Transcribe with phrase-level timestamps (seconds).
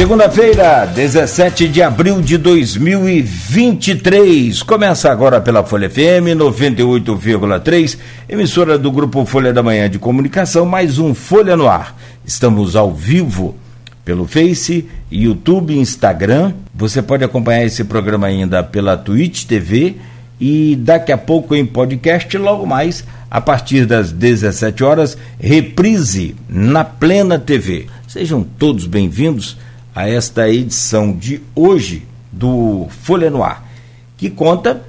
[0.00, 4.62] Segunda-feira, 17 de abril de 2023.
[4.62, 10.98] Começa agora pela Folha FM 98,3, emissora do Grupo Folha da Manhã de Comunicação, mais
[10.98, 11.94] um Folha no Ar.
[12.24, 13.54] Estamos ao vivo
[14.02, 16.54] pelo Face, YouTube, Instagram.
[16.74, 19.96] Você pode acompanhar esse programa ainda pela Twitch TV
[20.40, 26.84] e daqui a pouco em podcast, logo mais, a partir das 17 horas, reprise na
[26.84, 27.84] Plena TV.
[28.08, 29.58] Sejam todos bem-vindos
[30.00, 33.68] a esta edição de hoje do Folha no Ar,
[34.16, 34.82] que conta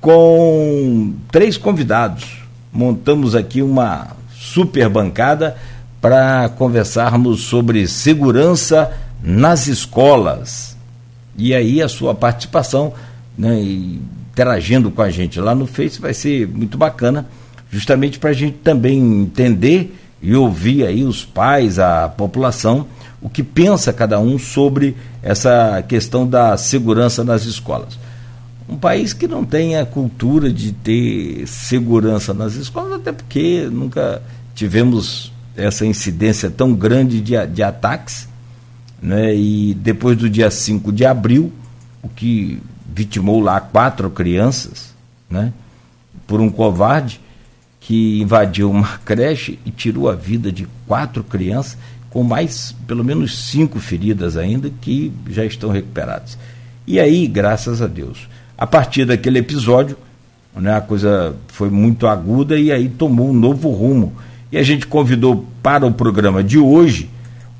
[0.00, 2.38] com três convidados.
[2.72, 5.58] Montamos aqui uma super bancada
[6.00, 8.90] para conversarmos sobre segurança
[9.22, 10.74] nas escolas.
[11.36, 12.94] E aí a sua participação,
[13.36, 17.26] né, interagindo com a gente lá no Face, vai ser muito bacana,
[17.70, 22.86] justamente para a gente também entender e ouvir aí os pais, a população
[23.22, 27.98] o que pensa cada um sobre essa questão da segurança nas escolas.
[28.68, 34.22] Um país que não tem a cultura de ter segurança nas escolas, até porque nunca
[34.54, 38.28] tivemos essa incidência tão grande de, de ataques,
[39.02, 39.34] né?
[39.34, 41.52] e depois do dia 5 de abril,
[42.02, 42.62] o que
[42.94, 44.94] vitimou lá quatro crianças,
[45.28, 45.52] né?
[46.26, 47.20] por um covarde
[47.80, 51.76] que invadiu uma creche e tirou a vida de quatro crianças
[52.10, 56.36] com mais pelo menos cinco feridas ainda que já estão recuperadas.
[56.86, 59.96] E aí, graças a Deus, a partir daquele episódio,
[60.54, 64.12] né, a coisa foi muito aguda e aí tomou um novo rumo.
[64.50, 67.08] E a gente convidou para o programa de hoje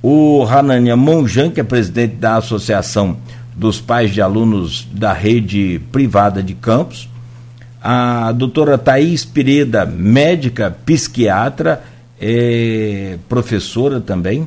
[0.03, 3.17] o Hanania Monjan, que é presidente da Associação
[3.55, 7.09] dos Pais de Alunos da Rede Privada de Campos,
[7.83, 11.83] a doutora Thaís Pireda, médica psiquiatra
[12.21, 14.47] é professora também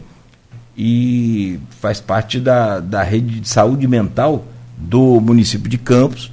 [0.78, 4.46] e faz parte da, da rede de saúde mental
[4.78, 6.32] do município de Campos.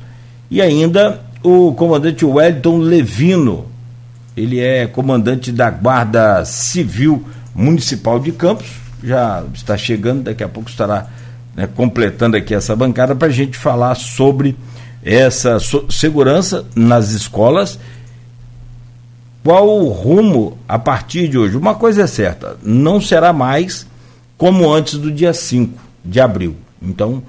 [0.50, 3.66] E ainda o comandante Wellington Levino,
[4.36, 7.24] ele é comandante da Guarda Civil
[7.54, 8.66] Municipal de Campos,
[9.02, 11.06] já está chegando, daqui a pouco estará
[11.56, 14.56] né, completando aqui essa bancada para a gente falar sobre
[15.02, 15.58] essa
[15.88, 17.78] segurança nas escolas
[19.42, 21.56] qual o rumo a partir de hoje?
[21.56, 23.86] Uma coisa é certa, não será mais
[24.36, 26.56] como antes do dia 5 de abril.
[26.80, 27.22] Então,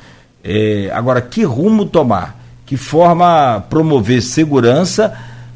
[0.44, 2.40] é, agora, que rumo tomar?
[2.66, 5.14] Que forma promover segurança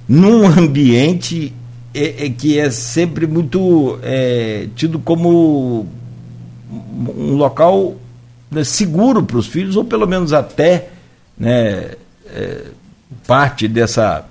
[0.07, 1.53] num ambiente
[1.93, 5.87] é, é, que é sempre muito é, tido como
[6.69, 7.95] um local
[8.51, 10.89] né, seguro para os filhos, ou pelo menos até
[11.37, 11.91] né,
[12.27, 12.65] é,
[13.25, 14.25] parte dessa,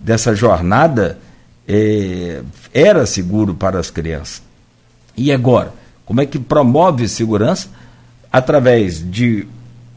[0.00, 1.18] dessa jornada
[1.66, 2.42] é,
[2.72, 4.42] era seguro para as crianças.
[5.16, 5.72] E agora,
[6.04, 7.68] como é que promove segurança?
[8.30, 9.46] Através de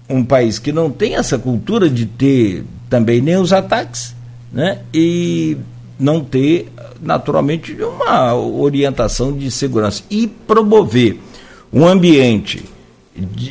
[0.09, 4.15] um país que não tem essa cultura de ter também nem os ataques,
[4.51, 4.79] né?
[4.93, 5.57] E
[5.97, 6.71] não ter,
[7.01, 10.03] naturalmente, uma orientação de segurança.
[10.09, 11.19] E promover
[11.71, 12.63] um ambiente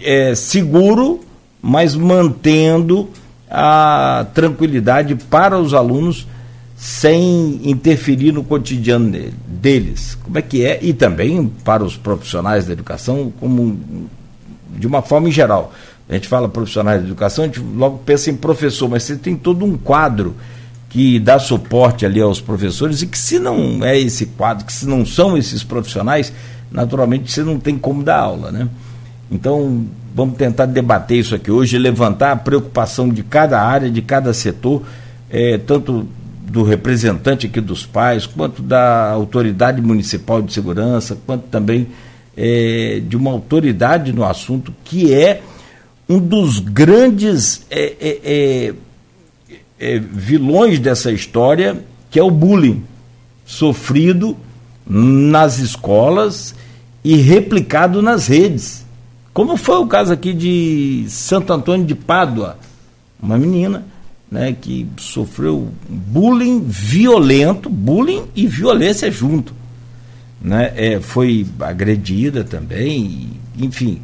[0.02, 1.20] é, seguro,
[1.60, 3.08] mas mantendo
[3.50, 6.26] a tranquilidade para os alunos
[6.84, 9.10] sem interferir no cotidiano
[9.46, 10.18] deles.
[10.22, 10.78] Como é que é?
[10.82, 13.80] E também para os profissionais da educação, como
[14.76, 15.72] de uma forma em geral.
[16.06, 19.34] A gente fala profissionais da educação, a gente logo pensa em professor, mas você tem
[19.34, 20.36] todo um quadro
[20.90, 24.86] que dá suporte ali aos professores e que se não é esse quadro, que se
[24.86, 26.34] não são esses profissionais,
[26.70, 28.68] naturalmente você não tem como dar aula, né?
[29.30, 34.34] Então, vamos tentar debater isso aqui hoje, levantar a preocupação de cada área, de cada
[34.34, 34.82] setor,
[35.30, 36.06] é, tanto
[36.44, 41.88] do representante aqui dos pais, quanto da autoridade municipal de segurança, quanto também
[42.36, 45.42] é, de uma autoridade no assunto, que é
[46.08, 48.74] um dos grandes é, é, é,
[49.78, 52.84] é vilões dessa história, que é o bullying
[53.46, 54.36] sofrido
[54.86, 56.54] nas escolas
[57.02, 58.84] e replicado nas redes.
[59.32, 62.58] Como foi o caso aqui de Santo Antônio de Pádua,
[63.20, 63.84] uma menina
[64.34, 69.54] né, que sofreu bullying violento, bullying e violência junto.
[70.42, 74.02] Né, é, foi agredida também, enfim.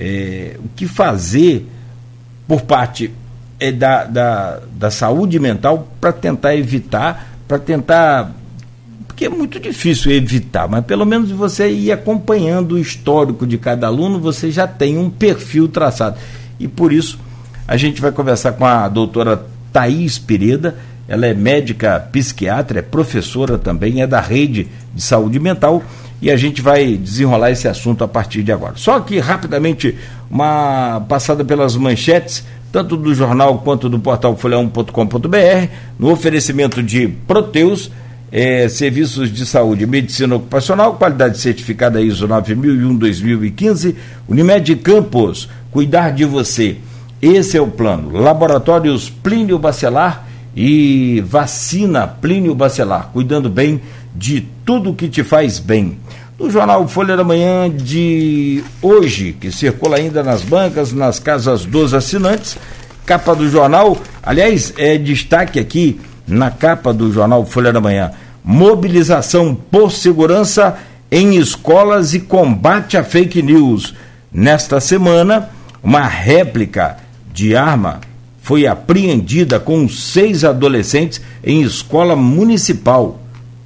[0.00, 1.64] É, o que fazer
[2.48, 3.12] por parte
[3.60, 8.32] é, da, da, da saúde mental para tentar evitar, para tentar.
[9.06, 13.86] Porque é muito difícil evitar, mas pelo menos você ir acompanhando o histórico de cada
[13.86, 16.18] aluno, você já tem um perfil traçado.
[16.58, 17.16] E por isso
[17.68, 20.76] a gente vai conversar com a doutora Thaís Pereda.
[21.08, 25.82] Ela é médica psiquiatra, é professora também, é da rede de saúde mental
[26.22, 28.74] e a gente vai desenrolar esse assunto a partir de agora.
[28.76, 29.98] Só que, rapidamente,
[30.30, 37.90] uma passada pelas manchetes, tanto do jornal quanto do portal folha1.com.br, no oferecimento de Proteus,
[38.30, 43.96] eh, serviços de saúde medicina ocupacional, qualidade certificada ISO 9001-2015,
[44.28, 46.76] Unimed Campos, cuidar de você.
[47.22, 48.10] Esse é o plano.
[48.18, 50.26] Laboratórios Plínio Bacelar
[50.56, 53.80] e vacina Plínio Bacelar, cuidando bem
[54.12, 55.98] de tudo que te faz bem.
[56.36, 61.94] No jornal Folha da Manhã de hoje, que circula ainda nas bancas, nas casas dos
[61.94, 62.58] assinantes,
[63.06, 68.10] capa do jornal, aliás, é destaque aqui na capa do jornal Folha da Manhã:
[68.42, 70.76] mobilização por segurança
[71.08, 73.94] em escolas e combate a fake news.
[74.32, 77.01] Nesta semana, uma réplica
[77.32, 78.00] de arma
[78.42, 83.22] foi apreendida com seis adolescentes em escola municipal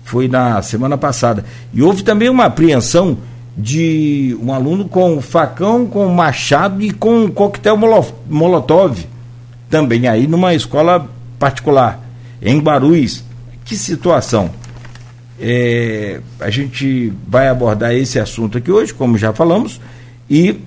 [0.06, 1.44] foi na semana passada.
[1.74, 3.18] E houve também uma apreensão
[3.58, 7.76] de um aluno com facão, com machado e com um coquetel
[8.28, 9.04] molotov,
[9.69, 11.08] também aí numa escola
[11.38, 12.00] particular,
[12.40, 13.24] em Barus.
[13.64, 14.50] Que situação!
[15.40, 19.80] É, a gente vai abordar esse assunto aqui hoje, como já falamos,
[20.30, 20.60] e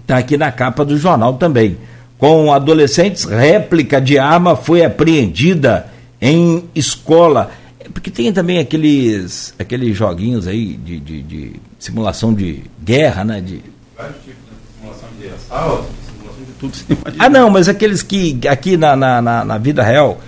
[0.00, 1.76] está aqui na capa do jornal também.
[2.18, 5.86] Com adolescentes, réplica de arma foi apreendida
[6.20, 7.50] em escola
[7.92, 13.40] porque tem também aqueles, aqueles joguinhos aí de, de, de simulação de guerra, né?
[13.40, 13.60] De...
[13.96, 17.14] Vários tipos de simulação de assalto, simulação de tudo.
[17.18, 20.20] Ah, não, mas aqueles que aqui na, na, na, na vida real.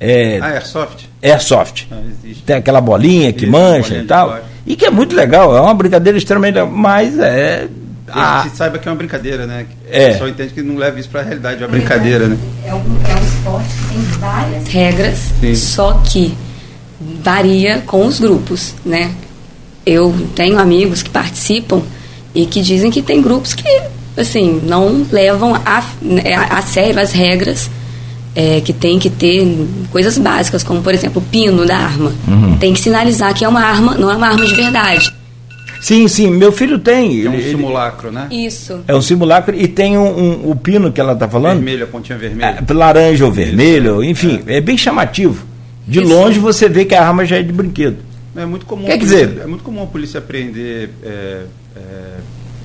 [0.00, 1.08] É, ah, Airsoft?
[1.22, 1.86] Airsoft.
[1.92, 2.02] Ah,
[2.44, 4.40] tem aquela bolinha que mancha e tal.
[4.66, 7.68] E que é muito legal, é uma brincadeira extremamente legal, mas é.
[8.12, 8.42] A ah.
[8.42, 9.66] gente saiba que é uma brincadeira, né?
[9.90, 10.08] É.
[10.08, 12.38] O pessoal entende que não leva isso para a realidade, é uma brincadeira, né?
[12.64, 15.54] É um, é um esporte que tem várias regras, Sim.
[15.54, 16.36] só que
[17.22, 19.12] varia com os grupos, né?
[19.84, 21.82] Eu tenho amigos que participam
[22.34, 23.82] e que dizem que tem grupos que,
[24.16, 27.70] assim, não levam a, né, a, a sério as regras
[28.34, 29.46] é, que tem que ter
[29.90, 32.12] coisas básicas, como, por exemplo, o pino da arma.
[32.26, 32.56] Uhum.
[32.58, 35.12] Tem que sinalizar que é uma arma, não é uma arma de verdade.
[35.82, 37.26] Sim, sim, meu filho tem.
[37.26, 38.28] É um ele, simulacro, né?
[38.30, 38.84] Isso.
[38.86, 41.56] É um simulacro e tem um, um o pino que ela está falando.
[41.56, 42.64] Vermelho, a pontinha vermelha.
[42.66, 44.58] É, laranja ou vermelho, enfim, é.
[44.58, 45.44] é bem chamativo.
[45.84, 46.08] De Isso.
[46.08, 47.96] longe você vê que a arma já é de brinquedo.
[48.36, 48.84] É muito comum.
[48.84, 51.42] Quer polícia, dizer, é muito comum a polícia apreender é,
[51.74, 51.80] é,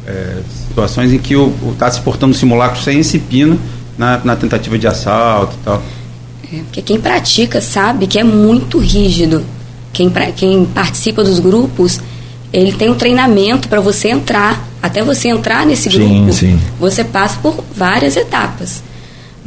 [0.05, 0.37] é,
[0.67, 3.59] situações em que o está se portando simulacro sem esse pino
[3.97, 5.81] na, na tentativa de assalto e tal.
[6.53, 9.43] É, porque quem pratica sabe que é muito rígido.
[9.91, 11.99] Quem, pra, quem participa dos grupos,
[12.51, 14.65] ele tem um treinamento para você entrar.
[14.81, 16.59] Até você entrar nesse grupo, sim, sim.
[16.79, 18.83] você passa por várias etapas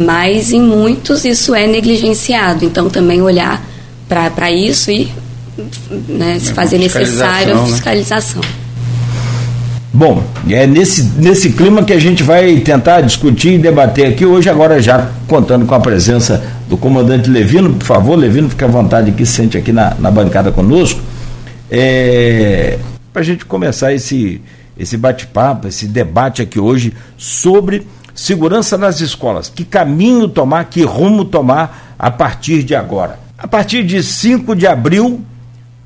[0.01, 2.65] mas em muitos isso é negligenciado.
[2.65, 3.63] Então também olhar
[4.09, 5.13] para isso e
[6.09, 8.41] né, se é, fazer necessário a fiscalização.
[8.41, 8.49] Né?
[9.93, 14.49] Bom, é nesse, nesse clima que a gente vai tentar discutir e debater aqui hoje,
[14.49, 19.11] agora já contando com a presença do comandante Levino, por favor, Levino, fique à vontade
[19.11, 21.01] aqui, sente aqui na, na bancada conosco,
[21.71, 22.79] é,
[23.13, 24.41] para a gente começar esse,
[24.79, 29.49] esse bate-papo, esse debate aqui hoje sobre segurança nas escolas.
[29.49, 33.19] Que caminho tomar, que rumo tomar a partir de agora?
[33.39, 35.23] A partir de 5 de abril,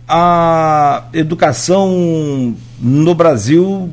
[0.08, 3.90] a educação no Brasil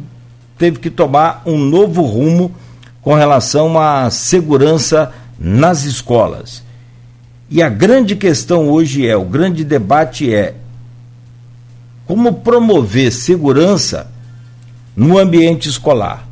[0.57, 2.52] teve que tomar um novo rumo
[3.02, 6.64] com relação à segurança nas escolas.
[7.50, 10.56] E a grande questão hoje é, o grande debate é
[12.05, 14.11] como promover segurança
[14.95, 16.27] no ambiente escolar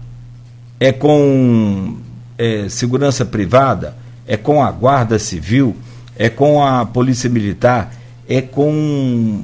[0.79, 1.97] é com
[2.37, 3.95] é, segurança privada,
[4.25, 5.75] é com a Guarda Civil,
[6.15, 7.93] é com a Polícia Militar,
[8.27, 9.43] é com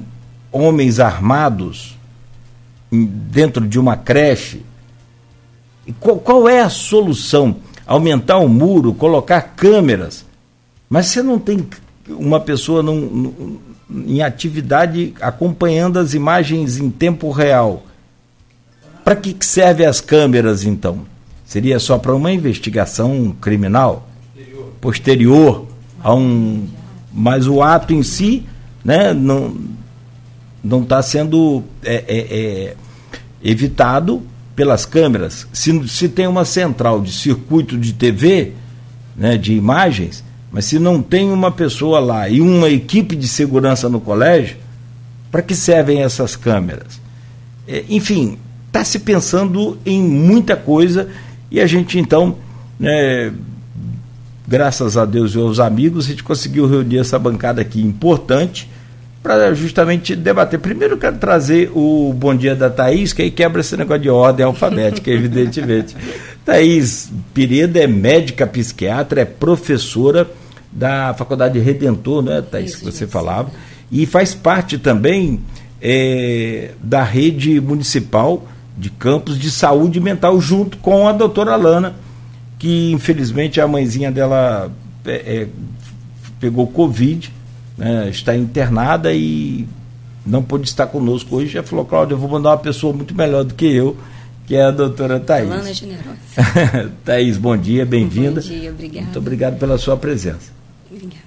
[0.51, 1.97] homens armados
[2.89, 4.63] dentro de uma creche.
[5.99, 7.57] Qual, qual, é a solução?
[7.85, 10.25] Aumentar o muro, colocar câmeras.
[10.89, 11.67] Mas você não tem
[12.07, 13.59] uma pessoa num, num,
[14.07, 17.83] em atividade acompanhando as imagens em tempo real.
[19.03, 21.01] Para que servem as câmeras então?
[21.45, 24.73] Seria só para uma investigação criminal posterior.
[24.81, 25.67] posterior
[26.03, 26.67] a um.
[27.13, 28.43] Mas o ato em si
[28.83, 29.55] né, não
[30.65, 32.75] não está sendo é, é, é,
[33.43, 34.23] evitado
[34.55, 35.47] pelas câmeras.
[35.53, 38.53] Se, se tem uma central de circuito de TV,
[39.15, 43.89] né, de imagens, mas se não tem uma pessoa lá e uma equipe de segurança
[43.89, 44.57] no colégio,
[45.31, 46.99] para que servem essas câmeras?
[47.67, 48.37] É, enfim,
[48.67, 51.09] está se pensando em muita coisa
[51.51, 52.37] e a gente então,
[52.79, 53.33] né,
[54.47, 58.69] graças a Deus e aos amigos, a gente conseguiu reunir essa bancada aqui importante
[59.23, 60.59] para justamente debater.
[60.59, 64.09] Primeiro, eu quero trazer o bom dia da Thaís, que aí quebra esse negócio de
[64.09, 65.95] ordem alfabética, evidentemente.
[66.45, 70.29] Thaís Pireda é médica psiquiatra, é professora
[70.71, 73.49] da Faculdade Redentor, né, Thaís, Isso, que você falava,
[73.91, 75.39] e faz parte também
[75.81, 78.47] é, da rede municipal
[78.77, 81.95] de campos de saúde mental, junto com a doutora Lana,
[82.59, 84.71] que infelizmente a mãezinha dela
[85.05, 85.47] é, é,
[86.39, 87.31] pegou Covid,
[87.77, 89.67] né, está internada e
[90.25, 91.53] não pôde estar conosco hoje.
[91.53, 93.95] Já falou, Cláudia, eu vou mandar uma pessoa muito melhor do que eu,
[94.45, 95.49] que é a doutora Thais.
[95.49, 96.15] Lana Generosa.
[97.03, 98.41] Thais, bom dia, bem-vinda.
[98.41, 99.03] Bom dia, obrigada.
[99.05, 100.51] Muito obrigado pela sua presença.
[100.89, 101.25] Obrigada.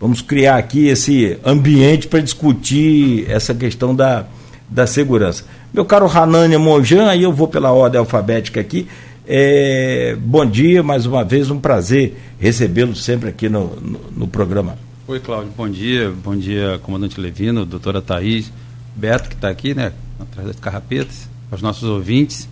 [0.00, 4.26] Vamos criar aqui esse ambiente para discutir essa questão da,
[4.68, 5.44] da segurança.
[5.72, 8.88] Meu caro Ranânia Monjan, aí eu vou pela ordem alfabética aqui.
[9.26, 14.78] É, bom dia, mais uma vez, um prazer recebê-lo sempre aqui no, no, no, programa.
[15.06, 16.10] Oi, Cláudio, bom dia.
[16.10, 18.50] Bom dia, comandante Levino, doutora Thaís,
[18.96, 22.48] Beto, que está aqui, né, atrás das carrapetas, aos nossos ouvintes.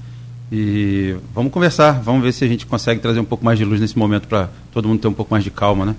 [0.51, 3.81] E vamos conversar, vamos ver se a gente consegue trazer um pouco mais de luz
[3.81, 5.97] nesse momento para todo mundo ter um pouco mais de calma, né?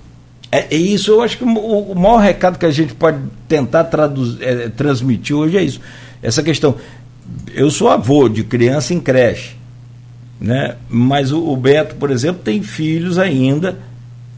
[0.50, 3.84] É, é, isso, eu acho que o, o, maior recado que a gente pode tentar
[3.84, 5.80] traduz, é, transmitir hoje é isso.
[6.22, 6.76] Essa questão.
[7.54, 9.54] Eu sou avô de criança em creche,
[10.40, 10.76] né?
[10.88, 13.78] mas o, o Beto, por exemplo, tem filhos ainda,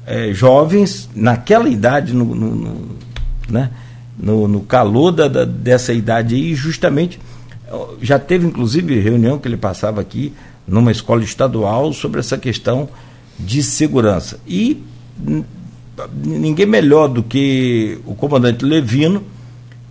[0.05, 2.97] é, jovens, naquela idade, no, no, no
[3.49, 3.71] né?
[4.19, 7.21] no, no calor da, da, dessa idade aí, justamente.
[8.01, 10.33] Já teve inclusive reunião que ele passava aqui
[10.67, 12.89] numa escola estadual sobre essa questão
[13.39, 14.39] de segurança.
[14.47, 14.83] E
[16.25, 19.23] ninguém melhor do que o comandante Levino,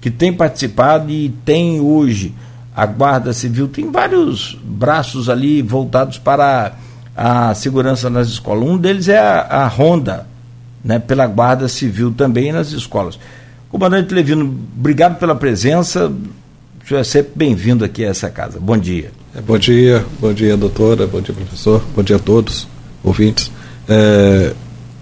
[0.02, 2.34] que tem participado e tem hoje
[2.76, 6.74] a Guarda Civil, tem vários braços ali voltados para
[7.16, 8.68] a segurança nas escolas.
[8.68, 10.26] Um deles é a, a Ronda,
[10.84, 13.20] né, pela Guarda Civil também nas escolas.
[13.70, 14.46] Comandante Levino,
[14.78, 16.12] obrigado pela presença.
[16.90, 18.60] Senhor é sempre bem-vindo aqui a essa casa.
[18.60, 19.12] Bom dia.
[19.36, 22.68] É, bom dia, bom dia, doutora, bom dia, professor, bom dia a todos,
[23.04, 23.52] ouvintes.
[23.88, 24.56] É,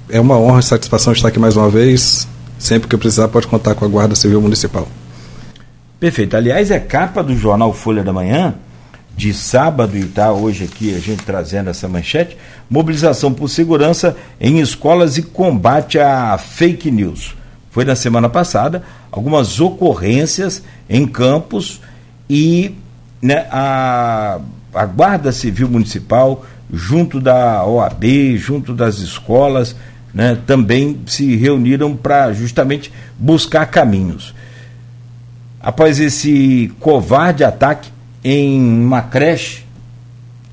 [0.10, 2.28] é uma honra e satisfação estar aqui mais uma vez.
[2.60, 4.86] Sempre que precisar, pode contar com a Guarda Civil Municipal.
[5.98, 6.36] Perfeito.
[6.36, 8.56] Aliás, é capa do jornal Folha da Manhã,
[9.16, 12.38] de sábado, e está hoje aqui a gente trazendo essa manchete:
[12.70, 17.37] mobilização por segurança em escolas e combate a fake news.
[17.78, 18.82] Foi na semana passada
[19.12, 21.80] algumas ocorrências em campos
[22.28, 22.74] e
[23.22, 24.40] né, a,
[24.74, 26.44] a Guarda Civil Municipal,
[26.74, 29.76] junto da OAB, junto das escolas,
[30.12, 34.34] né, também se reuniram para justamente buscar caminhos.
[35.62, 37.92] Após esse covarde ataque
[38.24, 39.66] em uma creche,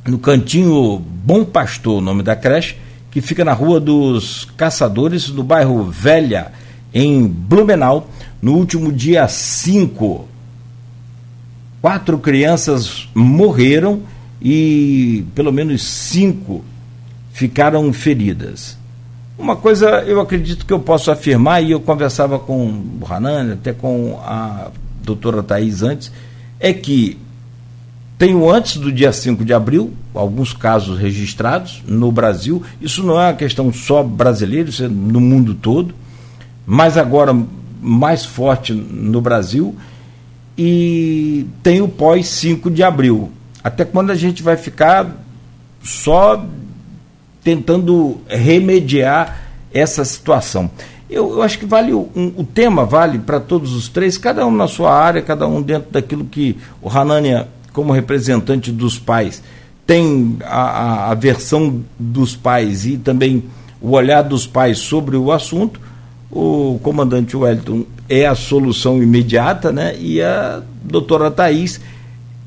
[0.07, 2.76] no cantinho Bom Pastor, o nome da creche,
[3.11, 6.52] que fica na Rua dos Caçadores, no bairro Velha,
[6.95, 8.09] em Blumenau,
[8.41, 10.29] no último dia 5.
[11.83, 14.03] Quatro crianças morreram
[14.41, 16.65] e pelo menos cinco
[17.33, 18.79] ficaram feridas.
[19.37, 22.69] Uma coisa eu acredito que eu posso afirmar, e eu conversava com
[23.01, 24.71] o Hanan, até com a
[25.03, 26.13] doutora Thais antes,
[26.61, 27.19] é que
[28.17, 32.63] tenho antes do dia 5 de abril alguns casos registrados no Brasil.
[32.81, 35.93] Isso não é uma questão só brasileira, isso é no mundo todo,
[36.66, 37.37] mas agora
[37.80, 39.75] mais forte no Brasil.
[40.56, 43.30] E tem o pós 5 de abril.
[43.62, 45.16] Até quando a gente vai ficar
[45.83, 46.44] só
[47.42, 49.42] tentando remediar
[49.73, 50.71] essa situação.
[51.11, 54.50] Eu, eu acho que vale um, o tema vale para todos os três, cada um
[54.50, 59.42] na sua área, cada um dentro daquilo que o Hanania, como representante dos pais,
[59.87, 63.44] tem a, a, a versão dos pais e também
[63.80, 65.78] o olhar dos pais sobre o assunto.
[66.31, 69.97] O comandante Wellington é a solução imediata, né?
[69.99, 71.81] E a doutora Thais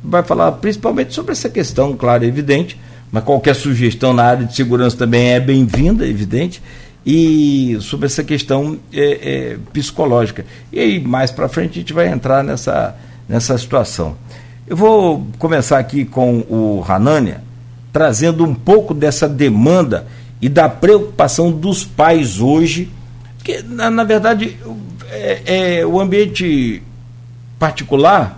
[0.03, 2.79] vai falar principalmente sobre essa questão, claro, evidente,
[3.11, 6.61] mas qualquer sugestão na área de segurança também é bem-vinda, evidente,
[7.05, 10.45] e sobre essa questão é, é, psicológica.
[10.71, 12.95] E aí, mais para frente, a gente vai entrar nessa,
[13.27, 14.15] nessa situação.
[14.67, 17.41] Eu vou começar aqui com o Hanania,
[17.93, 20.05] trazendo um pouco dessa demanda
[20.41, 22.89] e da preocupação dos pais hoje,
[23.47, 24.57] que, na, na verdade,
[25.09, 26.83] é, é, o ambiente
[27.57, 28.37] particular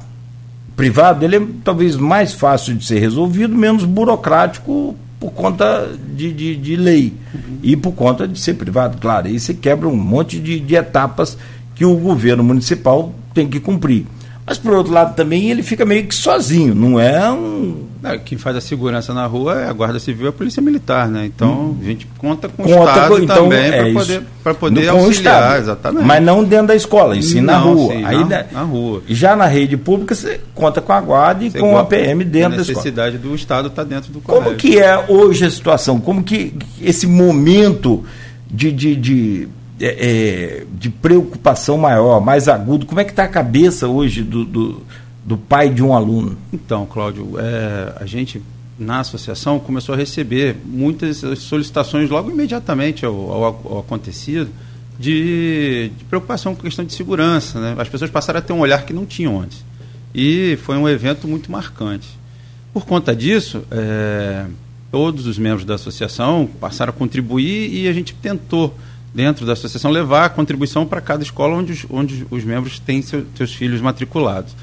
[0.76, 6.56] privado, ele é talvez mais fácil de ser resolvido, menos burocrático por conta de, de,
[6.56, 7.58] de lei uhum.
[7.64, 9.26] e por conta de ser privado, claro.
[9.26, 11.36] Aí você quebra um monte de, de etapas
[11.74, 14.06] que o governo municipal tem que cumprir.
[14.50, 17.86] Mas por outro lado também ele fica meio que sozinho, não é um.
[18.02, 21.08] Não, quem faz a segurança na rua é a Guarda Civil e a Polícia Militar,
[21.08, 21.28] né?
[21.28, 21.78] Então hum.
[21.80, 24.86] a gente conta com conta o Estado com, então, também é para poder, pra poder
[24.92, 26.04] no, auxiliar, exatamente.
[26.04, 27.94] Mas não dentro da escola, e sim na rua.
[27.94, 29.04] Sim, Aí, na, na, rua.
[29.08, 32.56] Já na rede pública você conta com a Guarda e você com a PM dentro
[32.56, 32.80] da escola.
[32.80, 34.46] A necessidade do Estado está dentro do colégio.
[34.46, 36.00] Como que é hoje a situação?
[36.00, 38.04] Como que esse momento
[38.50, 39.48] de, de, de
[39.80, 42.86] é, é, de preocupação maior, mais agudo.
[42.86, 44.82] Como é que está a cabeça hoje do, do,
[45.26, 46.38] do, pai de um aluno?
[46.52, 48.42] Então, Cláudio, é, a gente
[48.78, 54.50] na associação começou a receber muitas solicitações logo imediatamente ao, ao, ao acontecido
[54.98, 57.60] de, de, preocupação com a questão de segurança.
[57.60, 57.76] Né?
[57.78, 59.64] As pessoas passaram a ter um olhar que não tinham antes.
[60.14, 62.08] E foi um evento muito marcante.
[62.74, 64.46] Por conta disso, é,
[64.92, 68.76] todos os membros da associação passaram a contribuir e a gente tentou
[69.14, 73.02] dentro da associação, levar a contribuição para cada escola onde os, onde os membros têm
[73.02, 74.54] seu, seus filhos matriculados.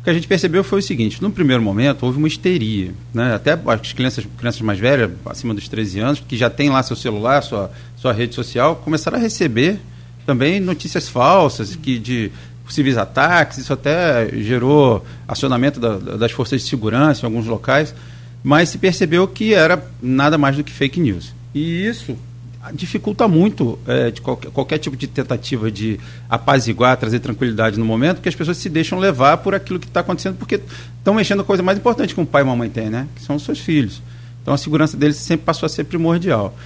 [0.00, 2.92] O que a gente percebeu foi o seguinte: no primeiro momento houve uma histeria.
[3.12, 3.34] Né?
[3.34, 6.94] Até as crianças, crianças mais velhas, acima dos 13 anos, que já têm lá seu
[6.94, 9.80] celular, sua, sua rede social, começaram a receber
[10.26, 12.30] também notícias falsas que de
[12.64, 13.58] possíveis ataques.
[13.58, 17.94] Isso até gerou acionamento da, das forças de segurança em alguns locais.
[18.42, 21.32] Mas se percebeu que era nada mais do que fake news.
[21.54, 22.14] E isso
[22.72, 28.20] dificulta muito é, de qualquer, qualquer, tipo de tentativa de apaziguar, trazer tranquilidade no momento,
[28.20, 30.60] que as pessoas se deixam levar por aquilo que está acontecendo, porque
[30.98, 33.06] estão mexendo com a coisa mais importante que um pai e uma mãe têm, né?
[33.14, 34.00] que são os seus filhos.
[34.42, 36.56] Então a segurança deles sempre passou a ser primordial.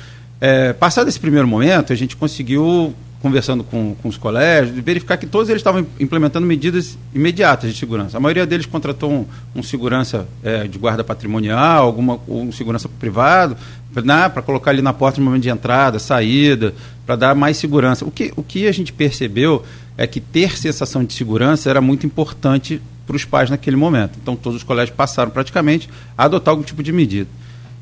[0.40, 5.26] É, passado esse primeiro momento, a gente conseguiu conversando com, com os colégios, verificar que
[5.26, 8.16] todos eles estavam implementando medidas imediatas de segurança.
[8.16, 13.56] A maioria deles contratou um, um segurança é, de guarda patrimonial, alguma, um segurança privado,
[14.04, 16.72] né, para colocar ali na porta no momento de entrada, saída,
[17.04, 18.04] para dar mais segurança.
[18.04, 19.64] O que, o que a gente percebeu
[19.96, 24.18] é que ter sensação de segurança era muito importante para os pais naquele momento.
[24.22, 27.28] Então, todos os colégios passaram praticamente a adotar algum tipo de medida.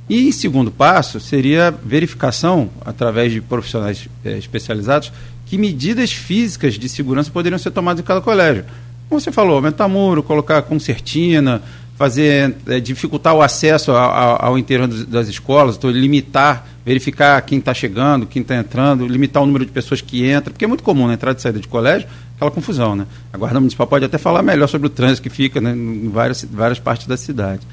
[0.08, 5.12] E, segundo passo, seria verificação, através de profissionais é, especializados,
[5.46, 8.64] que medidas físicas de segurança poderiam ser tomadas em cada colégio.
[9.08, 11.62] Como você falou, aumentar muro, colocar concertina,
[11.96, 17.74] fazer é, dificultar o acesso ao, ao interior das escolas, então, limitar, verificar quem está
[17.74, 21.06] chegando, quem está entrando, limitar o número de pessoas que entram, porque é muito comum
[21.06, 23.06] na entrada e saída de colégio aquela confusão, né?
[23.32, 26.44] A Guarda Municipal pode até falar melhor sobre o trânsito que fica né, em várias,
[26.44, 27.66] várias partes da cidade.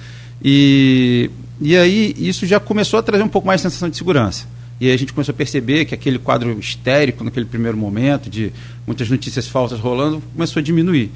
[0.43, 1.29] E,
[1.61, 4.45] e aí isso já começou a trazer um pouco mais de sensação de segurança.
[4.81, 8.51] E aí a gente começou a perceber que aquele quadro histérico naquele primeiro momento, de
[8.85, 11.11] muitas notícias falsas rolando, começou a diminuir.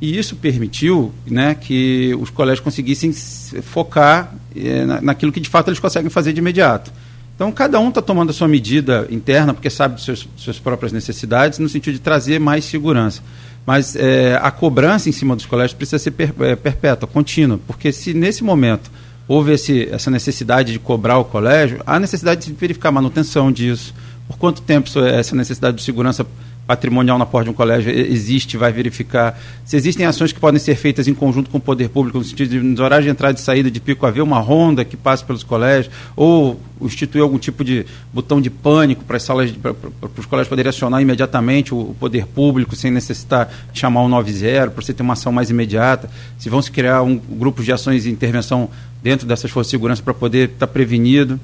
[0.00, 5.78] E isso permitiu né, que os colégios conseguissem focar eh, naquilo que de fato eles
[5.78, 6.90] conseguem fazer de imediato.
[7.34, 11.58] Então, cada um está tomando a sua medida interna, porque sabe de suas próprias necessidades,
[11.58, 13.22] no sentido de trazer mais segurança.
[13.70, 17.92] Mas é, a cobrança em cima dos colégios precisa ser per, é, perpétua, contínua, porque
[17.92, 18.90] se nesse momento
[19.28, 23.94] houve esse, essa necessidade de cobrar o colégio, há necessidade de verificar a manutenção disso,
[24.26, 26.26] por quanto tempo essa necessidade de segurança
[26.70, 29.36] patrimonial na porta de um colégio existe, vai verificar.
[29.64, 32.48] Se existem ações que podem ser feitas em conjunto com o poder público, no sentido
[32.48, 35.42] de, nos horários de entrada e saída de pico, haver uma ronda que passe pelos
[35.42, 39.74] colégios, ou instituir algum tipo de botão de pânico para as salas, para
[40.16, 44.80] os colégios poderem acionar imediatamente o, o, poder público, sem necessitar chamar o 90, para
[44.80, 46.08] você ter uma ação mais imediata.
[46.38, 48.70] Se vão se criar um grupo de ações e intervenção
[49.02, 51.40] dentro dessas forças de segurança para poder estar prevenido.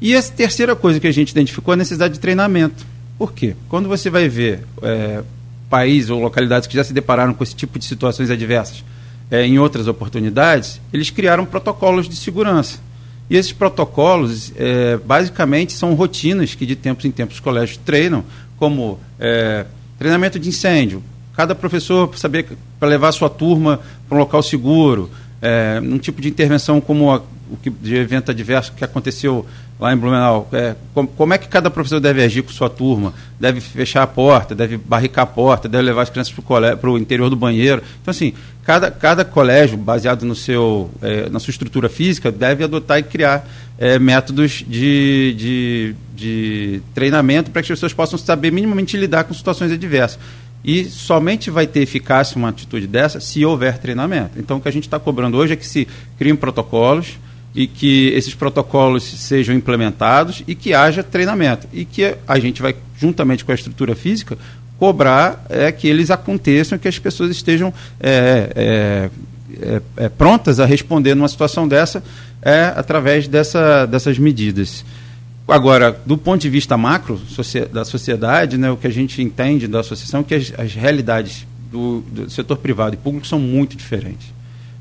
[0.00, 2.86] E a terceira coisa que a gente identificou é a necessidade de treinamento
[3.22, 3.54] por quê?
[3.68, 5.22] Quando você vai ver é,
[5.70, 8.82] países ou localidades que já se depararam com esse tipo de situações adversas
[9.30, 12.80] é, em outras oportunidades, eles criaram protocolos de segurança.
[13.30, 18.24] E esses protocolos, é, basicamente, são rotinas que de tempos em tempos os colégios treinam,
[18.56, 19.66] como é,
[20.00, 21.00] treinamento de incêndio.
[21.36, 22.48] Cada professor saber
[22.80, 25.08] para levar sua turma para um local seguro,
[25.42, 27.16] é, um tipo de intervenção como a,
[27.50, 29.44] o que de evento adverso que aconteceu
[29.78, 30.48] lá em Blumenau.
[30.52, 33.12] É, como, como, é que cada professor deve agir com sua turma?
[33.40, 37.28] Deve fechar a porta, deve barricar a porta, deve levar as crianças para o interior
[37.28, 37.82] do banheiro.
[38.00, 38.32] Então, assim,
[38.64, 43.44] cada, cada colégio, baseado no seu, é, na sua estrutura física, deve adotar e criar
[43.76, 49.34] é, métodos de, de, de treinamento para que as pessoas possam saber minimamente lidar com
[49.34, 50.20] situações adversas.
[50.64, 54.38] E somente vai ter eficácia uma atitude dessa se houver treinamento.
[54.38, 57.18] Então, o que a gente está cobrando hoje é que se criem protocolos
[57.54, 61.66] e que esses protocolos sejam implementados e que haja treinamento.
[61.72, 64.38] E que a gente vai, juntamente com a estrutura física,
[64.78, 69.10] cobrar é, que eles aconteçam, que as pessoas estejam é, é,
[69.60, 72.02] é, é prontas a responder numa situação dessa
[72.40, 74.84] é, através dessa, dessas medidas.
[75.46, 77.20] Agora, do ponto de vista macro
[77.72, 81.46] da sociedade, né, o que a gente entende da associação é que as, as realidades
[81.70, 84.32] do, do setor privado e público são muito diferentes.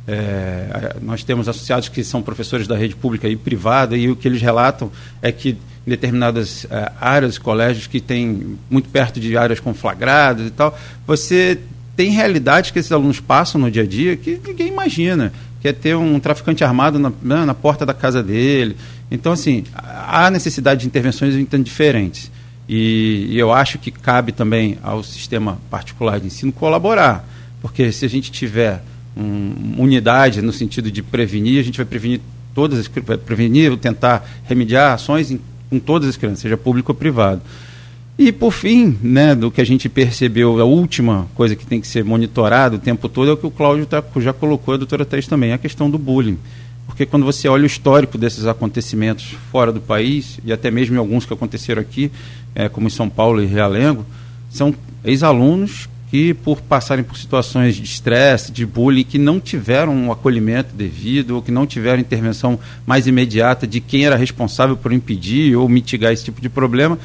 [0.08, 4.28] É, nós temos associados que são professores da rede pública e privada e o que
[4.28, 9.60] eles relatam é que em determinadas é, áreas, colégios que têm muito perto de áreas
[9.60, 11.60] conflagradas e tal, você
[11.96, 15.74] tem realidades que esses alunos passam no dia a dia que ninguém imagina, que é
[15.74, 18.76] ter um traficante armado na, né, na porta da casa dele.
[19.12, 22.32] Então, assim, há necessidade de intervenções entendo, diferentes.
[22.68, 27.28] E, e eu acho que cabe também ao sistema particular de ensino colaborar,
[27.62, 28.82] porque se a gente tiver
[29.16, 32.22] um, unidade no sentido de prevenir, a gente vai prevenir
[32.56, 37.42] todas as, prevenir, tentar remediar ações em, com todas as crianças, seja público ou privado.
[38.24, 41.88] E por fim, né, do que a gente percebeu, a última coisa que tem que
[41.88, 45.04] ser monitorado o tempo todo é o que o Cláudio tá, já colocou, a doutora
[45.04, 46.38] Thais também, a questão do bullying.
[46.86, 51.00] Porque quando você olha o histórico desses acontecimentos fora do país, e até mesmo em
[51.00, 52.12] alguns que aconteceram aqui,
[52.54, 54.06] é, como em São Paulo e Realengo,
[54.52, 54.72] são
[55.04, 60.76] ex-alunos que, por passarem por situações de estresse, de bullying, que não tiveram um acolhimento
[60.76, 65.68] devido, ou que não tiveram intervenção mais imediata de quem era responsável por impedir ou
[65.68, 67.00] mitigar esse tipo de problema,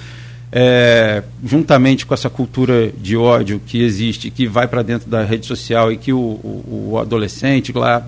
[0.53, 5.47] é, juntamente com essa cultura de ódio que existe, que vai para dentro da rede
[5.47, 8.07] social e que o, o, o adolescente lá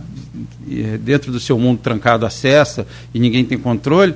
[1.00, 4.14] dentro do seu mundo trancado acessa e ninguém tem controle,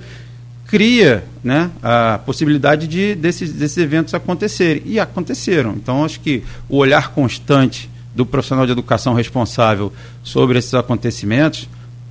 [0.66, 4.82] cria né, a possibilidade de desses, desses eventos acontecerem.
[4.86, 5.72] E aconteceram.
[5.72, 11.68] Então, acho que o olhar constante do profissional de educação responsável sobre esses acontecimentos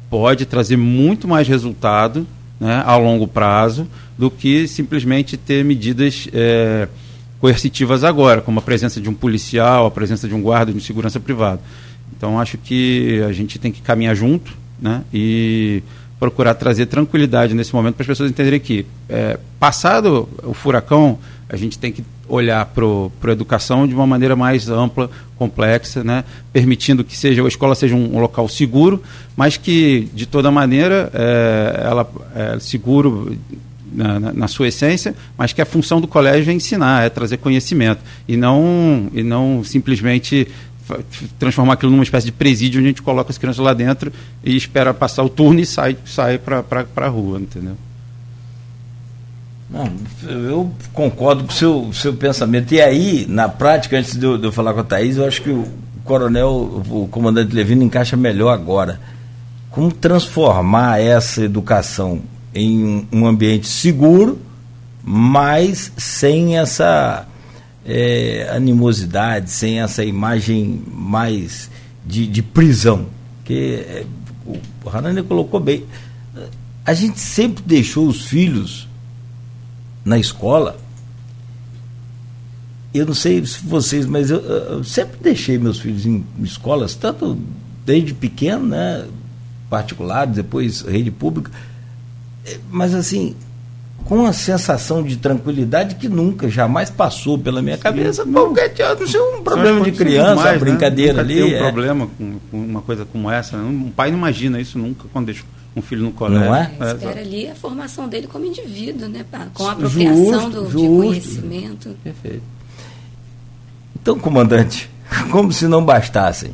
[0.09, 2.27] pode trazer muito mais resultado
[2.61, 6.87] né, a longo prazo do que simplesmente ter medidas é,
[7.39, 11.19] coercitivas agora, como a presença de um policial, a presença de um guarda de segurança
[11.19, 11.59] privada.
[12.15, 15.81] Então, acho que a gente tem que caminhar junto né, e
[16.19, 21.17] procurar trazer tranquilidade nesse momento para as pessoas entenderem que, é, passado o furacão,
[21.49, 26.23] a gente tem que olhar para a educação de uma maneira mais ampla, complexa, né?
[26.53, 29.01] permitindo que seja a escola seja um, um local seguro,
[29.35, 33.35] mas que, de toda maneira, é, ela é seguro
[33.91, 37.37] na, na, na, sua essência, mas que a função do colégio é ensinar, é trazer
[37.37, 40.47] conhecimento, e não, e não simplesmente
[41.39, 44.11] transformar aquilo numa espécie de presídio onde a gente coloca as crianças lá dentro
[44.43, 46.65] e espera passar o turno e sai, sai para
[46.95, 47.77] a rua, entendeu?
[49.71, 49.89] Não,
[50.27, 52.73] eu concordo com o seu, seu pensamento.
[52.73, 55.41] E aí, na prática, antes de eu, de eu falar com a Thaís, eu acho
[55.41, 55.65] que o
[56.03, 58.99] coronel, o comandante Levino, encaixa melhor agora.
[59.69, 62.21] Como transformar essa educação
[62.53, 64.39] em um ambiente seguro,
[65.01, 67.25] mas sem essa
[67.85, 71.71] é, animosidade, sem essa imagem mais
[72.05, 73.05] de, de prisão.
[73.45, 74.05] Que é,
[74.45, 75.85] o Hanani colocou bem.
[76.85, 78.90] A gente sempre deixou os filhos
[80.03, 80.77] na escola.
[82.93, 87.37] Eu não sei se vocês, mas eu, eu sempre deixei meus filhos em escolas, tanto
[87.85, 89.07] desde pequeno, né,
[89.69, 91.51] particular, depois rede pública.
[92.69, 93.35] Mas assim,
[94.03, 98.23] com a sensação de tranquilidade que nunca, jamais passou pela minha cabeça.
[98.25, 100.59] Sim, qualquer não sei, um problema de criança, mais, uma né?
[100.59, 101.19] brincadeira né?
[101.21, 101.43] ali.
[101.43, 101.59] um é.
[101.59, 103.57] problema com, com, uma coisa como essa.
[103.57, 103.63] Né?
[103.63, 105.43] Um pai não imagina isso nunca quando deixa
[105.75, 106.45] um filho no colégio.
[106.45, 106.71] Não é?
[106.79, 109.25] é espera ali a formação dele como indivíduo, né?
[109.53, 110.77] Com a apropriação justo, do, justo.
[110.77, 111.97] de conhecimento.
[112.03, 112.43] Perfeito.
[114.01, 114.89] Então, comandante,
[115.31, 116.53] como se não bastassem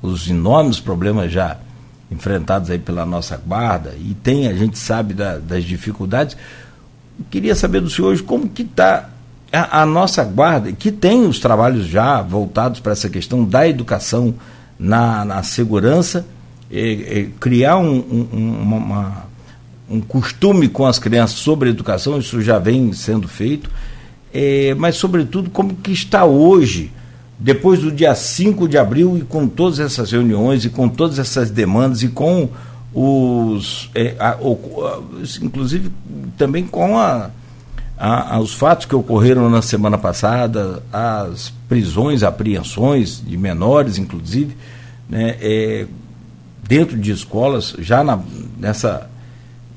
[0.00, 1.58] os enormes problemas já
[2.10, 6.36] enfrentados aí pela nossa guarda, e tem, a gente sabe da, das dificuldades,
[7.30, 9.10] queria saber do senhor hoje como que está
[9.52, 14.34] a, a, nossa guarda, que tem os trabalhos já voltados para essa questão da educação
[14.78, 16.26] na, na segurança,
[17.38, 17.98] criar um,
[18.32, 19.26] um, uma,
[19.88, 23.70] um costume com as crianças sobre educação, isso já vem sendo feito,
[24.32, 26.90] é, mas sobretudo como que está hoje,
[27.38, 31.50] depois do dia 5 de abril e com todas essas reuniões e com todas essas
[31.50, 32.48] demandas e com
[32.92, 34.38] os é, a,
[35.42, 35.90] inclusive
[36.36, 37.30] também com a,
[38.40, 44.56] os fatos que ocorreram na semana passada, as prisões, apreensões de menores, inclusive,
[45.08, 45.86] né, é,
[46.66, 48.18] dentro de escolas, já na,
[48.58, 49.08] nessa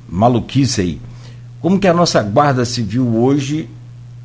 [0.10, 1.02] maluquice aí.
[1.62, 3.70] Como que a nossa Guarda Civil hoje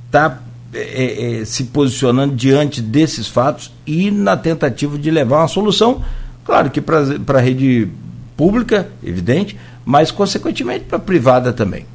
[0.07, 0.41] está
[0.75, 6.03] é, é, se posicionando diante desses fatos e na tentativa de levar uma solução,
[6.45, 7.89] claro que para a rede
[8.37, 11.87] pública, evidente, mas consequentemente para a privada também.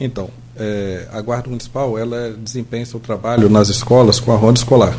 [0.00, 4.96] Então, é, a Guarda Municipal ela desempenha seu trabalho nas escolas com a ronda escolar.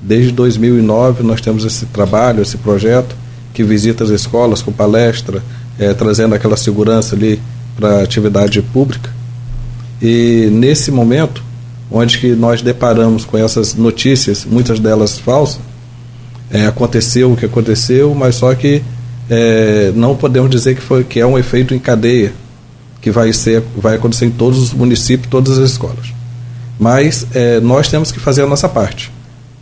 [0.00, 3.21] Desde 2009 nós temos esse trabalho, esse projeto
[3.52, 5.42] que visita as escolas com palestra,
[5.78, 7.40] é, trazendo aquela segurança ali
[7.76, 9.10] para a atividade pública.
[10.00, 11.42] E nesse momento,
[11.90, 15.60] onde que nós deparamos com essas notícias, muitas delas falsas,
[16.50, 18.82] é, aconteceu o que aconteceu, mas só que
[19.30, 22.32] é, não podemos dizer que, foi, que é um efeito em cadeia,
[23.00, 26.12] que vai, ser, vai acontecer em todos os municípios, todas as escolas.
[26.78, 29.10] Mas é, nós temos que fazer a nossa parte.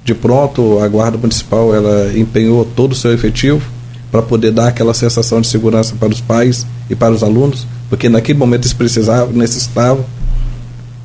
[0.04, 3.62] De pronto, a Guarda Municipal ela empenhou todo o seu efetivo
[4.10, 8.08] para poder dar aquela sensação de segurança para os pais e para os alunos, porque
[8.08, 10.04] naquele momento eles precisavam, necessitavam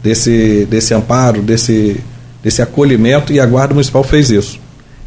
[0.01, 2.01] desse, desse amparo, desse,
[2.43, 4.59] desse acolhimento, e a Guarda Municipal fez isso.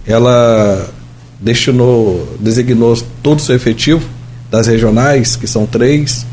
[0.06, 0.88] Ela
[1.40, 4.06] destinou, designou todo o seu efetivo
[4.50, 6.26] das regionais, que são três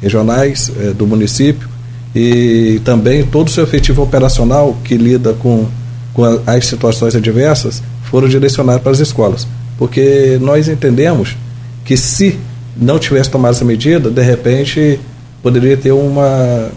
[0.00, 1.68] regionais é, do município,
[2.14, 5.66] e também todo o seu efetivo operacional que lida com,
[6.14, 9.46] com as situações adversas foram direcionados para as escolas.
[9.78, 11.36] Porque nós entendemos
[11.84, 12.38] que se
[12.76, 15.00] não tivesse tomado essa medida, de repente
[15.42, 16.70] poderia ter uma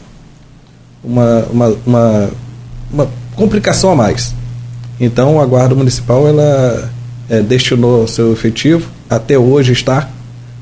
[1.03, 2.29] uma, uma, uma,
[2.91, 4.33] uma complicação a mais.
[4.99, 6.91] Então a Guarda Municipal ela
[7.27, 10.09] é, destinou seu efetivo, até hoje está,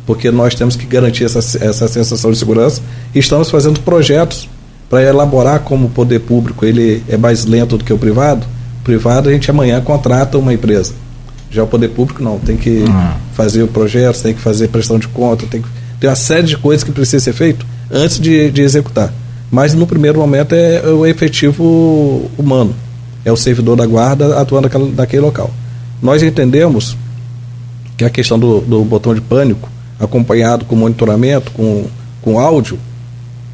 [0.06, 2.82] porque nós temos que garantir essa, essa sensação de segurança
[3.14, 4.48] estamos fazendo projetos
[4.90, 8.46] para elaborar como o poder público ele é mais lento do que o privado.
[8.82, 10.94] O privado a gente amanhã contrata uma empresa.
[11.52, 13.14] Já o poder público não, tem que uhum.
[13.34, 15.68] fazer o projeto, tem que fazer prestação de conta, tem que
[16.00, 19.12] tem uma série de coisas que precisa ser feito antes de, de executar
[19.52, 22.76] mas no primeiro momento é o efetivo humano,
[23.26, 25.50] é o servidor da guarda atuando naquele, naquele local.
[26.02, 26.96] Nós entendemos
[27.98, 29.68] que a questão do, do botão de pânico,
[30.00, 31.88] acompanhado com monitoramento, com,
[32.22, 32.80] com áudio,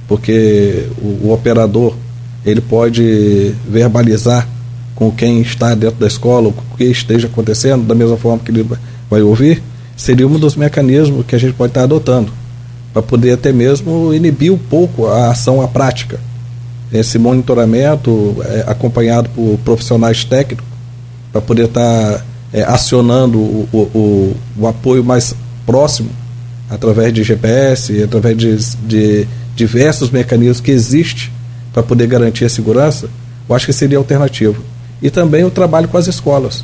[0.07, 1.95] porque o, o operador
[2.45, 4.47] ele pode verbalizar
[4.95, 8.65] com quem está dentro da escola, o que esteja acontecendo, da mesma forma que ele
[9.09, 9.61] vai ouvir,
[9.95, 12.31] seria um dos mecanismos que a gente pode estar adotando
[12.93, 16.17] para poder até mesmo inibir um pouco a ação à prática.
[16.93, 20.65] Esse monitoramento é acompanhado por profissionais técnicos
[21.29, 26.09] para poder estar é, acionando o, o, o, apoio mais próximo
[26.69, 28.55] através de GPS, através de,
[28.87, 29.27] de
[29.57, 31.29] diversos mecanismos que existem
[31.73, 33.09] para poder garantir a segurança,
[33.49, 34.63] eu acho que seria alternativo.
[35.01, 36.63] E também o trabalho com as escolas.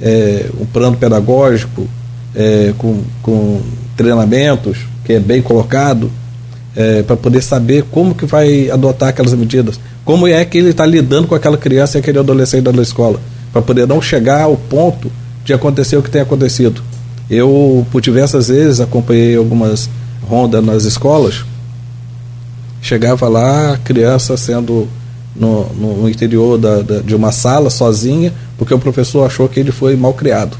[0.00, 1.88] É, um plano pedagógico,
[2.34, 3.60] é, com, com
[3.96, 6.10] treinamentos, que é bem colocado,
[6.76, 9.78] é, para poder saber como que vai adotar aquelas medidas.
[10.04, 13.20] Como é que ele está lidando com aquela criança e aquele adolescente da escola,
[13.52, 15.10] para poder não chegar ao ponto
[15.44, 16.82] de acontecer o que tem acontecido.
[17.30, 19.88] Eu, por diversas vezes, acompanhei algumas
[20.22, 21.44] rondas nas escolas,
[22.82, 24.88] chegava lá, criança sendo
[25.34, 29.72] no, no interior da, da, de uma sala sozinha, porque o professor achou que ele
[29.72, 30.56] foi mal criado.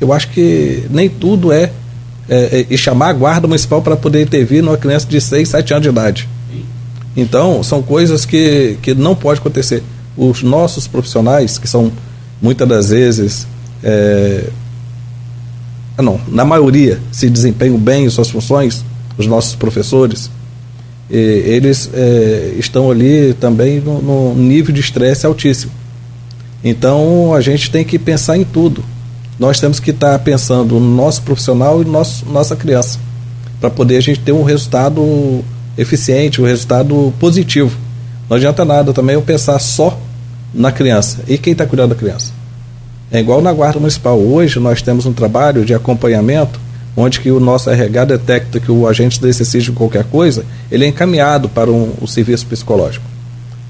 [0.00, 1.70] Eu acho que nem tudo é
[2.28, 5.74] é, é, e chamar a guarda municipal para poder intervir numa criança de 6, 7
[5.74, 6.28] anos de idade.
[7.16, 9.82] Então, são coisas que, que não pode acontecer.
[10.16, 11.92] Os nossos profissionais, que são
[12.40, 13.46] muitas das vezes,
[13.82, 14.48] é,
[15.98, 18.84] ah, não, na maioria, se desempenham bem em suas funções,
[19.18, 20.30] os nossos professores,
[21.12, 25.72] e, eles é, estão ali também no, nível de estresse altíssimo.
[26.64, 28.82] Então, a gente tem que pensar em tudo
[29.42, 32.98] nós temos que estar tá pensando no nosso profissional e no nosso, nossa criança,
[33.60, 35.42] para poder a gente ter um resultado
[35.76, 37.76] eficiente, um resultado positivo.
[38.30, 39.98] Não adianta nada também eu pensar só
[40.54, 41.24] na criança.
[41.26, 42.32] E quem está cuidando da criança?
[43.10, 44.16] É igual na Guarda Municipal.
[44.16, 46.60] Hoje nós temos um trabalho de acompanhamento
[46.96, 50.88] onde que o nosso RH detecta que o agente necessita de qualquer coisa, ele é
[50.88, 53.04] encaminhado para um, um serviço psicológico.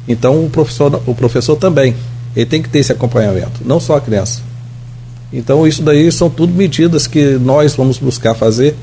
[0.08, 1.94] Então o professor, o professor também,
[2.34, 4.42] ele tem que ter esse acompanhamento, não só a criança.
[5.32, 8.76] Então, isso daí são tudo medidas que nós vamos buscar fazer.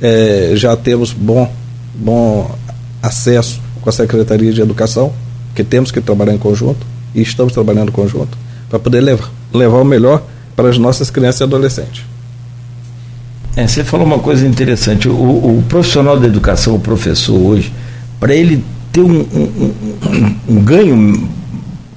[0.00, 1.52] É, já temos bom,
[1.94, 2.50] bom
[3.02, 5.12] acesso com a Secretaria de Educação,
[5.54, 8.36] que temos que trabalhar em conjunto, e estamos trabalhando em conjunto,
[8.70, 10.22] para poder levar, levar o melhor
[10.56, 12.02] para as nossas crianças e adolescentes.
[13.56, 15.08] É, você falou uma coisa interessante.
[15.08, 17.72] O, o, profissional da educação, o professor hoje,
[18.18, 19.74] para ele ter um, um,
[20.06, 21.28] um, um ganho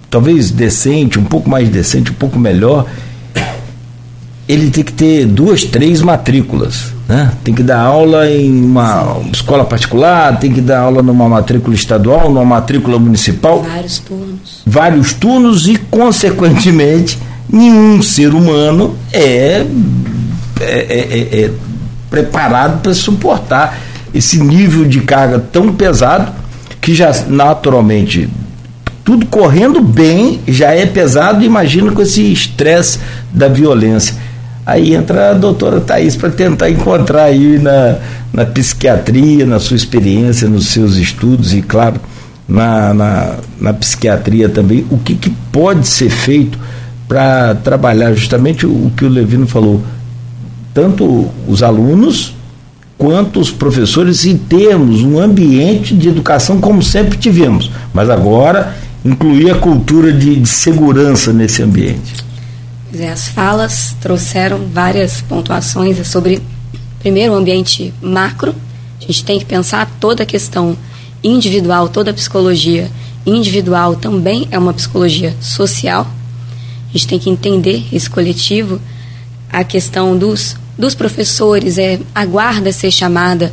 [0.10, 2.86] talvez decente, um pouco mais decente, um pouco melhor,
[4.48, 6.94] ele tem que ter duas, três matrículas.
[7.08, 7.32] Né?
[7.44, 12.30] Tem que dar aula em uma escola particular, tem que dar aula numa matrícula estadual,
[12.30, 13.64] numa matrícula municipal.
[13.64, 14.62] Vários turnos.
[14.66, 17.18] Vários turnos e, consequentemente,
[17.50, 19.66] nenhum ser humano é,
[20.62, 21.52] é, é, é, é
[22.10, 23.80] preparado para suportar
[24.14, 26.32] esse nível de carga tão pesado
[26.82, 28.30] que já naturalmente
[29.04, 33.00] tudo correndo bem já é pesado, imagina com esse estresse
[33.34, 34.14] da violência.
[34.66, 38.00] Aí entra a doutora Thais para tentar encontrar aí na,
[38.34, 42.02] na psiquiatria, na sua experiência, nos seus estudos e, claro,
[42.46, 46.60] na, na, na psiquiatria também, o que, que pode ser feito
[47.08, 49.82] para trabalhar justamente o que o Levino falou,
[50.78, 52.36] tanto os alunos
[53.00, 59.50] quanto os professores e termos um ambiente de educação como sempre tivemos, mas agora incluir
[59.50, 62.14] a cultura de, de segurança nesse ambiente.
[63.12, 66.44] As falas trouxeram várias pontuações sobre,
[67.00, 68.54] primeiro, o ambiente macro.
[69.02, 70.78] A gente tem que pensar toda a questão
[71.24, 72.88] individual, toda a psicologia
[73.26, 76.06] individual também é uma psicologia social.
[76.88, 78.80] A gente tem que entender esse coletivo.
[79.52, 83.52] A questão dos, dos professores é aguarda ser chamada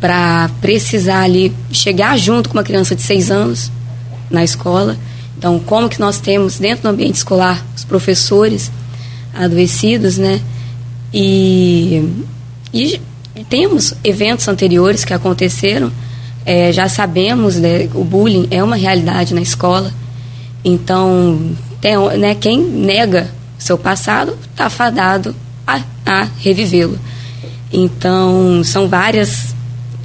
[0.00, 3.70] para precisar ali chegar junto com uma criança de seis anos
[4.30, 4.96] na escola.
[5.38, 8.70] Então, como que nós temos dentro do ambiente escolar os professores
[9.34, 10.40] adoecidos, né?
[11.12, 12.10] E,
[12.72, 13.00] e
[13.48, 15.92] temos eventos anteriores que aconteceram,
[16.44, 19.92] é, já sabemos, né, o bullying é uma realidade na escola.
[20.64, 25.34] Então, tem, né, quem nega seu passado está fadado
[25.66, 26.98] a, a revivê-lo.
[27.72, 29.54] Então, são várias,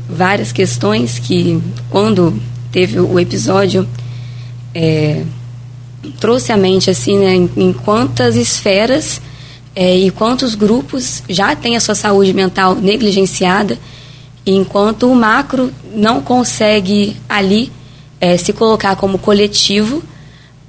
[0.09, 3.87] várias questões que, quando teve o episódio
[4.73, 5.23] é,
[6.19, 9.21] trouxe à mente assim, né, em, em quantas esferas
[9.75, 13.77] é, e quantos grupos já têm a sua saúde mental negligenciada,
[14.45, 17.71] enquanto o macro não consegue ali
[18.19, 20.03] é, se colocar como coletivo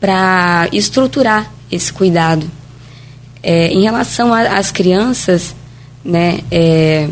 [0.00, 2.50] para estruturar esse cuidado.
[3.42, 5.54] É, em relação às crianças,
[6.04, 7.08] né, é,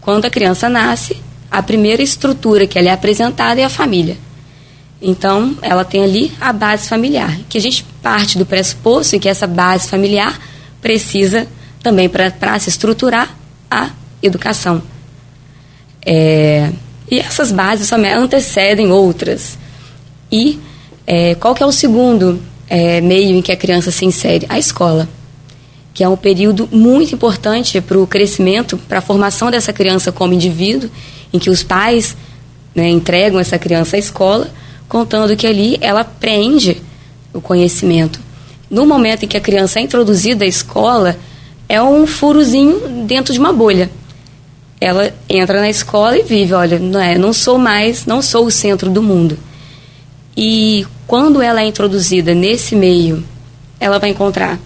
[0.00, 1.16] quando a criança nasce,
[1.50, 4.16] a primeira estrutura que ela é apresentada é a família.
[5.00, 9.28] Então, ela tem ali a base familiar, que a gente parte do pressuposto em que
[9.28, 10.38] essa base familiar
[10.82, 11.46] precisa
[11.82, 13.34] também para se estruturar
[13.70, 13.90] a
[14.22, 14.82] educação.
[16.04, 16.70] É,
[17.10, 19.56] e essas bases antecedem outras.
[20.30, 20.58] E
[21.06, 24.46] é, qual que é o segundo é, meio em que a criança se insere?
[24.48, 25.08] A escola,
[25.98, 30.32] que é um período muito importante para o crescimento, para a formação dessa criança como
[30.32, 30.88] indivíduo,
[31.32, 32.16] em que os pais
[32.72, 34.48] né, entregam essa criança à escola
[34.88, 36.80] contando que ali ela aprende
[37.34, 38.20] o conhecimento.
[38.70, 41.18] No momento em que a criança é introduzida à escola,
[41.68, 43.90] é um furozinho dentro de uma bolha.
[44.80, 48.52] Ela entra na escola e vive, olha, não é, não sou mais, não sou o
[48.52, 49.36] centro do mundo.
[50.36, 53.24] E quando ela é introduzida nesse meio,
[53.80, 54.60] ela vai encontrar,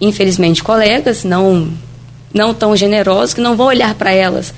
[0.00, 1.70] infelizmente, colegas não
[2.32, 4.52] não tão generosos que não vão olhar para elas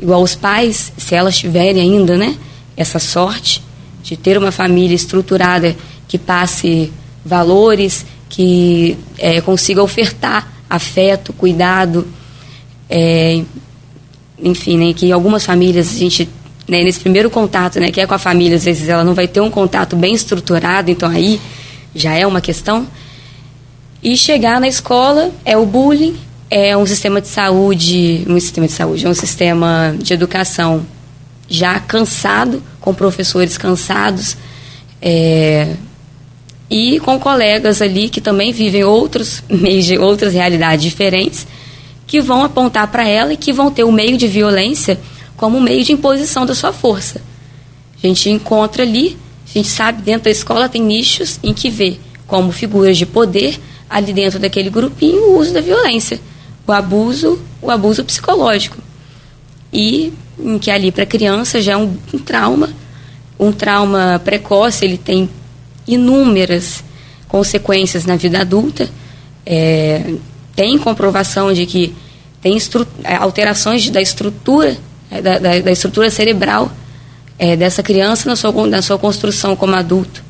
[0.00, 2.36] igual os pais, se elas tiverem ainda, né,
[2.76, 3.62] essa sorte
[4.02, 5.76] de ter uma família estruturada
[6.08, 6.90] que passe
[7.24, 12.08] valores, que é, consiga ofertar afeto, cuidado,
[12.88, 13.42] é,
[14.42, 16.28] enfim, né, que algumas famílias a gente
[16.66, 19.28] né, nesse primeiro contato, né, que é com a família, às vezes ela não vai
[19.28, 21.40] ter um contato bem estruturado, então aí
[21.94, 22.86] já é uma questão.
[24.02, 26.16] E chegar na escola é o bullying,
[26.48, 30.86] é um sistema de saúde, um sistema de saúde, é um sistema de educação
[31.46, 34.38] já cansado, com professores cansados,
[35.02, 35.74] é,
[36.70, 41.46] e com colegas ali que também vivem outros meios de outras realidades diferentes,
[42.06, 44.98] que vão apontar para ela e que vão ter o meio de violência
[45.36, 47.20] como meio de imposição da sua força.
[48.02, 51.98] A gente encontra ali, a gente sabe dentro da escola tem nichos em que vê
[52.26, 53.60] como figuras de poder
[53.90, 56.20] ali dentro daquele grupinho o uso da violência,
[56.66, 58.78] o abuso, o abuso psicológico.
[59.72, 62.70] E em que ali para a criança já é um, um, trauma,
[63.38, 65.28] um trauma precoce, ele tem
[65.86, 66.84] inúmeras
[67.28, 68.88] consequências na vida adulta.
[69.44, 70.14] É,
[70.54, 71.94] tem comprovação de que
[72.40, 72.56] tem
[73.04, 74.76] é, alterações da estrutura,
[75.10, 76.70] é, da, da, da estrutura cerebral
[77.38, 80.29] é, dessa criança na sua, na sua construção como adulto.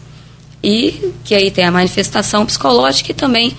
[0.62, 3.56] E que aí tem a manifestação psicológica e também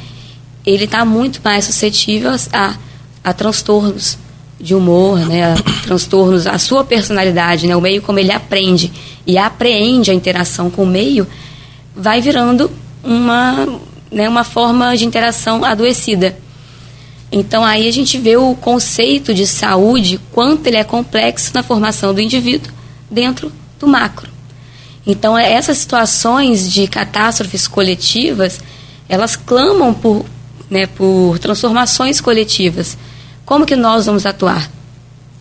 [0.66, 2.76] ele está muito mais suscetível a,
[3.24, 4.18] a transtornos
[4.60, 8.92] de humor, né, transtornos, a sua personalidade, né, o meio como ele aprende
[9.26, 11.28] e apreende a interação com o meio,
[11.96, 12.70] vai virando
[13.04, 13.68] uma,
[14.12, 16.38] né, uma forma de interação adoecida.
[17.32, 22.14] Então aí a gente vê o conceito de saúde, quanto ele é complexo na formação
[22.14, 22.72] do indivíduo
[23.10, 24.31] dentro do macro.
[25.06, 28.60] Então essas situações de catástrofes coletivas,
[29.10, 30.26] elas clamam por,
[30.70, 32.98] né, por transformações coletivas
[33.52, 34.72] como que nós vamos atuar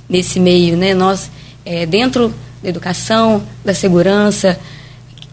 [0.09, 0.95] nesse meio, né?
[0.95, 1.31] Nós,
[1.65, 4.59] é, dentro da educação, da segurança,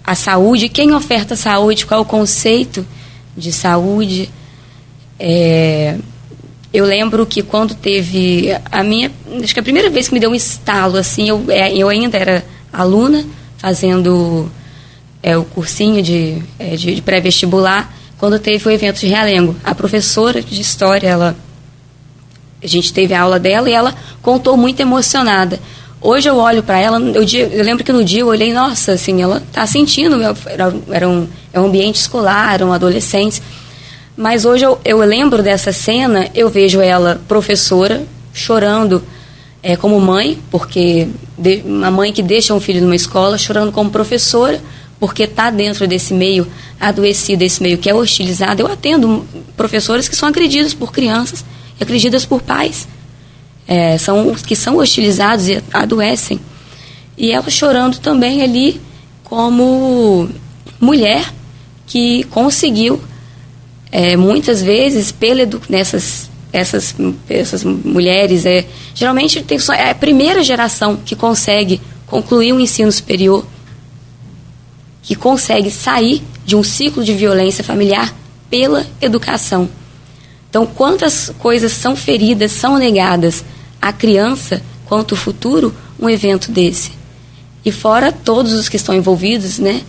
[0.03, 2.85] a saúde, quem oferta saúde, qual é o conceito
[3.35, 4.29] de saúde.
[5.19, 5.97] É,
[6.71, 9.11] eu lembro que quando teve a minha,
[9.43, 12.15] acho que a primeira vez que me deu um estalo, assim, eu, é, eu ainda
[12.15, 13.25] era aluna
[13.57, 14.49] fazendo
[15.21, 19.55] é, o cursinho de, é, de, de pré-vestibular, quando teve o evento de Realengo.
[19.63, 21.35] A professora de história, ela,
[22.63, 25.59] a gente teve a aula dela e ela contou muito emocionada.
[25.99, 29.21] Hoje eu olho para ela, eu, eu, lembro que no dia eu olhei, nossa, assim,
[29.21, 33.41] ela está sentindo, era, era um, é um ambiente escolar, eram adolescentes.
[34.15, 38.03] Mas hoje eu, eu lembro dessa cena, eu vejo ela, professora,
[38.33, 39.03] chorando
[39.61, 43.89] é, como mãe, porque de, uma mãe que deixa um filho numa escola, chorando como
[43.89, 44.61] professora,
[44.99, 46.47] porque está dentro desse meio
[46.79, 48.61] adoecido, desse meio que é hostilizado.
[48.61, 51.45] Eu atendo professores que são agredidos por crianças
[51.79, 52.87] e agredidas por pais
[53.67, 56.39] é, são que são hostilizados e adoecem.
[57.17, 58.79] E ela chorando também ali
[59.23, 60.29] como
[60.79, 61.33] mulher
[61.85, 63.01] que conseguiu
[63.91, 66.95] é, muitas vezes pela nessas essas
[67.29, 73.45] essas mulheres é geralmente tem é a primeira geração que consegue concluir um ensino superior
[75.07, 78.13] que consegue sair de um ciclo de violência familiar
[78.49, 79.69] pela educação.
[80.49, 83.43] Então, quantas coisas são feridas, são negadas
[83.81, 86.91] a criança quanto o futuro um evento desse.
[87.63, 89.81] E fora todos os que estão envolvidos, né,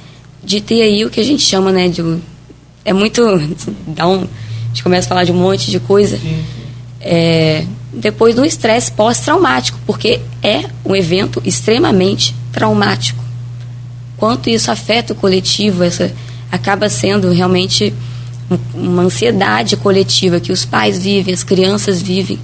[0.43, 2.03] de ter aí o que a gente chama, né, de
[2.85, 3.23] é muito
[3.89, 6.17] dá um, a gente começa a falar de um monte de coisa.
[7.01, 13.23] É, depois do estresse pós-traumático, porque é um evento extremamente traumático.
[14.17, 16.13] Quanto isso afeta o coletivo, essa
[16.51, 17.95] acaba sendo realmente
[18.75, 22.39] uma ansiedade coletiva que os pais vivem, as crianças vivem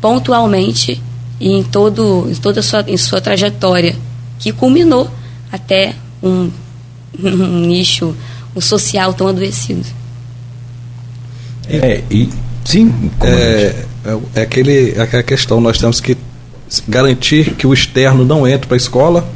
[0.00, 1.00] pontualmente
[1.38, 3.94] e em, todo, em toda a sua, em sua trajetória,
[4.38, 5.10] que culminou
[5.52, 6.50] até um,
[7.22, 8.14] um nicho
[8.56, 9.86] um social tão adoecido.
[11.68, 12.28] É, e
[12.64, 16.16] sim, é, é, é, aquele, é aquela questão, nós temos que
[16.88, 19.26] garantir que o externo não entre para a escola,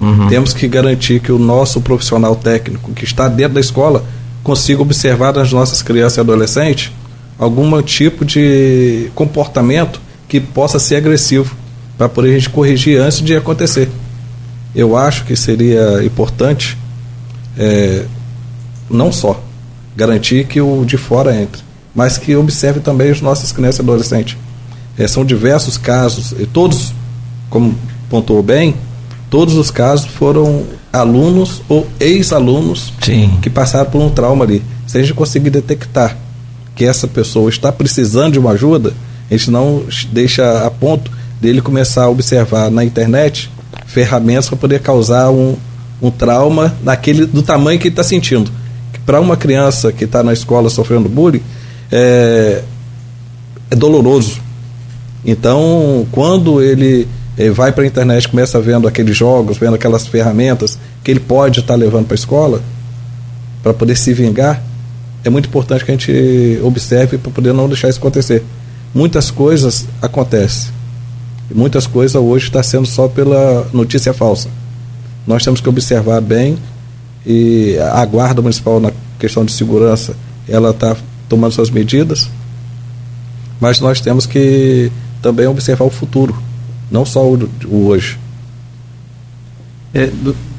[0.00, 0.28] uhum.
[0.28, 4.04] temos que garantir que o nosso profissional técnico que está dentro da escola
[4.42, 6.92] consiga observar nas nossas crianças e adolescentes
[7.38, 11.54] algum tipo de comportamento que possa ser agressivo,
[11.96, 13.88] para poder a gente corrigir antes de acontecer.
[14.74, 16.76] Eu acho que seria importante
[17.58, 18.04] é,
[18.90, 19.42] não só
[19.96, 21.62] garantir que o de fora entre,
[21.96, 24.36] mas que observe também as nossas crianças e adolescentes.
[24.98, 26.92] É, são diversos casos, e todos,
[27.48, 27.74] como
[28.10, 28.76] pontuou bem,
[29.30, 32.92] todos os casos foram alunos ou ex-alunos
[33.42, 34.62] que passaram por um trauma ali.
[34.86, 36.16] Se a gente conseguir detectar
[36.74, 38.92] que essa pessoa está precisando de uma ajuda,
[39.30, 43.50] a gente não deixa a ponto dele começar a observar na internet
[43.86, 45.56] ferramentas para poder causar um,
[46.00, 48.50] um trauma daquele, do tamanho que ele está sentindo.
[49.04, 51.42] Para uma criança que está na escola sofrendo bullying,
[51.90, 52.62] é,
[53.70, 54.40] é doloroso.
[55.24, 60.78] Então, quando ele é, vai para a internet, começa vendo aqueles jogos, vendo aquelas ferramentas
[61.02, 62.62] que ele pode estar tá levando para a escola,
[63.62, 64.62] para poder se vingar,
[65.24, 68.44] é muito importante que a gente observe para poder não deixar isso acontecer
[68.96, 70.72] muitas coisas acontecem.
[71.54, 74.48] Muitas coisas hoje está sendo só pela notícia falsa.
[75.26, 76.56] Nós temos que observar bem
[77.24, 80.16] e a guarda municipal na questão de segurança,
[80.48, 80.96] ela está
[81.28, 82.30] tomando suas medidas,
[83.60, 84.90] mas nós temos que
[85.22, 86.36] também observar o futuro,
[86.90, 88.18] não só o, o hoje.
[89.94, 90.10] É,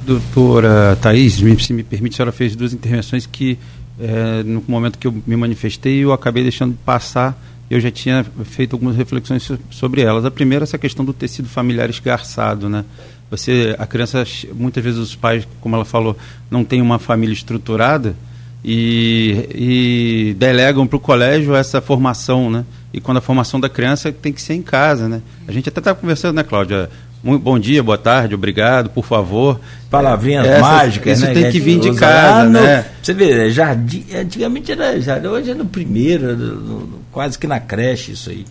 [0.05, 3.57] doutora Thais, se me permite, a senhora fez duas intervenções que,
[3.99, 7.39] é, no momento que eu me manifestei, eu acabei deixando passar
[7.69, 10.23] eu já tinha feito algumas reflexões sobre elas.
[10.23, 12.85] A primeira é essa questão do tecido familiar esgarçado, né?
[13.29, 16.15] Você, a criança, muitas vezes os pais, como ela falou,
[16.49, 18.15] não tem uma família estruturada
[18.63, 22.65] e, e delegam para o colégio essa formação, né?
[22.93, 25.21] E quando a formação da criança tem que ser em casa, né?
[25.47, 26.89] A gente até estava conversando, né, Cláudia?
[27.23, 29.59] Muito bom dia, boa tarde, obrigado, por favor.
[29.89, 31.33] Palavrinhas mágicas, isso né?
[31.33, 32.85] tem que vir de casa, no, né?
[33.01, 37.59] Você vê, jardim, antigamente era jardim, hoje é no primeiro, no, no, quase que na
[37.59, 38.45] creche isso aí.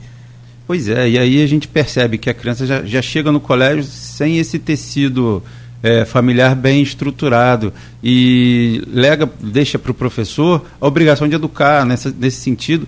[0.66, 3.84] Pois é, e aí a gente percebe que a criança já, já chega no colégio
[3.84, 5.42] sem esse tecido
[5.86, 7.72] é, familiar bem estruturado
[8.02, 12.86] e lega, deixa para o professor a obrigação de educar nessa, nesse sentido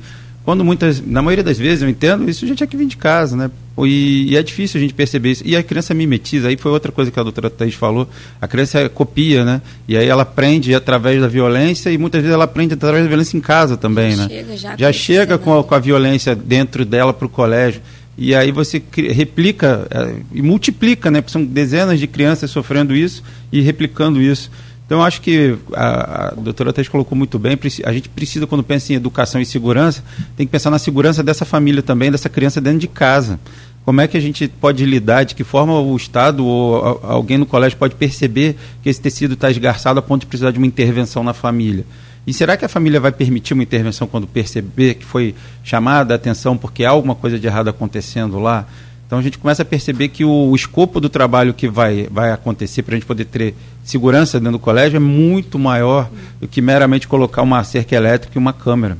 [0.48, 3.36] quando muitas, na maioria das vezes, eu entendo, isso já tinha que vir de casa,
[3.36, 3.50] né?
[3.80, 5.42] E, e, é difícil a gente perceber isso.
[5.44, 8.08] E a criança mimetiza, aí foi outra coisa que a doutora Thais falou,
[8.40, 9.60] a criança copia, né?
[9.86, 13.36] E aí ela aprende através da violência e muitas vezes ela aprende através da violência
[13.36, 14.28] em casa também, já né?
[14.30, 17.82] Chega, já, já chega com a, com a violência dentro dela para o colégio.
[18.20, 18.82] E aí você
[19.14, 21.20] replica é, e multiplica, né?
[21.20, 24.50] Porque são dezenas de crianças sofrendo isso e replicando isso.
[24.84, 28.92] Então, acho que a, a doutora Tess colocou muito bem, a gente precisa, quando pensa
[28.92, 30.02] em educação e segurança,
[30.34, 33.38] tem que pensar na segurança dessa família também, dessa criança dentro de casa.
[33.84, 37.46] como é que a gente pode lidar, de que forma o Estado ou alguém no
[37.46, 41.22] colégio pode perceber que esse tecido está esgarçado a ponto de precisar de uma intervenção
[41.22, 41.84] na família?
[42.28, 46.16] E será que a família vai permitir uma intervenção quando perceber que foi chamada a
[46.16, 48.66] atenção porque há alguma coisa de errado acontecendo lá?
[49.06, 52.30] Então a gente começa a perceber que o, o escopo do trabalho que vai, vai
[52.30, 56.60] acontecer para a gente poder ter segurança dentro do colégio é muito maior do que
[56.60, 58.98] meramente colocar uma cerca elétrica e uma câmera.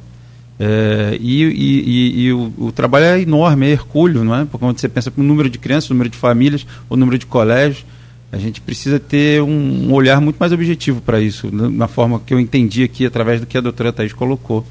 [0.59, 4.47] É, e, e, e, o, o, trabalho é enorme, é hercúleo, não é?
[4.47, 7.27] Porque quando você pensa no número de crianças, o número de famílias, o número de
[7.27, 7.85] colégios,
[8.31, 12.39] a gente precisa ter um, olhar muito mais objetivo para isso, na forma que eu
[12.39, 14.67] entendi aqui através do que a doutora Thais colocou.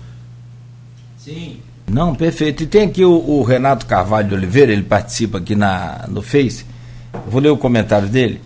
[1.17, 1.57] Sim.
[1.89, 2.63] Não, perfeito.
[2.63, 6.65] E tem aqui o, o, Renato Carvalho de Oliveira, ele participa aqui na, no Face.
[7.27, 8.41] Vou ler o comentário dele.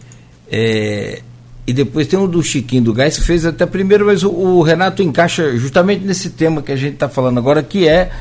[0.49, 1.22] É,
[1.68, 4.62] e depois tem o do Chiquinho do Gás, que fez até primeiro, mas o, o
[4.62, 8.12] Renato encaixa justamente nesse tema que a gente está falando agora, que é,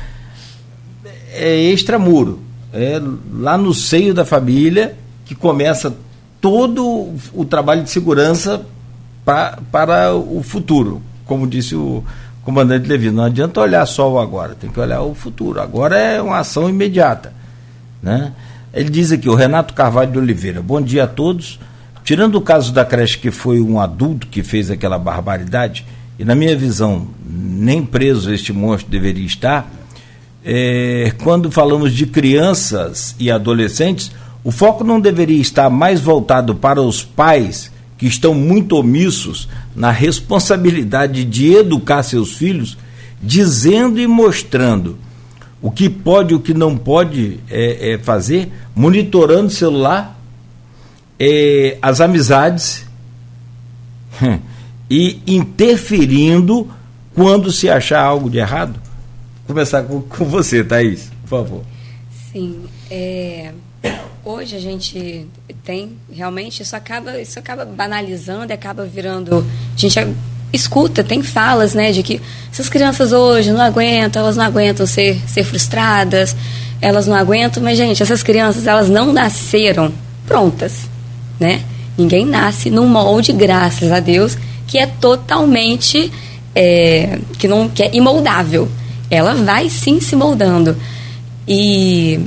[1.31, 2.39] é extramuro.
[2.73, 3.01] É
[3.33, 5.95] lá no seio da família que começa
[6.41, 8.65] todo o trabalho de segurança
[9.23, 12.03] pra, para o futuro, como disse o,
[12.43, 15.61] comandante Levi, não adianta olhar só o agora, tem que olhar o futuro.
[15.61, 17.33] Agora é uma ação imediata.
[18.01, 18.33] Né?
[18.73, 21.59] Ele diz aqui, o Renato Carvalho de Oliveira, bom dia a todos.
[22.03, 25.85] Tirando o caso da creche que foi um adulto que fez aquela barbaridade,
[26.17, 29.71] e na minha visão, nem preso este monstro deveria estar,
[30.43, 34.11] é, quando falamos de crianças e adolescentes,
[34.43, 39.91] o foco não deveria estar mais voltado para os pais que estão muito omissos na
[39.91, 42.77] responsabilidade de educar seus filhos,
[43.21, 44.97] dizendo e mostrando
[45.61, 50.19] o que pode e o que não pode é, é, fazer, monitorando o celular,
[51.19, 52.83] é, as amizades
[54.89, 56.67] e interferindo
[57.13, 58.81] quando se achar algo de errado.
[59.45, 61.61] Vou começar com, com você, Thaís, por favor.
[62.31, 62.63] Sim.
[62.89, 63.53] É,
[64.23, 65.25] hoje a gente
[65.63, 69.45] tem realmente isso acaba isso acaba banalizando acaba virando
[69.75, 69.99] a gente
[70.53, 75.19] escuta tem falas né de que essas crianças hoje não aguentam elas não aguentam ser
[75.27, 76.35] ser frustradas
[76.81, 79.91] elas não aguentam mas gente essas crianças elas não nasceram
[80.27, 80.91] prontas
[81.41, 81.63] né?
[81.97, 86.11] Ninguém nasce num molde graças a Deus que é totalmente
[86.53, 88.69] é, que não que é imoldável.
[89.09, 90.77] Ela vai sim se moldando.
[91.47, 92.19] E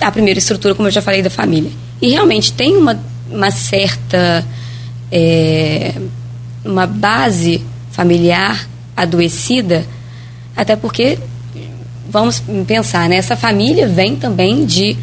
[0.00, 1.70] a primeira estrutura, como eu já falei, da família.
[2.00, 2.98] E realmente tem uma,
[3.30, 4.44] uma certa
[5.10, 5.94] é,
[6.64, 9.86] uma base familiar adoecida,
[10.54, 11.18] até porque
[12.08, 13.16] vamos pensar, né?
[13.16, 14.96] Essa família vem também de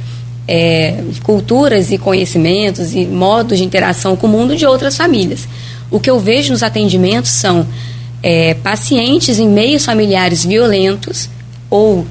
[0.47, 5.47] é, culturas e conhecimentos e modos de interação com o mundo de outras famílias.
[5.89, 7.67] O que eu vejo nos atendimentos são
[8.21, 11.29] é, pacientes em meios familiares violentos
[11.69, 12.05] ou,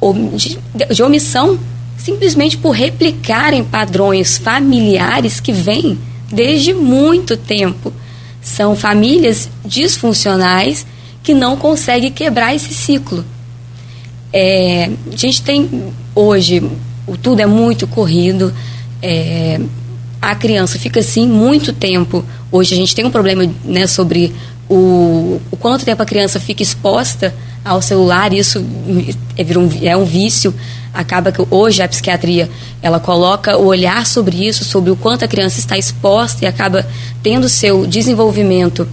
[0.00, 0.58] ou de,
[0.90, 1.58] de omissão
[1.98, 5.98] simplesmente por replicarem padrões familiares que vêm
[6.32, 7.92] desde muito tempo.
[8.40, 10.86] São famílias disfuncionais
[11.22, 13.24] que não conseguem quebrar esse ciclo.
[14.32, 16.62] É, a gente tem hoje,
[17.06, 18.54] o tudo é muito corrido,
[19.02, 19.60] é,
[20.20, 22.24] a criança fica assim muito tempo.
[22.50, 24.32] Hoje a gente tem um problema né, sobre
[24.68, 27.34] o, o quanto tempo a criança fica exposta
[27.68, 28.64] ao celular, isso
[29.36, 30.54] é, um, é um vício
[30.92, 32.50] acaba que hoje a psiquiatria
[32.82, 36.86] ela coloca o olhar sobre isso, sobre o quanto a criança está exposta e acaba
[37.22, 38.88] tendo seu desenvolvimento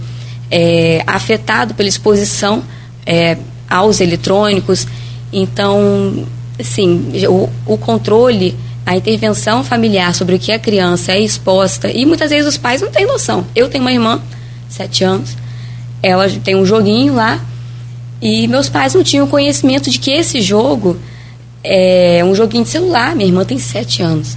[0.50, 2.62] é, afetado pela exposição
[3.04, 3.36] é,
[3.68, 4.86] aos eletrônicos.
[5.32, 6.26] Então,
[6.60, 12.06] sim, o, o controle, a intervenção familiar sobre o que a criança é exposta e
[12.06, 13.44] muitas vezes os pais não têm noção.
[13.54, 14.20] Eu tenho uma irmã,
[14.68, 15.36] sete anos,
[16.02, 17.40] ela tem um joguinho lá
[18.20, 20.96] e meus pais não tinham conhecimento de que esse jogo
[21.62, 23.14] é um joguinho de celular.
[23.14, 24.36] Minha irmã tem sete anos.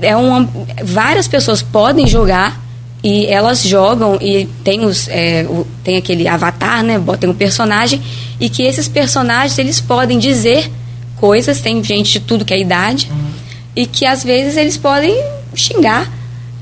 [0.00, 0.48] É uma,
[0.82, 2.60] várias pessoas podem jogar
[3.02, 7.00] e elas jogam e tem os é, o, tem aquele avatar, né?
[7.18, 8.00] Tem um personagem
[8.38, 10.70] e que esses personagens eles podem dizer
[11.16, 11.60] coisas.
[11.60, 13.30] Tem gente de tudo que é idade uhum.
[13.76, 15.14] e que às vezes eles podem
[15.54, 16.10] xingar.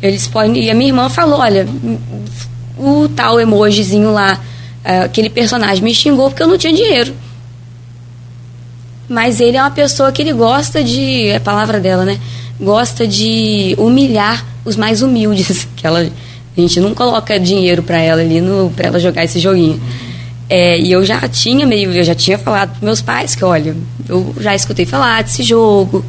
[0.03, 0.64] Eles podem.
[0.64, 1.66] E a minha irmã falou, olha,
[2.76, 4.41] o tal emojizinho lá,
[5.05, 7.14] aquele personagem me xingou porque eu não tinha dinheiro
[9.09, 12.20] mas ele é uma pessoa que ele gosta de, é a palavra dela, né?
[12.61, 16.01] Gosta de humilhar os mais humildes, que ela
[16.57, 19.80] a gente não coloca dinheiro para ela ali no ela jogar esse joguinho.
[20.51, 23.76] É, e eu já tinha meio, eu já tinha falado para meus pais que, olha,
[24.09, 26.05] eu já escutei falar desse jogo.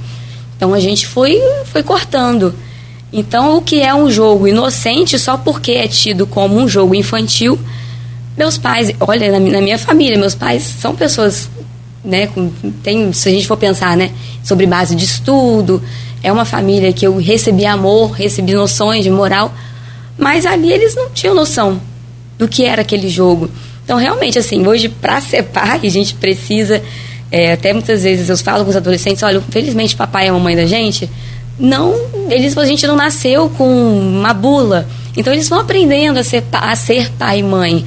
[0.57, 2.53] Então a gente foi foi cortando.
[3.13, 7.59] Então o que é um jogo inocente só porque é tido como um jogo infantil,
[8.39, 11.49] meus pais, olha, na, na minha família, meus pais são pessoas
[12.05, 12.49] né, com,
[12.81, 14.11] tem, se a gente for pensar, né,
[14.41, 15.83] sobre base de estudo,
[16.23, 19.53] é uma família que eu recebi amor, recebi noções de moral,
[20.17, 21.81] mas ali eles não tinham noção
[22.37, 23.51] do que era aquele jogo.
[23.83, 26.81] Então, realmente, assim, hoje, para ser pai, a gente precisa.
[27.29, 30.55] É, até muitas vezes eu falo com os adolescentes: olha, felizmente, papai e a mamãe
[30.55, 31.09] da gente,
[31.59, 31.93] não.
[32.29, 34.87] Eles, a gente não nasceu com uma bula.
[35.17, 37.85] Então, eles vão aprendendo a ser, a ser pai e mãe.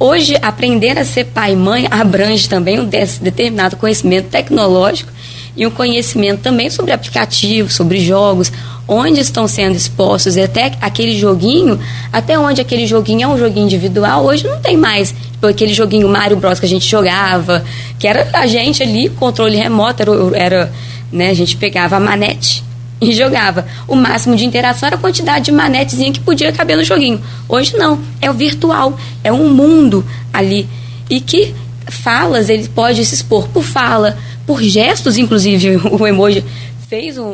[0.00, 5.10] Hoje, aprender a ser pai e mãe abrange também um determinado conhecimento tecnológico
[5.56, 8.52] e um conhecimento também sobre aplicativos, sobre jogos,
[8.86, 11.80] onde estão sendo expostos e até aquele joguinho,
[12.12, 15.12] até onde aquele joguinho é um joguinho individual, hoje não tem mais.
[15.32, 17.64] Tipo, aquele joguinho Mario Bros que a gente jogava,
[17.98, 20.72] que era a gente ali, controle remoto, era, era
[21.10, 22.67] né, a gente pegava a manete
[23.08, 23.66] e jogava.
[23.86, 27.22] O máximo de interação era a quantidade de manetezinha que podia caber no joguinho.
[27.48, 30.68] Hoje não, é o virtual, é um mundo ali.
[31.08, 31.54] E que
[31.90, 36.44] falas, ele pode se expor por fala, por gestos, inclusive, o emoji
[36.88, 37.28] fez o, o,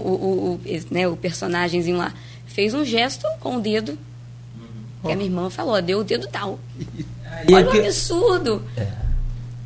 [0.54, 0.60] o,
[0.90, 2.12] né, o personagemzinho lá,
[2.46, 3.96] fez um gesto com o dedo.
[5.04, 6.58] Que a minha irmã falou, deu o dedo tal.
[7.30, 7.78] Aí Olha o que...
[7.78, 8.62] um absurdo.
[8.76, 8.88] É.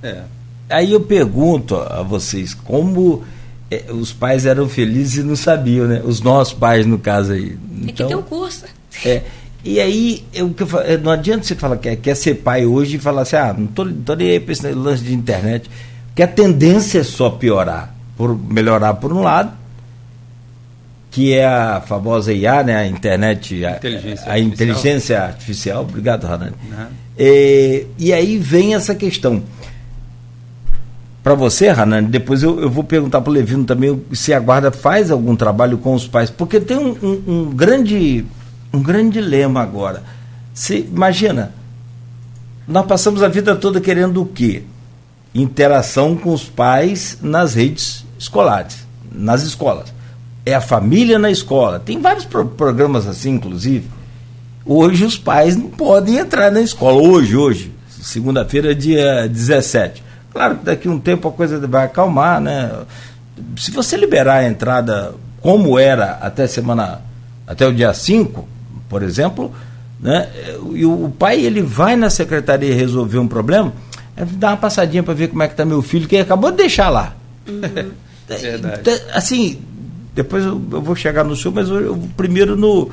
[0.03, 0.23] É.
[0.69, 3.25] Aí eu pergunto a vocês, como
[3.71, 6.01] é, os pais eram felizes e não sabiam, né?
[6.05, 7.51] Os nossos pais, no caso aí.
[7.51, 8.65] Tem então, que ter um curso.
[9.05, 9.23] É,
[9.65, 10.55] e aí, eu,
[11.03, 13.85] não adianta você falar que quer ser pai hoje e falar assim, ah, não tô,
[13.87, 15.69] tô nem aí para esse lance de internet.
[16.07, 19.53] Porque a tendência é só piorar, por melhorar por um lado,
[21.11, 25.83] que é a famosa IA, né, a internet, a inteligência, a, a inteligência artificial.
[25.83, 26.25] Obrigado.
[26.25, 26.87] Uhum.
[27.19, 29.43] E, e aí vem essa questão.
[31.23, 34.71] Para você, Hanan, depois eu, eu vou perguntar para o Levino também se a guarda
[34.71, 38.25] faz algum trabalho com os pais, porque tem um, um, um grande
[38.73, 40.03] um grande dilema agora.
[40.55, 41.53] Se, imagina,
[42.67, 44.63] nós passamos a vida toda querendo o quê?
[45.35, 49.99] Interação com os pais nas redes escolares, nas escolas
[50.49, 51.79] é a família na escola.
[51.79, 53.87] Tem vários pro programas assim, inclusive.
[54.65, 57.03] Hoje os pais não podem entrar na escola.
[57.03, 57.73] Hoje, hoje.
[58.01, 60.03] Segunda-feira, dia 17.
[60.33, 62.71] Claro que daqui a um tempo a coisa vai acalmar, né?
[63.57, 67.01] Se você liberar a entrada como era até semana,
[67.47, 68.47] até o dia 5,
[68.89, 69.53] por exemplo,
[70.01, 70.29] né?
[70.75, 73.73] E o pai ele vai na secretaria resolver um problema,
[74.17, 76.59] é dar uma passadinha para ver como é que está meu filho, que acabou de
[76.59, 77.15] deixar lá.
[77.47, 77.91] Uhum.
[78.29, 79.03] Verdade.
[79.13, 79.59] Assim,
[80.15, 82.91] depois eu, eu vou chegar no senhor, mas eu, eu, primeiro no,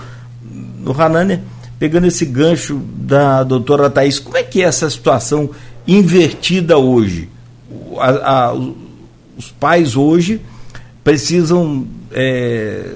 [0.80, 1.42] no Hanane,
[1.78, 5.50] pegando esse gancho da doutora Thais, como é que é essa situação
[5.88, 7.30] invertida hoje?
[7.98, 8.54] A, a,
[9.38, 10.42] os pais hoje
[11.04, 12.96] precisam é,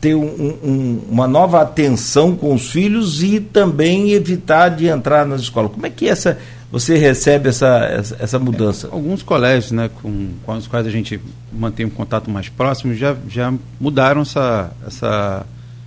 [0.00, 5.42] ter um, um, uma nova atenção com os filhos e também evitar de entrar nas
[5.42, 5.72] escolas.
[5.72, 6.38] Como é que essa
[6.70, 8.88] você recebe essa, essa, essa mudança?
[8.88, 11.20] É, alguns colégios né, com, com os quais a gente
[11.52, 15.46] mantém um contato mais próximo já, já mudaram essa, essa,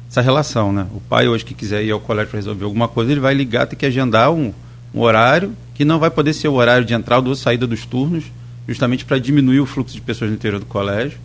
[0.10, 0.72] essa relação.
[0.72, 0.88] Né?
[0.96, 3.68] O pai hoje que quiser ir ao colégio para resolver alguma coisa, ele vai ligar,
[3.68, 4.54] tem que agendar um,
[4.94, 8.26] um horário que não vai poder ser o horário de entrada ou saída dos turnos,
[8.68, 11.18] justamente para diminuir o fluxo de pessoas no interior do colégio.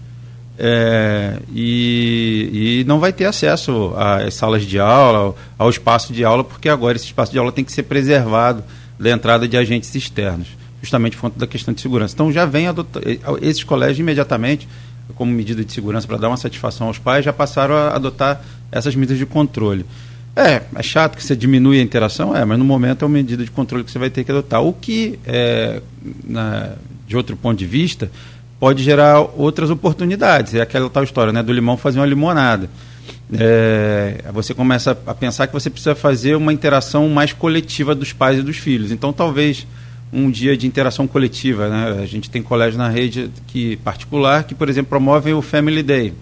[0.56, 6.44] É, e, e, não vai ter acesso às salas de aula, ao, espaço de aula,
[6.44, 8.62] porque agora esse espaço de aula tem que ser preservado
[8.96, 10.46] da entrada de agentes externos,
[10.80, 12.14] justamente por conta da questão de segurança.
[12.14, 14.68] Então já vem adotando, eh, esses colégios imediatamente,
[15.16, 18.40] como medida de segurança para dar uma satisfação aos pais, já passaram a adotar
[18.70, 19.84] essas medidas de controle.
[20.36, 23.44] É, é chato que você diminui a interação, é, mas no momento é uma medida
[23.44, 24.62] de controle que você vai ter que adotar.
[24.62, 25.80] O que, é,
[26.24, 26.72] na,
[27.06, 28.10] de outro ponto de vista,
[28.58, 30.54] pode gerar outras oportunidades.
[30.54, 32.68] É aquela tal história né, do limão fazer uma limonada
[33.32, 38.38] é, você começa a pensar que você precisa fazer uma interação mais coletiva dos pais
[38.38, 38.90] e dos filhos.
[38.90, 39.66] Então, talvez
[40.12, 41.68] um dia de interação coletiva.
[41.68, 42.02] Né?
[42.02, 46.12] A gente tem colégio na rede que, particular que, por exemplo, promove o Family Day.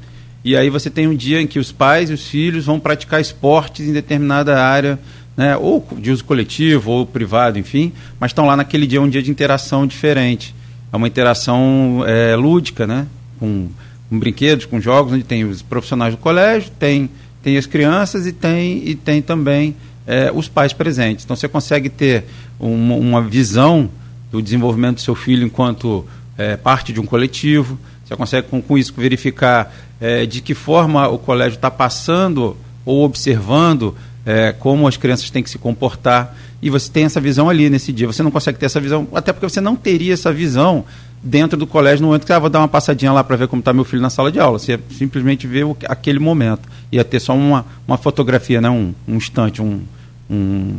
[0.44, 3.20] E aí você tem um dia em que os pais e os filhos vão praticar
[3.20, 4.98] esportes em determinada área,
[5.36, 5.56] né?
[5.56, 9.30] ou de uso coletivo, ou privado, enfim, mas estão lá naquele dia, um dia de
[9.30, 10.54] interação diferente.
[10.92, 13.06] É uma interação é, lúdica, né?
[13.38, 13.68] com
[14.12, 17.08] com brinquedos, com jogos, onde tem os profissionais do colégio, tem,
[17.42, 19.74] tem as crianças e tem, e tem também
[20.06, 21.24] é, os pais presentes.
[21.24, 22.24] Então você consegue ter
[22.60, 23.88] uma, uma, visão
[24.30, 27.78] do desenvolvimento do seu filho enquanto é, parte de um coletivo.
[28.04, 33.04] Você consegue com, com isso verificar é, de que forma o colégio está passando ou
[33.04, 33.94] observando
[34.26, 36.36] é, como as crianças têm que se comportar.
[36.60, 38.08] E você tem essa visão ali nesse dia.
[38.08, 40.84] Você não consegue ter essa visão, até porque você não teria essa visão
[41.22, 43.60] dentro do colégio no momento que ah, vou dar uma passadinha lá para ver como
[43.60, 44.58] está meu filho na sala de aula.
[44.58, 46.68] Você simplesmente vê aquele momento.
[46.90, 48.68] Ia ter só uma, uma fotografia, né?
[48.68, 49.82] um, um instante, um,
[50.28, 50.74] um,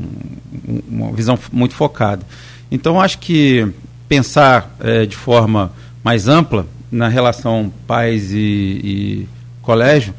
[0.89, 2.25] uma visão muito focada.
[2.69, 3.65] Então, acho que
[4.09, 5.71] pensar é, de forma
[6.03, 9.27] mais ampla na relação pais e, e,
[9.61, 10.13] colégio,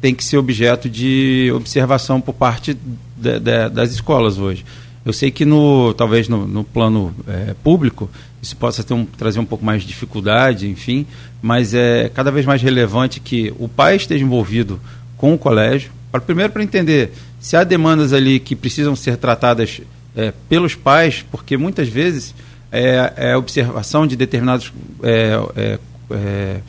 [0.00, 2.72] tem que ser objeto de observação por parte
[3.16, 4.64] de, de, das escolas hoje.
[5.04, 8.08] Eu sei que no talvez no, no plano é, público
[8.40, 11.06] isso possa um, trazer um pouco mais de dificuldade, enfim,
[11.42, 14.80] mas é cada vez mais relevante que o pai esteja envolvido
[15.16, 19.80] com o colégio, para primeiro para entender se há demandas ali que precisam ser tratadas
[20.16, 22.34] é, pelos pais, porque muitas vezes
[22.72, 24.72] é, é observação de determinados
[25.02, 25.78] é,
[26.10, 26.60] é,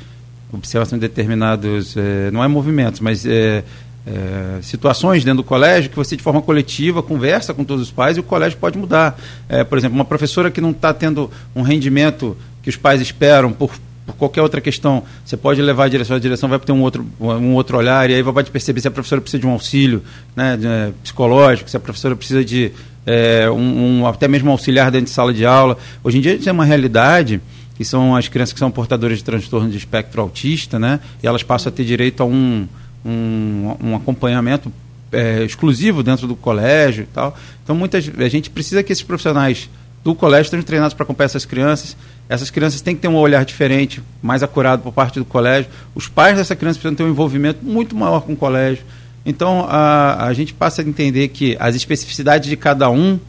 [0.54, 3.64] é observação de determinados é, não é movimentos, mas é,
[4.64, 8.20] situações dentro do colégio que você de forma coletiva conversa com todos os pais e
[8.20, 9.16] o colégio pode mudar.
[9.70, 13.72] por exemplo, uma professora que não está tendo um rendimento que os pais esperam por
[14.06, 17.06] por qualquer outra questão, você pode levar a direção, a direção vai ter um outro,
[17.20, 20.04] um outro olhar, e aí vai perceber se a professora precisa de um auxílio
[20.36, 22.72] né, de, é, psicológico, se a professora precisa de
[23.06, 25.78] é, um, um, até mesmo um auxiliar dentro de sala de aula.
[26.04, 27.42] Hoje em dia isso é uma realidade,
[27.82, 31.42] que são as crianças que são portadoras de transtorno de espectro autista, né, e elas
[31.42, 32.68] passam a ter direito a um,
[33.04, 34.72] um, um acompanhamento
[35.12, 37.36] é, exclusivo dentro do colégio e tal.
[37.64, 39.68] Então muitas, a gente precisa que esses profissionais
[40.04, 41.98] do colégio estejam treinados para acompanhar essas crianças,
[42.30, 45.72] essas crianças têm que ter um olhar diferente, mais acurado por parte do colégio.
[45.96, 48.84] Os pais dessa criança precisam ter um envolvimento muito maior com o colégio.
[49.26, 53.20] Então, a, a gente passa a entender que as especificidades de cada um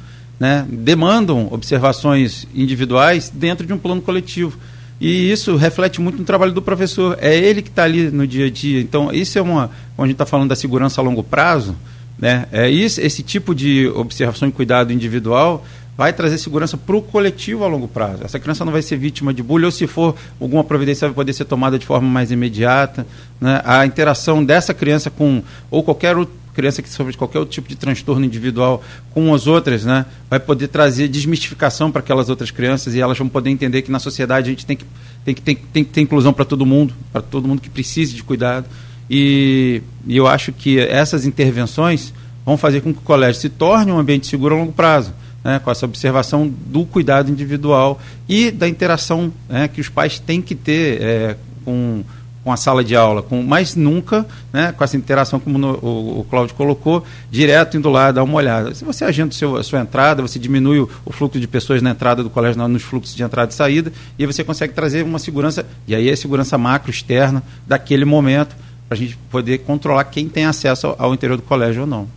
[0.42, 4.58] né, demandam observações individuais dentro de um plano coletivo.
[5.00, 7.16] E isso reflete muito no trabalho do professor.
[7.20, 8.80] É ele que está ali no dia a dia.
[8.80, 9.70] Então, isso é uma.
[9.94, 11.76] Quando a gente está falando da segurança a longo prazo,
[12.18, 15.64] né, é isso, esse tipo de observação e cuidado individual
[15.96, 18.24] vai trazer segurança para o coletivo a longo prazo.
[18.24, 21.34] Essa criança não vai ser vítima de bullying, ou se for, alguma providência vai poder
[21.34, 23.06] ser tomada de forma mais imediata.
[23.40, 23.62] Né?
[23.64, 25.40] A interação dessa criança com,
[25.70, 26.16] ou qualquer
[26.54, 30.38] criança que sofre de qualquer outro tipo de transtorno individual com as outras, né, vai
[30.38, 34.48] poder trazer desmistificação para aquelas outras crianças e elas vão poder entender que na sociedade
[34.48, 34.84] a gente tem que,
[35.24, 38.14] tem que, tem, tem que ter inclusão para todo mundo, para todo mundo que precise
[38.14, 38.66] de cuidado.
[39.08, 42.12] E, e eu acho que essas intervenções
[42.44, 45.12] vão fazer com que o colégio se torne um ambiente seguro a longo prazo
[45.44, 50.40] né, com essa observação do cuidado individual e da interação né, que os pais têm
[50.40, 52.04] que ter é, com,
[52.44, 56.20] com a sala de aula, com, mas nunca né, com essa interação, como no, o,
[56.20, 58.74] o Cláudio colocou, direto indo lá, dar uma olhada.
[58.74, 61.90] Se você agenda seu, a sua entrada, você diminui o, o, fluxo de pessoas na
[61.90, 65.64] entrada do colégio, nos fluxos de entrada e saída, e você consegue trazer uma segurança,
[65.86, 68.56] e aí é segurança macro, externa, daquele momento,
[68.88, 72.08] para a gente poder controlar quem tem acesso ao, ao interior do colégio ou não.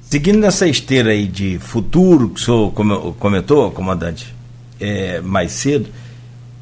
[0.00, 2.72] Seguindo nessa esteira aí de futuro, que o senhor
[3.18, 4.34] comentou, comandante,
[4.80, 5.88] é, mais cedo,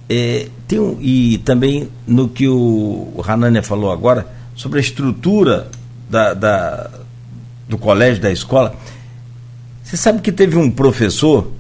[0.09, 5.69] é, tem um, e também no que o, Hanania falou agora, sobre a estrutura
[6.09, 6.91] da, da,
[7.69, 8.75] do colégio, da escola.
[9.83, 11.53] Você sabe que teve um professor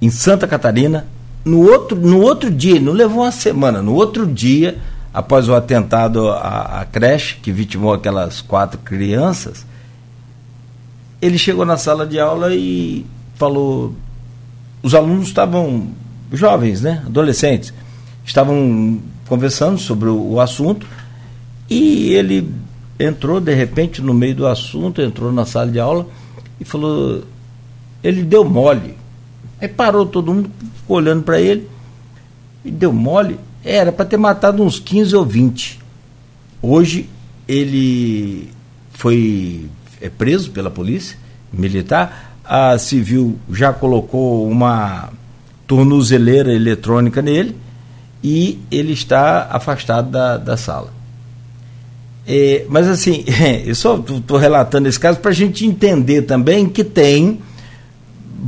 [0.00, 1.06] em Santa Catarina,
[1.44, 4.78] no outro, no outro dia, não levou uma semana, no outro dia,
[5.12, 9.66] após o atentado à, à creche, que vitimou aquelas quatro crianças,
[11.20, 13.94] ele chegou na sala de aula e falou:
[14.82, 15.88] os alunos estavam
[16.32, 17.72] jovens, né, adolescentes,
[18.24, 20.86] estavam conversando sobre o, o assunto
[21.68, 22.48] e ele
[22.98, 26.06] entrou de repente no meio do assunto, entrou na sala de aula
[26.60, 27.24] e falou:
[28.02, 28.96] ele deu mole.
[29.60, 31.68] Aí parou todo mundo, ficou olhando para ele
[32.64, 33.38] e deu mole.
[33.64, 35.80] Era para ter matado uns 15 ou 20.
[36.60, 37.08] Hoje
[37.48, 38.50] ele
[38.90, 39.68] foi
[40.00, 41.16] é preso pela polícia
[41.52, 42.36] militar.
[42.44, 45.10] A civil já colocou uma
[45.66, 47.56] tornozeleira eletrônica nele
[48.24, 50.90] e ele está afastado da, da sala.
[52.26, 53.22] É, mas assim,
[53.66, 57.38] eu só estou relatando esse caso para a gente entender também que tem,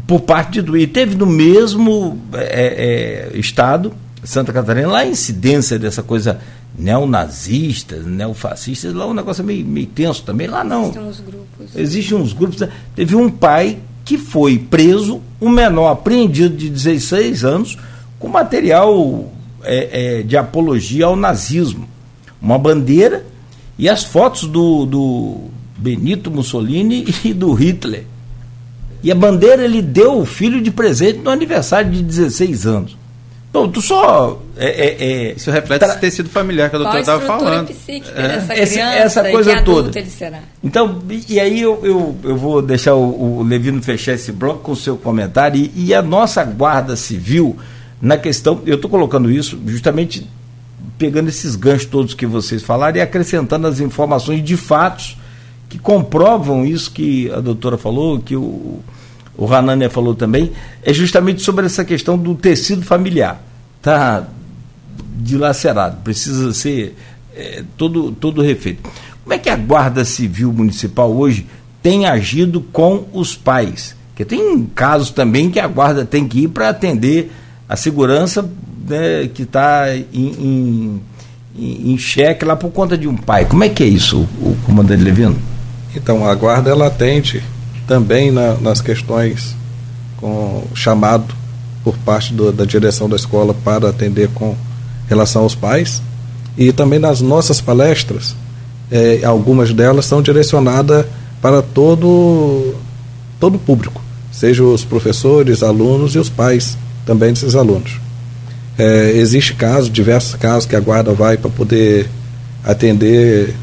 [0.06, 0.78] por parte do.
[0.78, 3.92] E teve no mesmo é, é, estado,
[4.24, 6.40] Santa Catarina, lá a incidência dessa coisa
[6.78, 10.46] neonazistas, neofascistas, lá o negócio é meio, meio tenso também.
[10.46, 10.84] Lá não.
[10.84, 11.76] Existem uns grupos.
[11.76, 12.60] Existem uns grupos.
[12.60, 12.70] Né?
[12.94, 17.76] Teve um pai que foi preso, um menor apreendido de 16 anos,
[18.18, 19.32] com material
[19.66, 21.88] é, é, de apologia ao nazismo.
[22.40, 23.26] Uma bandeira
[23.78, 25.40] e as fotos do, do
[25.76, 28.04] Benito Mussolini e do Hitler.
[29.02, 32.96] E a bandeira ele deu o filho de presente no aniversário de 16 anos.
[33.56, 34.42] Então, tu só.
[34.56, 35.88] É, é, é, Isso reflete tra...
[35.88, 37.70] esse tecido familiar que a doutora estava falando.
[37.70, 38.60] É.
[38.60, 39.90] Essa, essa coisa toda.
[40.62, 44.72] Então, e aí eu, eu, eu vou deixar o, o Levino fechar esse bloco com
[44.72, 45.58] o seu comentário.
[45.58, 47.56] E, e a nossa Guarda Civil,
[48.00, 48.60] na questão.
[48.66, 50.26] Eu estou colocando isso justamente
[50.98, 55.16] pegando esses ganchos todos que vocês falaram e acrescentando as informações de fatos
[55.68, 58.80] que comprovam isso que a doutora falou, que o
[59.36, 63.42] o Ranania falou também, é justamente sobre essa questão do tecido familiar.
[63.78, 64.26] Está
[65.18, 66.96] dilacerado, precisa ser
[67.34, 68.88] é, todo, todo refeito.
[69.22, 71.46] Como é que a Guarda Civil Municipal hoje
[71.82, 73.94] tem agido com os pais?
[74.08, 77.30] Porque tem casos também que a Guarda tem que ir para atender
[77.68, 78.48] a segurança
[78.88, 81.00] né, que está em,
[81.58, 83.44] em, em xeque lá por conta de um pai.
[83.44, 85.36] Como é que é isso, o, comandante Levino?
[85.94, 87.42] Então, a Guarda ela atende
[87.86, 89.56] também na, nas questões
[90.16, 91.34] com chamado
[91.84, 94.56] por parte do, da direção da escola para atender com
[95.08, 96.02] relação aos pais
[96.58, 98.34] e também nas nossas palestras
[98.90, 101.06] é, algumas delas são direcionadas
[101.40, 102.74] para todo
[103.38, 104.02] todo público
[104.32, 106.76] seja os professores alunos e os pais
[107.06, 107.98] também desses alunos
[108.76, 112.10] é, existe casos diversos casos que a guarda vai para poder
[112.62, 113.54] atender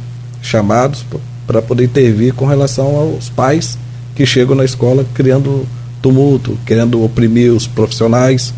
[0.41, 1.06] chamados
[1.46, 3.78] para poder intervir com relação aos pais
[4.16, 5.68] que chegam na escola criando
[6.02, 8.54] tumulto, querendo oprimir os profissionais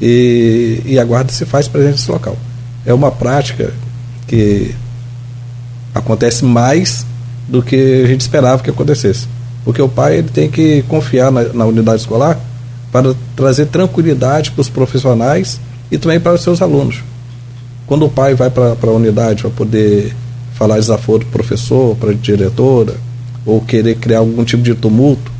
[0.00, 2.36] e, e a guarda se faz presente nesse local.
[2.84, 3.72] É uma prática
[4.26, 4.74] que
[5.94, 7.06] acontece mais
[7.48, 9.26] do que a gente esperava que acontecesse.
[9.64, 12.38] Porque o pai ele tem que confiar na, na unidade escolar
[12.94, 17.02] para trazer tranquilidade para os profissionais e também para os seus alunos.
[17.88, 20.14] Quando o pai vai para a unidade para poder
[20.52, 22.94] falar desaforo para o professor, para a diretora,
[23.44, 25.32] ou querer criar algum tipo de tumulto,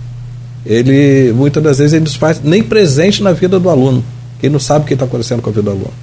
[0.66, 4.02] ele muitas das vezes ele não faz nem presente na vida do aluno,
[4.42, 5.94] ele não sabe o que está acontecendo com a vida do aluno.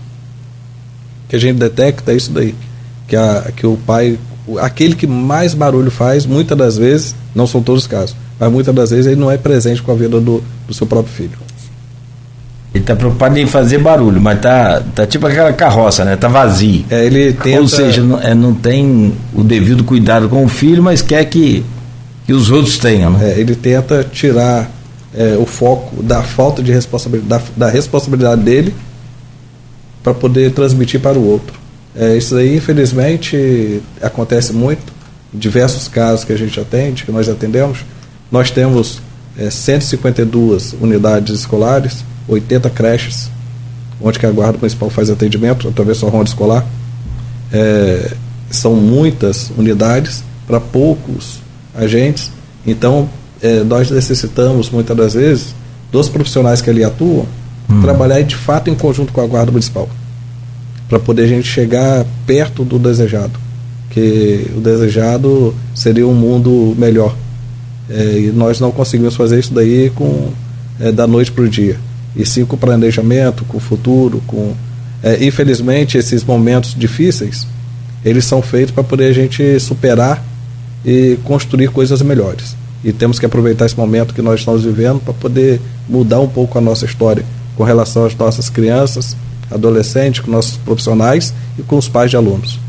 [1.28, 2.56] Que a gente detecta isso daí,
[3.10, 4.18] que, a, que o pai,
[4.62, 8.74] aquele que mais barulho faz, muitas das vezes, não são todos os casos, mas muitas
[8.74, 11.38] das vezes ele não é presente com a vida do, do seu próprio filho.
[12.74, 16.16] Ele está preocupado em fazer barulho, mas tá, tá tipo aquela carroça, né?
[16.16, 16.84] Tá vazio.
[16.89, 17.62] É, ele tenta...
[17.62, 21.64] Ou seja, não, é, não tem o devido cuidado com o filho, mas quer que,
[22.26, 23.30] que os outros tenham, né?
[23.30, 24.72] É, ele tenta tirar
[25.14, 28.74] é, o foco da falta de responsabilidade, da, da responsabilidade dele
[30.02, 31.60] para poder transmitir para o outro.
[31.96, 34.92] É, isso aí, infelizmente, acontece muito.
[35.32, 37.86] Em diversos casos que a gente atende, que nós atendemos,
[38.32, 39.02] nós temos
[39.38, 43.30] é, 152 unidades escolares 80 creches,
[44.00, 46.66] onde que a Guarda Municipal faz atendimento, através da ronda escolar.
[47.52, 48.14] É,
[48.50, 51.40] são muitas unidades para poucos
[51.76, 52.32] agentes,
[52.66, 53.10] então
[53.42, 55.56] é, nós necessitamos, muitas das vezes,
[55.92, 57.26] dos profissionais que ali atuam,
[57.70, 57.82] hum.
[57.82, 59.90] trabalhar de fato em conjunto com a Guarda Municipal,
[60.88, 63.40] para poder a gente chegar perto do desejado,
[63.90, 67.16] que o desejado seria um mundo melhor.
[67.92, 70.32] É, e nós não conseguimos fazer isso daí com
[70.80, 71.78] é, da noite para o dia
[72.16, 74.54] e sim com planejamento, com futuro, com
[75.04, 77.46] é, infelizmente esses momentos difíceis
[78.04, 80.24] eles são feitos para poder a gente superar
[80.86, 82.56] e construir coisas melhores.
[82.84, 86.58] E temos que aproveitar esse momento que nós estamos vivendo para poder mudar um pouco
[86.58, 87.24] a nossa história
[87.56, 89.16] com relação às nossas crianças,
[89.52, 92.60] adolescentes, com nossos profissionais e com os pais de alunos.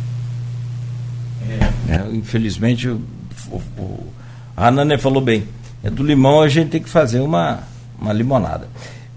[1.88, 3.00] É, infelizmente, o,
[3.78, 4.06] o,
[4.56, 5.46] a Nana falou bem.
[5.82, 7.60] É do limão a gente tem que fazer uma,
[8.00, 8.68] uma limonada.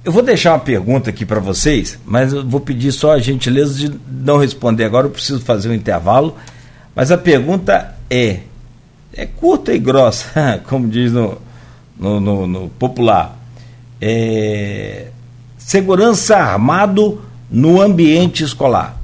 [0.03, 3.73] Eu vou deixar uma pergunta aqui para vocês, mas eu vou pedir só a gentileza
[3.73, 6.35] de não responder agora, eu preciso fazer um intervalo.
[6.95, 8.41] Mas a pergunta é:
[9.13, 11.37] é curta e grossa, como diz no,
[11.97, 13.37] no, no, no popular.
[13.99, 15.07] É,
[15.57, 19.01] segurança armado no ambiente escolar.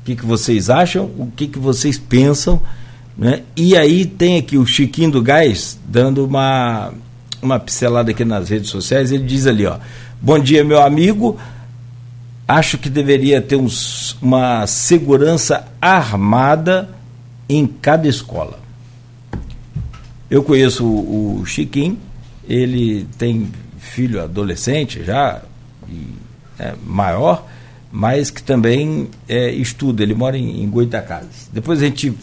[0.00, 1.04] O que, que vocês acham?
[1.04, 2.60] O que, que vocês pensam?
[3.16, 3.42] Né?
[3.56, 6.92] E aí tem aqui o Chiquinho do Gás dando uma
[7.42, 9.76] uma pincelada aqui nas redes sociais, ele diz ali, ó,
[10.20, 11.36] bom dia meu amigo,
[12.46, 16.88] acho que deveria ter uns, uma segurança armada
[17.48, 18.60] em cada escola.
[20.30, 21.98] Eu conheço o, o Chiquinho,
[22.48, 25.42] ele tem filho adolescente já,
[25.88, 26.06] e,
[26.58, 27.46] é, maior,
[27.90, 31.50] mas que também é, estuda, ele mora em, em Goitacazes.
[31.52, 32.14] Depois a gente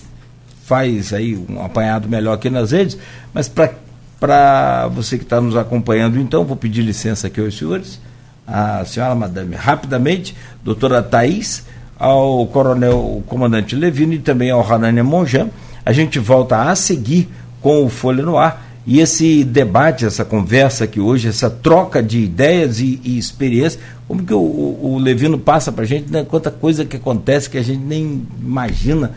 [0.70, 2.96] faz aí um apanhado melhor aqui nas redes,
[3.34, 8.00] mas para você que está nos acompanhando, então, vou pedir licença aqui aos senhores,
[8.48, 11.66] a senhora madame, rapidamente, doutora Thais,
[11.98, 15.50] ao coronel comandante Levino e também ao Ranânia Monjan.
[15.84, 17.28] A gente volta a seguir
[17.62, 22.20] com o Folha no Ar e esse debate, essa conversa aqui hoje, essa troca de
[22.20, 26.24] ideias e, e experiências, como que o, o Levino passa para a gente, né?
[26.30, 29.12] quanta coisa que acontece que a gente nem imagina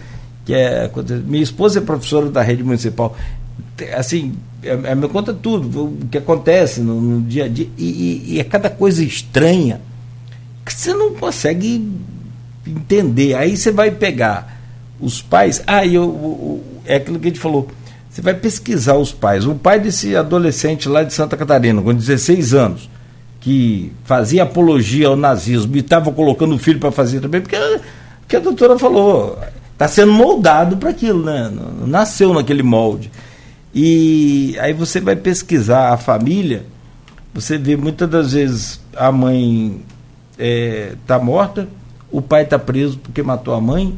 [0.44, 0.90] que é.
[1.26, 3.16] Minha esposa é professora da rede municipal
[3.96, 8.34] assim, é, é, me conta tudo, o que acontece no, no dia a dia, e,
[8.34, 9.80] e, é cada coisa estranha
[10.64, 11.90] que você não consegue
[12.66, 13.34] entender.
[13.34, 14.60] Aí você vai pegar
[15.00, 17.68] os pais, ah, eu, é aquilo que a gente falou,
[18.08, 19.46] Você vai pesquisar os pais.
[19.46, 22.88] O pai desse adolescente lá de Santa Catarina, com 16 anos,
[23.40, 27.56] que fazia apologia ao nazismo e estava colocando o filho para fazer também, porque,
[28.20, 29.36] porque a doutora falou,
[29.82, 31.50] está sendo moldado para aquilo, né?
[31.86, 33.10] Nasceu naquele molde.
[33.74, 36.64] E aí você vai pesquisar a família,
[37.34, 39.80] você vê muitas das vezes a mãe
[40.32, 41.68] está é, tá morta,
[42.10, 43.94] o pai está preso porque matou a mãe.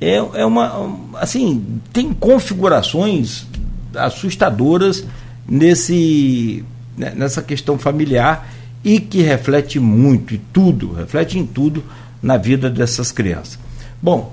[0.00, 0.98] É, é uma.
[1.14, 3.46] Assim, tem configurações
[3.94, 5.06] assustadoras
[5.48, 6.64] nesse,
[6.96, 8.48] né, nessa questão familiar
[8.84, 11.84] e que reflete muito, e tudo, reflete em tudo
[12.20, 13.58] na vida dessas crianças.
[14.02, 14.32] Bom,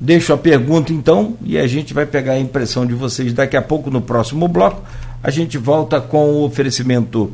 [0.00, 3.62] deixo a pergunta então e a gente vai pegar a impressão de vocês daqui a
[3.62, 4.82] pouco no próximo bloco.
[5.22, 7.32] A gente volta com o oferecimento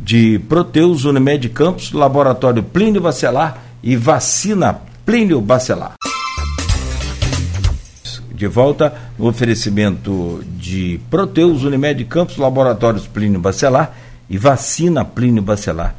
[0.00, 5.94] de Proteus, Unimed Campos, Laboratório Plínio Bacelar e Vacina Plínio Bacelar
[8.34, 13.96] de volta no oferecimento de Proteus, Unimed Campos, Laboratórios Plínio Bacelar
[14.28, 15.94] e Vacina Plínio Bacelar.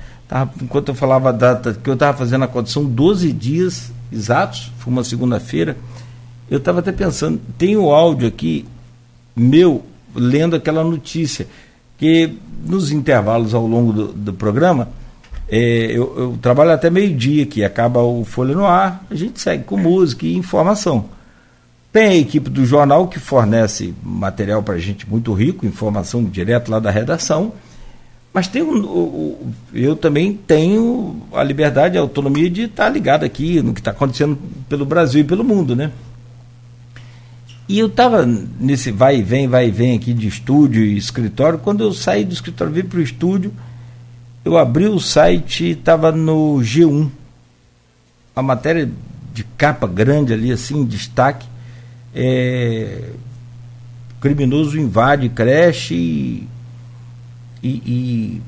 [0.62, 4.92] Enquanto eu falava a data que eu estava fazendo a condição 12 dias exatos, foi
[4.92, 5.78] uma segunda-feira,
[6.50, 8.66] eu estava até pensando, tem o áudio aqui
[9.36, 9.84] meu
[10.16, 11.48] lendo aquela notícia,
[11.98, 14.90] que nos intervalos ao longo do, do programa,
[15.48, 19.64] é, eu, eu, trabalho até meio-dia, que acaba o Folha no Ar, a gente segue
[19.64, 21.06] com música e informação.
[21.92, 26.70] Tem a equipe do jornal que fornece material para a gente muito rico, informação direto
[26.70, 27.54] lá da redação.
[28.34, 33.62] Mas tem um, o, eu também tenho a liberdade, a autonomia de estar ligado aqui
[33.62, 34.38] no que está acontecendo
[34.68, 35.92] pelo Brasil e pelo mundo, né?
[37.68, 38.26] E eu estava
[38.60, 41.58] nesse vai e vem, vai e vem aqui de estúdio e escritório.
[41.58, 43.52] Quando eu saí do escritório, vim para o estúdio,
[44.44, 47.10] eu abri o site e estava no G1.
[48.36, 48.90] A matéria
[49.34, 51.48] de capa grande ali, assim, destaque
[52.16, 53.10] é,
[54.22, 56.48] criminoso invade creche e,
[57.62, 58.42] e, e,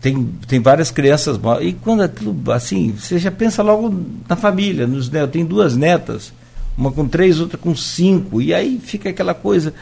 [0.00, 3.94] tem, tem várias crianças e quando aquilo assim você já pensa logo
[4.28, 6.32] na família nos netos tem duas netas
[6.78, 9.74] uma com três outra com cinco e aí fica aquela coisa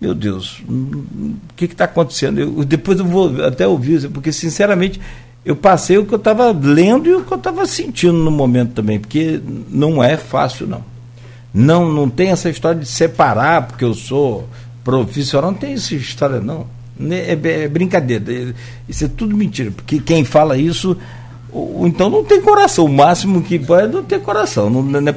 [0.00, 5.00] meu Deus o que está acontecendo eu, depois eu vou até ouvir porque sinceramente
[5.44, 8.72] eu passei o que eu estava lendo e o que eu estava sentindo no momento
[8.72, 10.92] também porque não é fácil não
[11.54, 14.48] não, não tem essa história de separar, porque eu sou
[14.82, 16.66] profissional, não tem essa história, não.
[17.08, 18.24] É, é, é brincadeira.
[18.28, 18.52] É,
[18.88, 19.70] isso é tudo mentira.
[19.70, 20.96] Porque quem fala isso,
[21.52, 22.86] ou, então não tem coração.
[22.86, 24.68] O máximo que pode é não ter coração.
[24.68, 25.14] Não, não, é,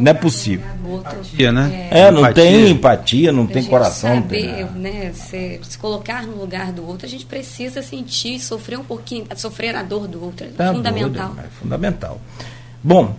[0.00, 0.66] não é possível.
[0.84, 1.88] Empatia, né?
[1.90, 2.44] É, não empatia.
[2.44, 4.14] tem empatia, não tem coração.
[4.14, 8.84] Saber, né, se, se, colocar no lugar do outro, a gente precisa sentir, sofrer um
[8.84, 10.46] pouquinho, sofrer a dor do outro.
[10.46, 11.28] É tá fundamental.
[11.28, 12.20] Doido, é fundamental.
[12.82, 13.14] Bom,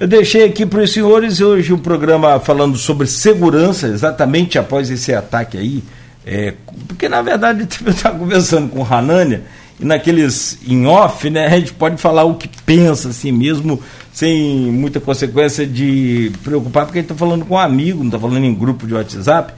[0.00, 4.90] eu deixei aqui para os senhores hoje o um programa falando sobre segurança, exatamente após
[4.90, 5.84] esse ataque aí.
[6.26, 6.54] É,
[6.88, 9.44] porque na verdade eu estava conversando com o Hanania
[9.78, 13.80] e naqueles em off, né, a gente pode falar o que pensa assim mesmo,
[14.12, 18.18] sem muita consequência de preocupar, porque a gente está falando com um amigo, não está
[18.18, 19.52] falando em grupo de WhatsApp.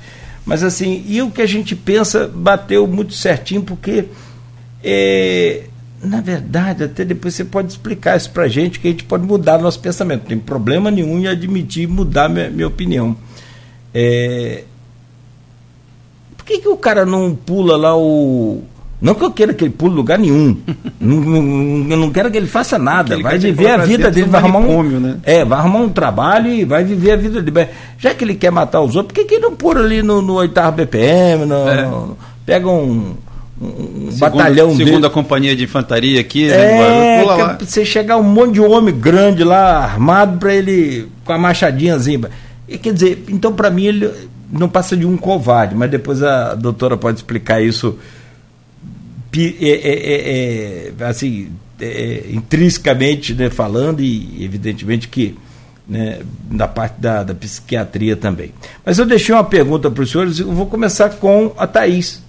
[0.45, 4.07] Mas assim, e o que a gente pensa bateu muito certinho, porque
[4.83, 5.65] é,
[6.03, 9.25] na verdade, até depois você pode explicar isso para a gente, que a gente pode
[9.25, 10.23] mudar nosso pensamento.
[10.23, 13.17] Não tem problema nenhum em admitir mudar minha, minha opinião.
[13.93, 14.65] É...
[16.37, 18.63] Por que, que o cara não pula lá o.
[19.01, 20.57] Não que eu queira que ele pule lugar nenhum.
[20.99, 23.15] não, não, eu não quero que ele faça nada.
[23.15, 24.83] Ele vai viver a vida dele, vai arrumar um.
[24.83, 25.17] Né?
[25.23, 27.69] É, vai arrumar um trabalho e vai viver a vida dele.
[27.99, 30.23] Já que ele quer matar os outros, por que, que ele não pula ali no,
[30.23, 31.45] no 8 BPM?
[31.45, 31.83] No, é.
[31.83, 33.17] no, pega um
[33.61, 35.11] um segundo, batalhão segundo dele.
[35.11, 37.23] companhia de infantaria aqui, né?
[37.23, 42.31] É, você chegar um monte de homem grande lá, armado para ele, com a machadinhazinha.
[42.69, 44.11] E, quer dizer, então para mim ele
[44.53, 47.99] não passa de um covarde, mas depois a doutora pode explicar isso
[49.35, 51.51] é, é, é, é assim,
[51.81, 55.37] é, intrinsecamente né, falando e evidentemente que
[55.89, 56.21] né,
[56.75, 58.53] parte da, da psiquiatria também.
[58.85, 62.23] Mas eu deixei uma pergunta para os senhores, eu vou começar com a Thaís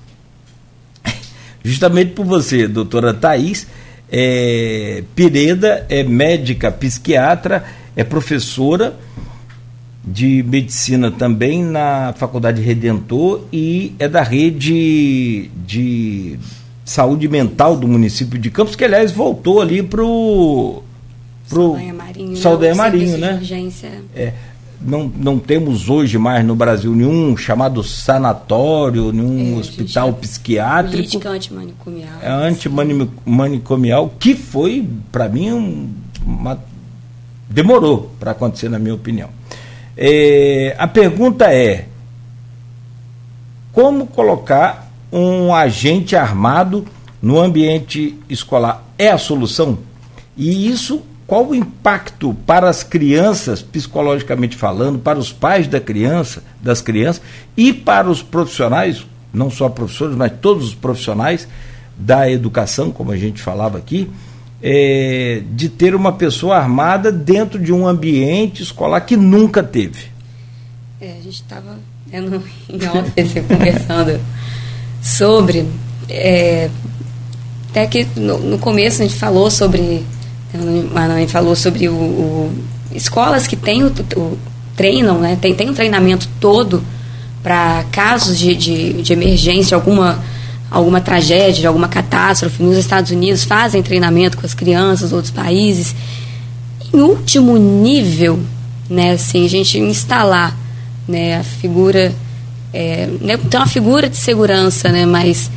[1.63, 3.67] justamente por você, doutora Thais
[4.11, 7.63] é, Pireda, é médica psiquiatra,
[7.95, 8.95] é professora
[10.03, 16.39] de medicina também na Faculdade Redentor e é da rede de
[16.89, 20.83] saúde mental do município de Campos, que aliás voltou ali para o.
[21.47, 23.41] Saldanha Marinho, Saldanha Marinho, né?
[24.15, 24.33] É
[24.79, 30.97] não, não temos hoje mais no Brasil nenhum chamado sanatório, nenhum é, hospital psiquiátrico.
[30.97, 32.19] Política antimanicomial.
[32.21, 35.89] É antimanicomial, que foi, para mim, um,
[36.25, 36.59] uma,
[37.49, 39.29] demorou para acontecer, na minha opinião.
[39.95, 41.87] É, a pergunta é:
[43.71, 46.85] como colocar um agente armado
[47.21, 49.79] no ambiente escolar é a solução?
[50.35, 56.43] E isso, qual o impacto para as crianças, psicologicamente falando, para os pais da criança,
[56.61, 57.21] das crianças
[57.55, 61.47] e para os profissionais, não só professores, mas todos os profissionais
[61.97, 64.09] da educação, como a gente falava aqui,
[64.61, 70.05] é, de ter uma pessoa armada dentro de um ambiente escolar que nunca teve.
[70.99, 71.77] É, a gente estava
[72.11, 74.19] em off conversando
[75.01, 75.65] sobre.
[76.09, 76.69] É,
[77.69, 80.05] até que no, no, começo a gente falou sobre.
[80.53, 82.53] A gente falou sobre o, o
[82.91, 84.37] escolas que tem o, o,
[84.75, 86.83] treinam, né, tem, tem um treinamento todo
[87.43, 90.19] para casos de, de, de emergência, alguma
[90.69, 95.95] alguma tragédia, alguma catástrofe nos Estados Unidos, fazem treinamento com as crianças, outros países.
[96.93, 98.39] Em último nível,
[98.89, 100.55] né, assim, a gente instalar
[101.07, 102.13] né, a figura,
[102.79, 105.49] é, né, tem uma figura de segurança, né, mas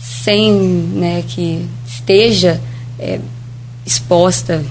[0.00, 2.60] sem né, que esteja
[2.98, 3.20] é,
[3.86, 4.64] exposta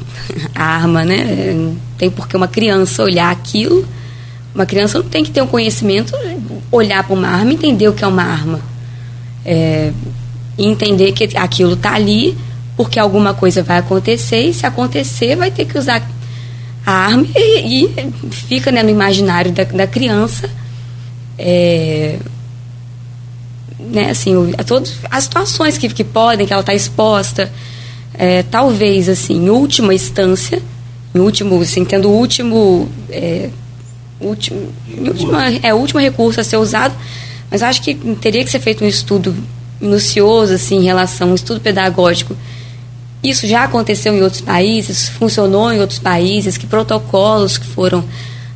[0.54, 3.88] a arma, né, tem porque uma criança olhar aquilo,
[4.54, 6.14] uma criança não tem que ter um conhecimento,
[6.70, 8.60] olhar para uma arma entender o que é uma arma.
[9.46, 9.94] É,
[10.58, 12.38] entender que aquilo está ali
[12.76, 16.06] porque alguma coisa vai acontecer e se acontecer vai ter que usar
[16.86, 20.59] a arma e, e fica né, no imaginário da, da criança
[21.40, 22.20] é,
[23.80, 27.50] né, assim, a todas as situações que, que podem, que ela está exposta,
[28.14, 30.62] é, talvez assim, em última instância,
[31.16, 33.50] em último, assim, tendo o último, é,
[34.20, 34.68] último,
[35.08, 36.94] última, é, último recurso a ser usado,
[37.50, 39.34] mas acho que teria que ser feito um estudo
[39.80, 42.36] minucioso assim, em relação um estudo pedagógico.
[43.24, 48.04] Isso já aconteceu em outros países, funcionou em outros países, que protocolos que foram.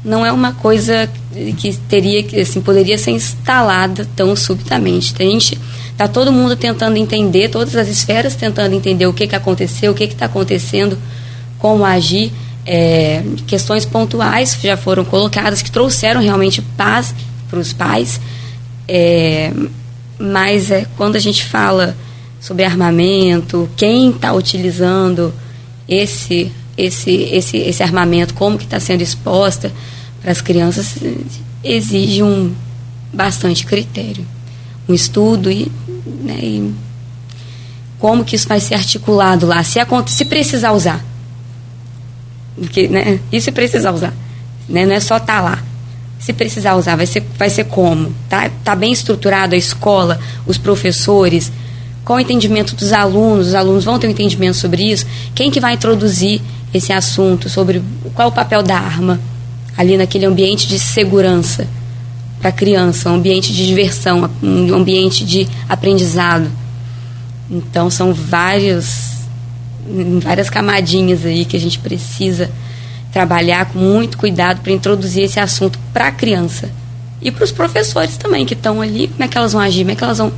[0.04, 1.10] Não é uma coisa
[1.58, 5.14] que teria que assim, poderia ser instalada tão subitamente.
[5.20, 5.60] A gente
[5.92, 9.96] está todo mundo tentando entender, todas as esferas tentando entender o que, que aconteceu, o
[9.96, 10.98] que está acontecendo,
[11.60, 12.32] como agir.
[12.66, 17.14] É, questões pontuais já foram colocadas que trouxeram realmente paz
[17.50, 18.22] para os pais
[18.88, 19.54] é,
[20.20, 21.96] mas é quando a gente fala
[22.40, 25.34] sobre armamento, quem está utilizando
[25.88, 29.72] esse, esse, esse, esse armamento, como que está sendo exposta
[30.24, 30.96] para as crianças,
[31.64, 32.56] exige um
[33.12, 34.26] bastante critério,
[34.88, 35.72] um estudo e,
[36.24, 36.74] né, e
[38.00, 41.06] como que isso vai ser articulado lá, se, se precisar usar.
[42.56, 44.14] Porque, né, e se precisar usar?
[44.68, 45.64] Né, não é só estar tá lá
[46.24, 48.14] se precisar usar, vai ser, vai ser como?
[48.30, 50.18] Tá, tá bem estruturado a escola,
[50.48, 51.52] os professores?
[52.06, 53.48] Qual o entendimento dos alunos?
[53.48, 55.06] Os alunos vão ter um entendimento sobre isso?
[55.36, 56.42] Quem que vai introduzir
[56.74, 59.20] esse assunto sobre qual o papel da arma
[59.78, 61.68] ali naquele ambiente de segurança
[62.40, 66.52] para a criança, um ambiente de diversão, um ambiente de aprendizado.
[67.50, 69.14] Então são vários
[70.22, 72.50] várias camadinhas aí que a gente precisa
[73.12, 76.70] trabalhar com muito cuidado para introduzir esse assunto para a criança.
[77.22, 79.92] E para os professores também, que estão ali, como é que elas vão agir, como
[79.92, 80.34] é que elas vão.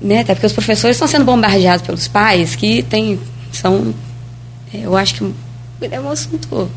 [0.00, 0.20] Né?
[0.20, 3.20] Até porque os professores estão sendo bombardeados pelos pais, que tem,
[3.52, 3.94] são.
[4.72, 5.32] É, eu acho que
[5.90, 6.68] é um assunto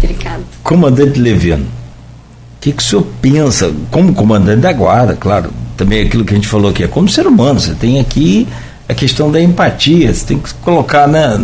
[0.00, 0.42] delicado.
[0.62, 6.24] Comandante Leviano, o que, que o senhor pensa, como comandante da guarda, claro, também aquilo
[6.24, 8.48] que a gente falou aqui, é como ser humano, você tem aqui
[8.88, 11.40] a questão da empatia, você tem que colocar né,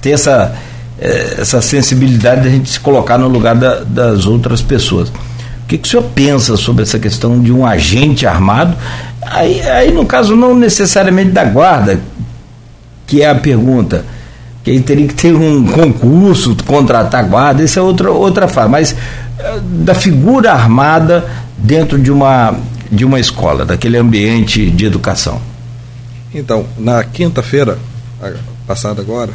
[0.00, 0.56] ter essa,
[0.98, 5.10] eh, essa sensibilidade de a gente se colocar no lugar da, das outras pessoas.
[5.10, 8.76] O que, que o senhor pensa sobre essa questão de um agente armado?
[9.20, 12.00] Aí, aí, no caso, não necessariamente da guarda,
[13.06, 14.04] que é a pergunta,
[14.66, 18.96] que aí teria que ter um concurso, contratar guarda, isso é outra, outra fase, mas
[19.38, 21.24] eh, da figura armada
[21.56, 22.52] dentro de uma,
[22.90, 25.40] de uma escola, daquele ambiente de educação.
[26.34, 27.78] Então, na quinta-feira,
[28.66, 29.30] passada agora,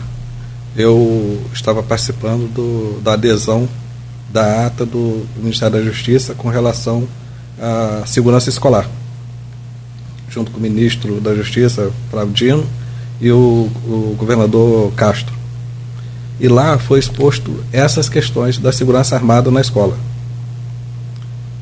[0.76, 3.70] eu estava participando do, da adesão
[4.34, 7.08] da ata do Ministério da Justiça com relação
[7.58, 8.86] à segurança escolar,
[10.30, 12.81] junto com o ministro da Justiça, Flávio Dino,
[13.22, 15.34] e o, o governador Castro.
[16.40, 19.96] E lá foi exposto essas questões da segurança armada na escola.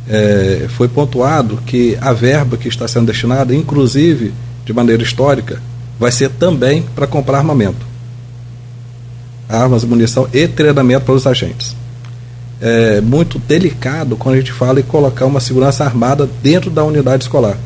[0.08, 4.34] É, foi pontuado que a verba que está sendo destinada, inclusive
[4.66, 5.62] de maneira histórica,
[6.00, 7.90] vai ser também para comprar armamento
[9.50, 11.76] armas, munição e treinamento para os agentes.
[12.62, 17.24] É muito delicado quando a gente fala em colocar uma segurança armada dentro da unidade
[17.24, 17.58] escolar.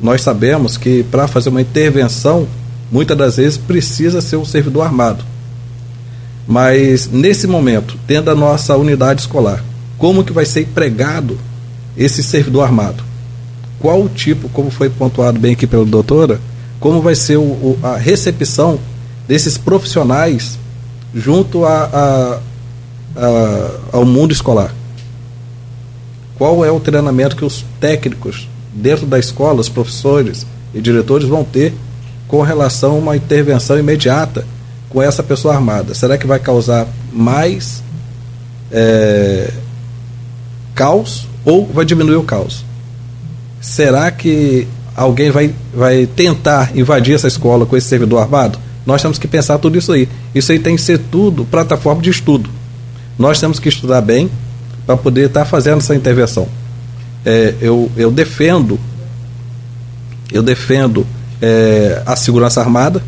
[0.00, 2.48] Nós sabemos que para fazer uma intervenção,
[2.90, 5.24] muitas das vezes precisa ser um servidor armado.
[6.46, 9.64] Mas nesse momento, dentro da nossa unidade escolar,
[9.98, 11.38] como que vai ser empregado
[11.96, 13.02] esse servidor armado.
[13.78, 16.40] Qual o tipo, como foi pontuado bem aqui pela doutora,
[16.80, 18.78] como vai ser o, o, a recepção
[19.26, 20.58] desses profissionais
[21.14, 22.40] junto a, a,
[23.16, 24.74] a, ao mundo escolar.
[26.36, 30.44] Qual é o treinamento que os técnicos dentro da escola, os professores
[30.74, 31.72] e diretores vão ter
[32.34, 34.44] com relação a uma intervenção imediata
[34.88, 35.94] com essa pessoa armada?
[35.94, 37.80] Será que vai causar mais
[38.72, 39.52] é,
[40.74, 42.64] caos ou vai diminuir o caos?
[43.60, 44.66] Será que
[44.96, 48.58] alguém vai, vai tentar invadir essa escola com esse servidor armado?
[48.84, 50.08] Nós temos que pensar tudo isso aí.
[50.34, 52.50] Isso aí tem que ser tudo plataforma de estudo.
[53.16, 54.28] Nós temos que estudar bem
[54.84, 56.48] para poder estar tá fazendo essa intervenção.
[57.24, 58.76] É, eu, eu defendo,
[60.32, 61.06] eu defendo
[61.40, 63.02] é, a segurança armada,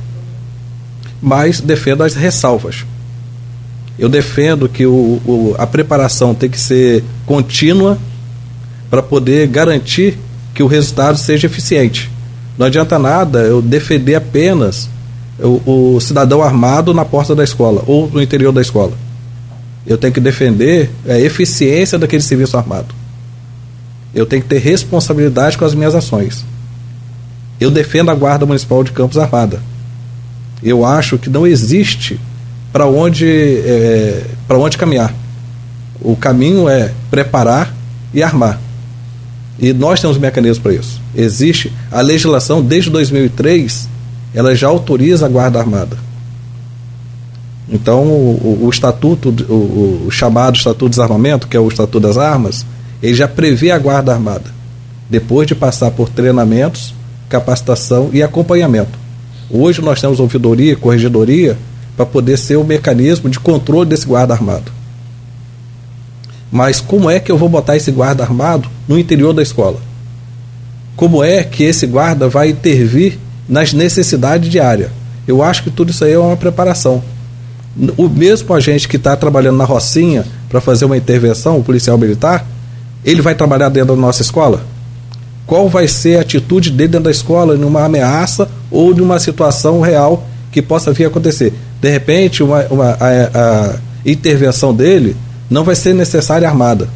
[1.21, 2.85] mas defendo as ressalvas.
[3.99, 7.99] Eu defendo que o, o, a preparação tem que ser contínua
[8.91, 10.19] para poder garantir
[10.55, 12.11] que o resultado seja eficiente.
[12.59, 14.89] Não adianta nada eu defender apenas
[15.39, 18.93] o, o cidadão armado na porta da escola ou no interior da escola.
[19.87, 22.95] Eu tenho que defender a eficiência daquele serviço armado.
[24.15, 26.45] Eu tenho que ter responsabilidade com as minhas ações.
[27.61, 29.61] Eu defendo a Guarda Municipal de Campos Armada.
[30.63, 32.21] Eu acho que não existe
[32.73, 35.15] para onde, é, onde caminhar.
[36.01, 37.75] O caminho é preparar
[38.13, 38.61] e armar.
[39.59, 41.01] E nós temos mecanismos para isso.
[41.15, 43.89] Existe a legislação desde 2003
[44.37, 45.97] ela já autoriza a Guarda Armada.
[47.69, 51.99] Então, o, o, o estatuto, o, o, chamado Estatuto de Desarmamento, que é o Estatuto
[51.99, 52.65] das Armas,
[53.03, 54.51] ele já prevê a Guarda Armada,
[55.09, 56.95] depois de passar por treinamentos,
[57.29, 58.99] capacitação e acompanhamento.
[59.51, 61.57] Hoje nós temos ouvidoria e corregedoria
[61.97, 64.73] para poder ser o mecanismo de controle desse guarda armado.
[66.51, 69.81] Mas como é que eu vou botar esse guarda armado no interior da escola?
[70.95, 74.91] Como é que esse guarda vai intervir nas necessidades diárias.
[75.27, 77.03] Eu acho que tudo isso aí é uma preparação.
[77.97, 82.47] O mesmo agente que está trabalhando na Rocinha para fazer uma intervenção, o policial militar,
[83.05, 84.65] ele vai trabalhar dentro da nossa escola?
[85.47, 90.27] Qual vai ser a atitude dele dentro da escola numa ameaça ou numa situação real
[90.51, 91.53] que possa vir a acontecer?
[91.81, 92.97] De repente, uma, uma a,
[93.35, 95.17] a intervenção dele
[95.49, 96.89] não vai ser necessária armada.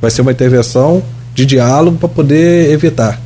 [0.00, 1.02] Vai ser uma intervenção
[1.34, 3.20] de diálogo para poder evitar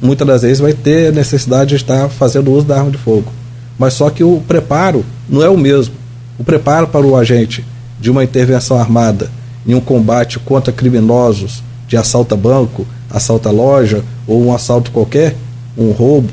[0.00, 3.32] muitas das vezes vai ter necessidade de estar fazendo uso da arma de fogo.
[3.78, 5.94] Mas só que o preparo não é o mesmo.
[6.38, 7.64] O preparo para o agente
[8.00, 9.30] de uma intervenção armada
[9.66, 14.90] em um combate contra criminosos de assalto a banco, assalto a loja ou um assalto
[14.90, 15.36] qualquer,
[15.76, 16.28] um roubo,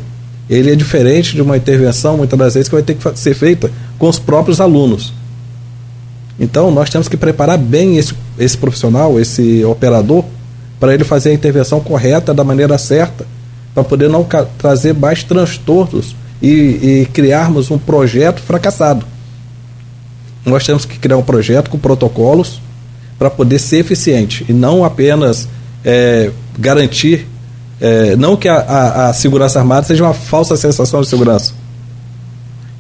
[0.50, 3.72] ele é diferente de uma intervenção, muitas das vezes, que vai ter que ser feita
[3.98, 5.14] com os próprios alunos.
[6.40, 10.26] Então, nós temos que preparar bem esse, esse profissional, esse operador,
[10.80, 13.26] para ele fazer a intervenção correta, da maneira certa,
[13.74, 14.28] para poder não
[14.58, 19.06] trazer mais transtornos e, e criarmos um projeto fracassado.
[20.45, 22.60] Nós temos que criar um projeto com protocolos
[23.18, 25.48] para poder ser eficiente e não apenas
[25.86, 27.28] é, garantir,
[27.80, 31.54] é, não que a, a, a, segurança armada seja uma falsa sensação de segurança,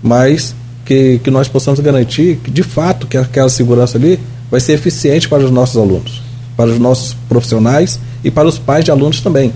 [0.01, 0.55] mas
[0.85, 4.19] que, que nós possamos garantir que de fato que aquela segurança ali
[4.49, 6.21] vai ser eficiente para os nossos alunos,
[6.55, 9.53] para os nossos profissionais e para os pais de alunos também.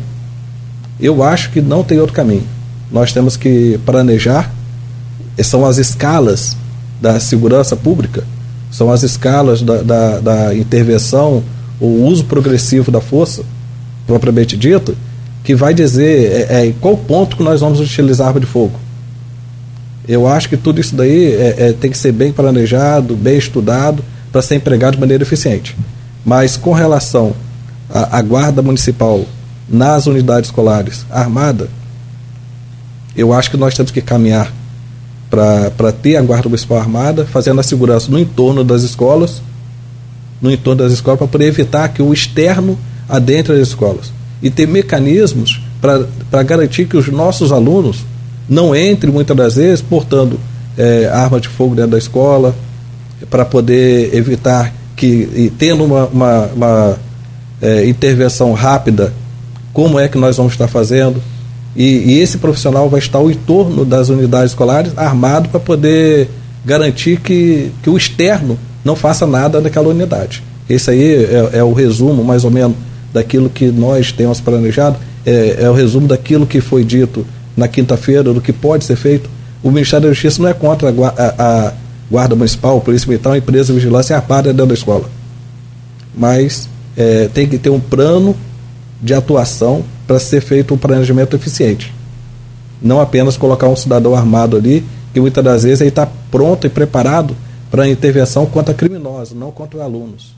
[1.00, 2.44] Eu acho que não tem outro caminho.
[2.92, 4.52] Nós temos que planejar,
[5.44, 6.58] são as escalas
[7.00, 8.24] da segurança pública,
[8.72, 11.44] são as escalas da, da, da intervenção,
[11.80, 13.44] o uso progressivo da força,
[14.08, 14.98] propriamente dito,
[15.44, 18.80] que vai dizer é, é, em qual ponto que nós vamos utilizar arma de fogo.
[20.08, 24.04] Eu acho que tudo isso daí é, é, tem que ser bem planejado, bem estudado,
[24.32, 25.76] para ser empregado de maneira eficiente.
[26.26, 27.34] Mas com relação
[27.90, 29.26] à, à guarda municipal
[29.70, 31.70] nas unidades escolares armada,
[33.16, 34.54] eu acho que nós temos que caminhar
[35.30, 39.42] para ter a Guarda Municipal Armada, fazendo a segurança no entorno das escolas,
[40.42, 42.78] no entorno das escolas, para poder evitar que o externo
[43.08, 44.12] adentre as escolas.
[44.42, 48.06] E ter mecanismos para garantir que os nossos alunos
[48.48, 50.40] não entrem muitas das vezes portando
[50.78, 52.56] é, arma de fogo dentro da escola,
[53.30, 57.00] para poder evitar que, tendo uma, uma, uma
[57.62, 59.14] é, intervenção rápida
[59.74, 61.22] como é que nós vamos estar fazendo.
[61.76, 66.30] E, e esse profissional vai estar ao entorno das unidades escolares armado para poder
[66.66, 70.44] garantir que, que o externo não faça nada daquela unidade.
[70.70, 72.76] Esse aí é, é o resumo, mais ou menos,
[73.18, 77.26] daquilo que nós temos planejado, é, é o resumo daquilo que foi dito
[77.56, 79.30] na quinta-feira, do que pode ser feito.
[79.64, 81.74] O Ministério da Justiça não é contra a, a, a
[82.10, 85.10] Guarda Municipal, a Polícia Militar, a empresa de vigilância armada dentro da escola.
[86.16, 88.36] mas é, tem que ter um plano
[89.02, 91.94] de atuação para ser feito um planejamento eficiente.
[92.82, 94.84] Não apenas colocar um cidadão armado ali,
[95.14, 97.36] que muitas das vezes ele está pronto e preparado
[97.70, 100.37] para a intervenção contra criminosos, não contra alunos.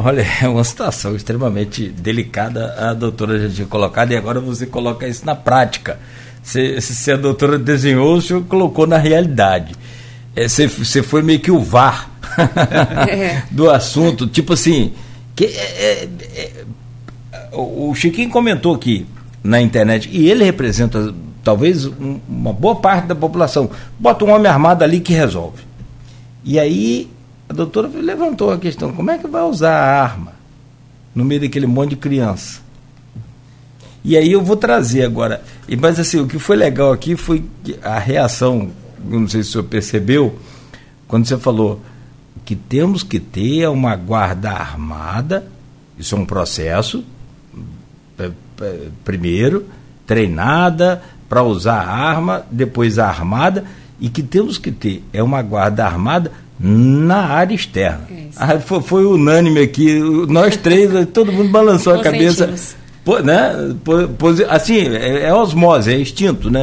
[0.00, 5.08] Olha, é uma situação extremamente delicada a doutora já tinha colocado e agora você coloca
[5.08, 5.98] isso na prática.
[6.40, 9.74] Se, se a doutora desenhou, o senhor colocou na realidade.
[10.36, 12.08] É, você, você foi meio que o VAR
[13.10, 13.42] é.
[13.50, 14.92] do assunto, tipo assim.
[15.34, 16.64] Que, é, é, é,
[17.52, 19.04] o Chiquinho comentou aqui
[19.42, 21.12] na internet, e ele representa
[21.42, 23.68] talvez um, uma boa parte da população.
[23.98, 25.64] Bota um homem armado ali que resolve.
[26.44, 27.10] E aí
[27.48, 30.32] a doutora levantou a questão: como é que vai usar a arma
[31.14, 32.60] no meio daquele monte de criança?
[34.04, 35.42] E aí eu vou trazer agora.
[35.80, 37.44] Mas assim, o que foi legal aqui foi
[37.82, 38.70] a reação,
[39.04, 40.38] não sei se o senhor percebeu,
[41.06, 41.80] quando você falou
[42.44, 45.46] que temos que ter uma guarda armada,
[45.98, 47.04] isso é um processo,
[49.04, 49.66] primeiro,
[50.06, 53.64] treinada para usar a arma, depois armada,
[54.00, 58.06] e que temos que ter é uma guarda armada na área externa.
[58.10, 59.98] É ah, foi, foi, unânime aqui,
[60.28, 62.52] nós três, todo mundo balançou a cabeça.
[63.24, 63.52] né?
[64.48, 66.60] assim, é, é, osmose, é instinto, né?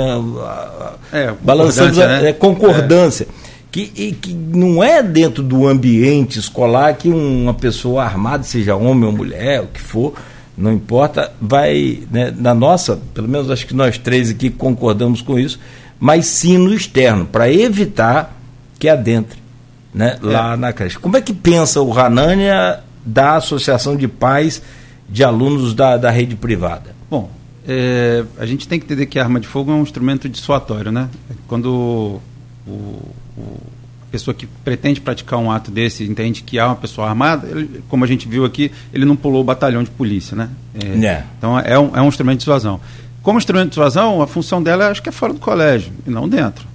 [1.11, 2.29] É, Balançando né?
[2.29, 3.27] é concordância.
[3.41, 3.45] É.
[3.71, 9.03] Que, e, que não é dentro do ambiente escolar que uma pessoa armada, seja homem
[9.03, 10.13] ou mulher, o que for,
[10.57, 15.37] não importa, vai, né, na nossa, pelo menos acho que nós três aqui concordamos com
[15.37, 15.59] isso,
[15.99, 18.39] mas sim no externo, para evitar
[18.79, 19.44] que adentre
[19.95, 20.25] né, é.
[20.25, 20.99] lá na creche.
[20.99, 24.61] Como é que pensa o Ranânia da Associação de Pais
[25.09, 26.93] de Alunos da, da rede privada?
[27.09, 27.31] Bom,
[27.65, 30.91] é, a gente tem que entender que a arma de fogo é um instrumento dissuatório,
[30.91, 31.09] né?
[31.47, 32.19] Quando
[32.67, 33.61] o, o,
[34.03, 37.81] a pessoa que pretende praticar um ato desse entende que há uma pessoa armada, ele,
[37.87, 40.49] como a gente viu aqui, ele não pulou o batalhão de polícia, né?
[40.73, 41.23] É, é.
[41.37, 42.81] Então é um, é um instrumento de dissuasão.
[43.23, 46.27] Como instrumento de dissuasão, a função dela acho que é fora do colégio e não
[46.27, 46.74] dentro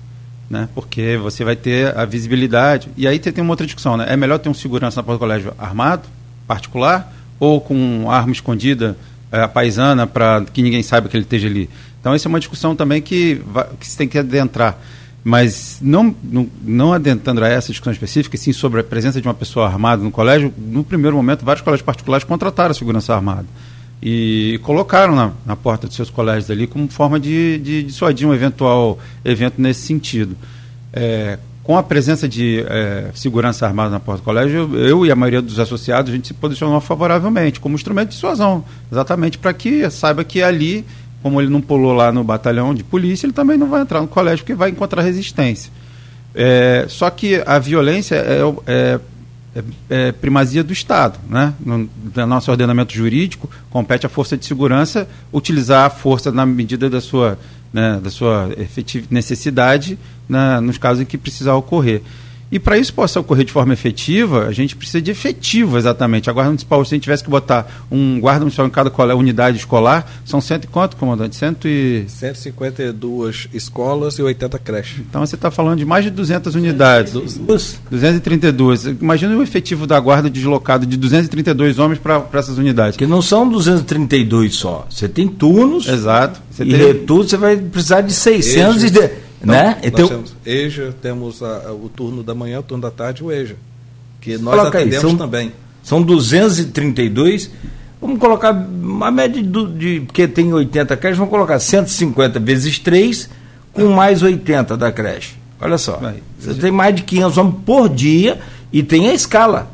[0.50, 0.68] né?
[0.74, 2.88] Porque você vai ter a visibilidade.
[2.96, 4.06] E aí tem uma outra discussão, né?
[4.08, 6.02] É melhor ter um segurança na porta do colégio armado,
[6.46, 8.96] particular, ou com arma escondida,
[9.30, 11.70] é, paisana, para que ninguém saiba que ele esteja ali.
[12.00, 13.40] Então, essa é uma discussão também que,
[13.78, 14.76] que você tem que adentrar.
[15.22, 19.34] Mas não, não, não adentrando a essa discussão específica, sim sobre a presença de uma
[19.34, 23.46] pessoa armada no colégio, no primeiro momento, vários colégios particulares contrataram a segurança armada
[24.02, 28.32] e colocaram na, na, porta dos seus colégios ali como forma de, de dissuadir um
[28.32, 30.36] eventual evento nesse sentido.
[30.92, 35.16] É, com a presença de é, segurança armada na porta do colégio, eu, e a
[35.16, 39.88] maioria dos associados, a gente se posicionou favoravelmente, como instrumento de dissuasão, exatamente para que
[39.90, 40.84] saiba que ali,
[41.22, 44.08] como ele não pulou lá no batalhão de polícia, ele também não vai entrar no
[44.08, 45.70] colégio porque vai encontrar resistência.
[46.34, 48.16] É, só que a violência
[48.66, 48.98] é,
[49.54, 51.18] é é, primazia do Estado.
[51.28, 51.52] Né?
[51.64, 51.78] No,
[52.14, 57.00] no, nosso ordenamento jurídico, compete à força de segurança utilizar a força na medida da
[57.00, 57.38] sua,
[57.72, 58.48] né, da sua
[59.10, 59.98] necessidade
[60.28, 62.02] na, nos casos em que precisar ocorrer.
[62.50, 66.28] E para isso possa ocorrer de forma efetiva, a gente precisa de efetivo, exatamente.
[66.28, 69.58] A Guarda Municipal, se a gente tivesse que botar um guarda municipal em cada unidade
[69.58, 71.36] escolar, são cento e quanto, comandante?
[71.36, 72.04] Cento e...
[72.08, 74.98] 152 escolas e 80 creches.
[74.98, 77.12] Então você está falando de mais de 200 unidades.
[77.12, 78.86] 232.
[79.00, 82.96] Imagina o efetivo da Guarda deslocado de 232 homens para essas unidades.
[82.96, 84.86] Que não são 232 só.
[84.90, 85.86] Você tem turnos.
[85.86, 86.40] Exato.
[86.50, 86.78] Você e tem...
[86.78, 88.90] retorno, você vai precisar de 600 e...
[88.90, 89.78] De então, né?
[89.82, 93.32] Então, temos EJA, temos a, a, o turno da manhã, o turno da tarde, o
[93.32, 93.56] EJA.
[94.20, 95.52] Que nós atendemos aí, são, também.
[95.82, 97.50] São 232.
[98.00, 103.28] Vamos colocar uma média de, de porque tem 80 creches, vamos colocar 150 vezes 3
[103.72, 105.34] com mais 80 da creche.
[105.60, 105.96] Olha só.
[105.96, 108.40] Vai, você tem mais de 500 homens por dia
[108.72, 109.70] e tem a escala.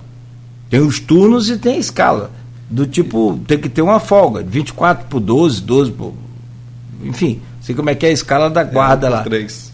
[0.68, 2.30] Tem os turnos e tem a escala.
[2.68, 6.14] Do tipo, tem que ter uma folga, 24 por 12, 12 por.
[7.04, 9.22] Enfim, Sei como é que é a escala da guarda é, um lá.
[9.24, 9.72] Três.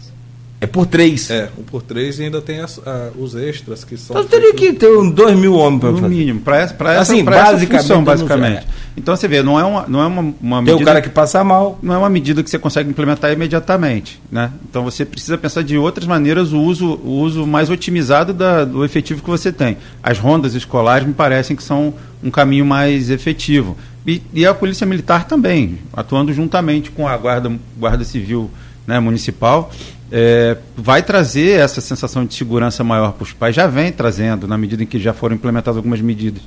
[0.59, 1.29] É por três.
[1.29, 4.15] É, um por três e ainda tem as, a, os extras que são.
[4.15, 6.01] Então teria que ter um, dois mil homens para fazer.
[6.01, 8.67] No mínimo, para essa, pra essa, assim, pra basicamente, essa função, basicamente.
[8.97, 10.77] Então você vê, não é uma, não é uma, uma medida.
[10.77, 11.77] Tem o cara que passa mal.
[11.83, 14.19] Não é uma medida que você consegue implementar imediatamente.
[14.31, 14.49] Né?
[14.67, 18.83] Então você precisa pensar de outras maneiras o uso, o uso mais otimizado da, do
[18.83, 19.77] efetivo que você tem.
[20.01, 21.93] As rondas escolares me parecem que são
[22.23, 23.77] um caminho mais efetivo.
[24.05, 28.51] E, e, a Polícia Militar também, atuando juntamente com a Guarda, guarda Civil
[28.85, 29.71] né, Municipal,
[30.11, 34.57] é, vai trazer essa sensação de segurança maior para os pais, já vem trazendo, na
[34.57, 36.41] medida em que já foram implementadas algumas medidas.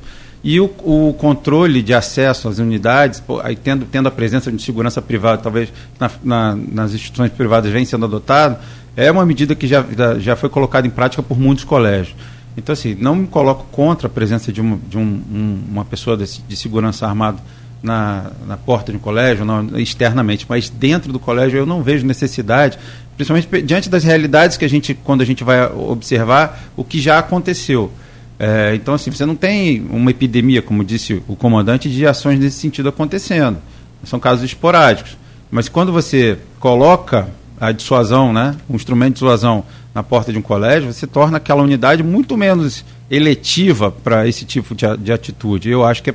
[0.44, 4.62] E o, o controle de acesso às unidades, pô, aí tendo, tendo a presença de
[4.62, 8.58] segurança privada, talvez na, na, nas instituições privadas vem sendo adotado,
[8.96, 9.84] é uma medida que já,
[10.18, 12.14] já foi colocada em prática por muitos colégios.
[12.56, 16.16] Então, assim, não me coloco contra a presença de, uma, de um, um, uma pessoa
[16.16, 17.38] de, de segurança armada
[17.82, 22.06] na, na, porta de um colégio, não, externamente, mas dentro do colégio eu não vejo
[22.06, 22.78] necessidade,
[23.16, 27.18] principalmente diante das realidades que a gente, quando a gente vai observar, o que já
[27.18, 27.92] aconteceu.
[28.38, 32.58] É, então, assim, você não tem uma epidemia, como disse o comandante, de ações nesse
[32.58, 33.58] sentido acontecendo.
[34.04, 35.16] São casos esporádicos.
[35.50, 37.28] Mas quando você coloca
[37.58, 39.64] a dissuasão, né, um instrumento de dissuasão
[39.96, 44.74] na porta de um colégio, você torna aquela unidade muito menos eletiva para esse tipo
[44.74, 45.70] de, de, atitude.
[45.70, 46.14] Eu acho que, é,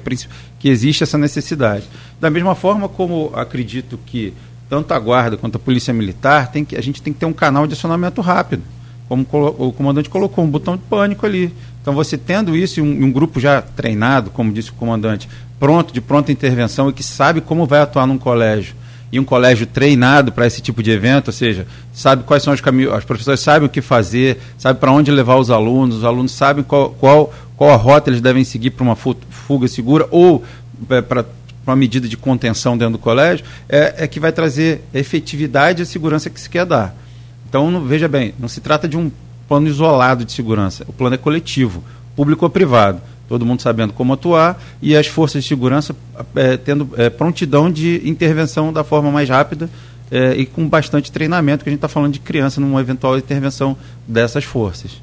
[0.59, 1.85] que existe essa necessidade.
[2.19, 4.35] Da mesma forma como acredito que
[4.69, 7.33] tanto a guarda quanto a polícia militar tem que a gente tem que ter um
[7.33, 8.61] canal de acionamento rápido,
[9.09, 9.25] como
[9.57, 11.51] o comandante colocou um botão de pânico ali.
[11.81, 15.27] Então você tendo isso e um, um grupo já treinado, como disse o comandante,
[15.59, 18.75] pronto de pronta intervenção e que sabe como vai atuar num colégio
[19.11, 22.61] e um colégio treinado para esse tipo de evento, ou seja, sabe quais são os
[22.61, 26.31] caminhos, os professores sabem o que fazer, sabem para onde levar os alunos, os alunos
[26.31, 30.43] sabem qual, qual, qual a rota eles devem seguir para uma fuga segura ou
[30.89, 31.25] é, para
[31.67, 36.29] uma medida de contenção dentro do colégio, é, é que vai trazer efetividade e segurança
[36.29, 36.95] que se quer dar.
[37.47, 39.11] Então, não, veja bem, não se trata de um
[39.47, 41.83] plano isolado de segurança, o plano é coletivo,
[42.15, 43.01] público ou privado
[43.31, 45.95] todo mundo sabendo como atuar e as forças de segurança
[46.35, 49.69] é, tendo é, prontidão de intervenção da forma mais rápida
[50.11, 53.77] é, e com bastante treinamento, que a gente está falando de criança numa eventual intervenção
[54.05, 55.01] dessas forças.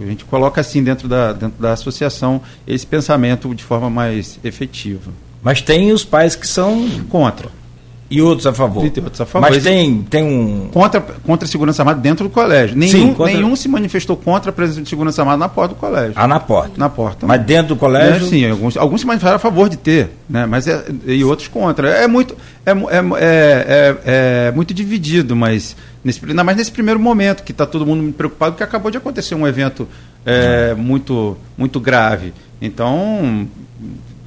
[0.00, 5.10] A gente coloca assim dentro da, dentro da associação esse pensamento de forma mais efetiva.
[5.42, 7.50] Mas tem os pais que são contra.
[8.10, 8.84] E outros a favor.
[8.84, 9.50] E outros a favor.
[9.50, 10.68] Mas tem, tem um.
[10.72, 12.76] Contra, contra a segurança armada dentro do colégio.
[12.76, 13.34] Nenhum, Sim, contra...
[13.34, 16.14] nenhum se manifestou contra a presença de segurança armada na porta do colégio.
[16.16, 16.72] Ah, na porta.
[16.76, 17.26] Na porta.
[17.26, 18.26] Mas dentro do colégio.
[18.26, 20.46] É, sim, alguns, alguns se manifestaram a favor de ter, né?
[20.46, 21.90] Mas é, e outros contra.
[21.90, 26.98] É muito, é, é, é, é, é muito dividido, mas nesse, ainda mais nesse primeiro
[26.98, 29.86] momento, que está todo mundo preocupado, porque acabou de acontecer um evento
[30.24, 32.32] é, muito, muito grave.
[32.60, 33.46] Então,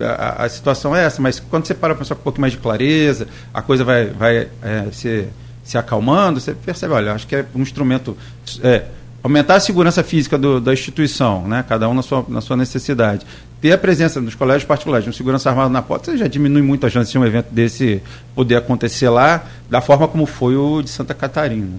[0.04, 2.54] a, a, situação é essa, mas quando você para para pensar com um pouco mais
[2.54, 5.28] de clareza, a coisa vai, vai é, se,
[5.64, 8.18] se acalmando, você percebe, olha, acho que é um instrumento.
[8.64, 8.86] É,
[9.24, 11.64] aumentar a segurança física do, da instituição, né?
[11.68, 13.26] cada um na sua, na sua necessidade.
[13.62, 16.64] Ter a presença nos colégios particulares de um segurança armado na porta, você já diminui
[16.64, 18.02] muito a chance de um evento desse
[18.34, 21.70] poder acontecer lá, da forma como foi o de Santa Catarina.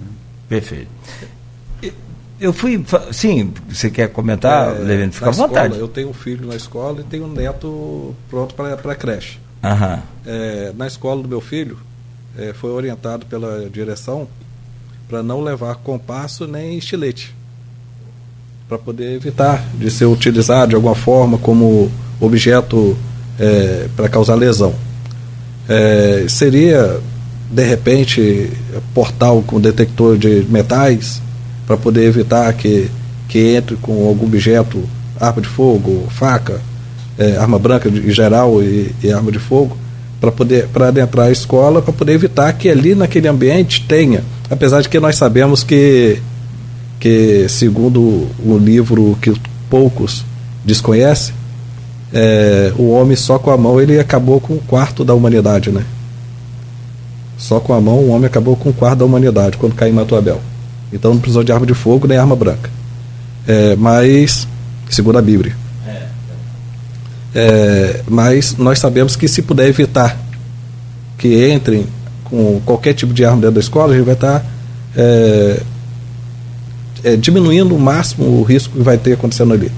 [0.48, 0.88] Perfeito.
[2.42, 2.84] Eu fui.
[3.12, 5.12] Sim, você quer comentar, é, Levino?
[5.12, 5.74] Fica à vontade.
[5.74, 9.38] Escola, eu tenho um filho na escola e tenho um neto pronto para a creche.
[10.26, 11.78] É, na escola do meu filho,
[12.36, 14.26] é, foi orientado pela direção
[15.08, 17.32] para não levar compasso nem estilete.
[18.68, 22.98] Para poder evitar de ser utilizado de alguma forma como objeto
[23.38, 24.74] é, para causar lesão.
[25.68, 26.98] É, seria,
[27.48, 28.50] de repente,
[28.92, 31.22] portal com detector de metais
[31.66, 32.90] para poder evitar que,
[33.28, 34.82] que entre com algum objeto,
[35.20, 36.60] arma de fogo, faca,
[37.18, 39.76] é, arma branca em geral e, e arma de fogo,
[40.20, 44.80] para poder para adentrar a escola, para poder evitar que ali naquele ambiente tenha, apesar
[44.80, 46.20] de que nós sabemos que
[47.00, 49.34] que segundo o livro que
[49.68, 50.24] poucos
[50.64, 51.34] desconhecem,
[52.12, 55.84] é, o homem só com a mão ele acabou com um quarto da humanidade, né?
[57.36, 59.96] Só com a mão o homem acabou com um quarto da humanidade quando caiu em
[59.96, 60.40] Matuabel.
[60.92, 62.70] Então não precisou de arma de fogo nem arma branca.
[63.46, 64.46] É, mas,
[64.90, 65.56] segundo a Bíblia.
[67.34, 70.18] É, mas nós sabemos que se puder evitar
[71.16, 71.86] que entrem
[72.24, 74.44] com qualquer tipo de arma dentro da escola, a gente vai estar
[74.94, 75.62] é,
[77.04, 79.72] é, diminuindo o máximo o risco que vai ter acontecendo ali.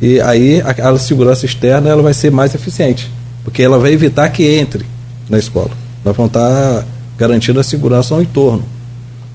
[0.00, 3.10] E aí a, segurança externa ela vai ser mais eficiente,
[3.44, 4.86] porque ela vai evitar que entre
[5.28, 5.70] na escola.
[6.04, 6.84] Nós vamos estar
[7.18, 8.64] garantindo a segurança ao entorno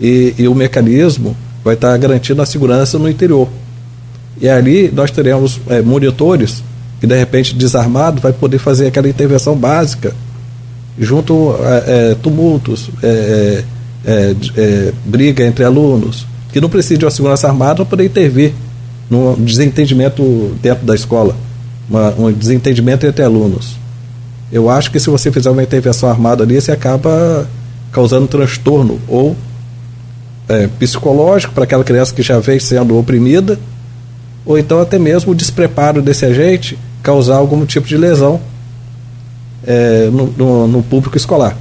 [0.01, 3.47] e, e o mecanismo vai estar garantindo a segurança no interior.
[4.39, 6.63] E ali nós teremos é, monitores
[6.99, 10.13] que de repente desarmado vai poder fazer aquela intervenção básica
[10.97, 13.63] junto a é, tumultos, é,
[14.05, 18.53] é, é, briga entre alunos, que não precisa de uma segurança armada para poder intervir
[19.09, 21.35] num desentendimento dentro da escola,
[21.89, 23.77] uma, um desentendimento entre alunos.
[24.51, 27.47] Eu acho que se você fizer uma intervenção armada ali, você acaba
[27.91, 29.35] causando transtorno ou
[30.51, 33.57] é, psicológico para aquela criança que já vem sendo oprimida,
[34.45, 38.39] ou então até mesmo o despreparo desse agente causar algum tipo de lesão
[39.65, 41.55] é, no, no, no, público escolar.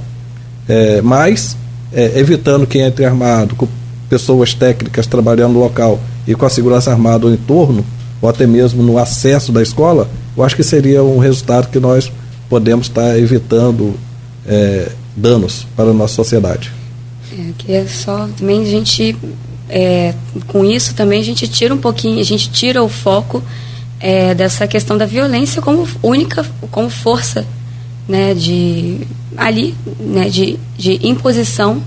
[0.67, 1.55] É, mas,
[1.93, 3.67] é, evitando que entre armado, com
[4.09, 5.97] pessoas técnicas trabalhando no local
[6.27, 7.85] e com a segurança armada no entorno,
[8.21, 12.11] ou até mesmo no acesso da escola, eu acho que seria um resultado que nós
[12.49, 13.93] podemos estar evitando
[14.45, 16.80] é, danos para a nossa sociedade.
[17.67, 19.15] É, é só também a gente
[19.69, 20.13] é,
[20.47, 23.41] com isso também a gente tira um pouquinho, a gente tira o foco
[23.99, 27.45] é, dessa questão da violência como única, como força
[28.07, 31.81] né, de ali, né, de, de imposição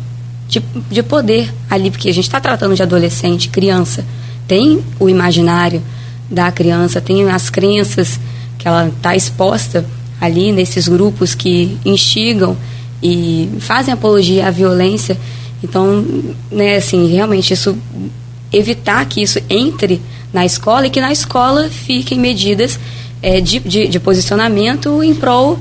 [0.48, 4.04] de, de poder ali, porque a gente está tratando de adolescente, criança,
[4.48, 5.82] tem o imaginário
[6.30, 8.18] da criança, tem as crenças
[8.58, 9.84] que ela está exposta
[10.20, 12.56] ali nesses grupos que instigam
[13.02, 15.18] e fazem apologia à violência.
[15.62, 16.04] Então,
[16.50, 17.76] né, assim, realmente isso
[18.52, 20.00] evitar que isso entre
[20.32, 22.78] na escola e que na escola fiquem medidas
[23.22, 25.58] é, de, de, de, posicionamento em prol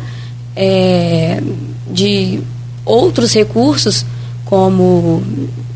[0.56, 1.42] é,
[1.90, 2.40] de
[2.86, 4.06] outros recursos
[4.46, 5.24] como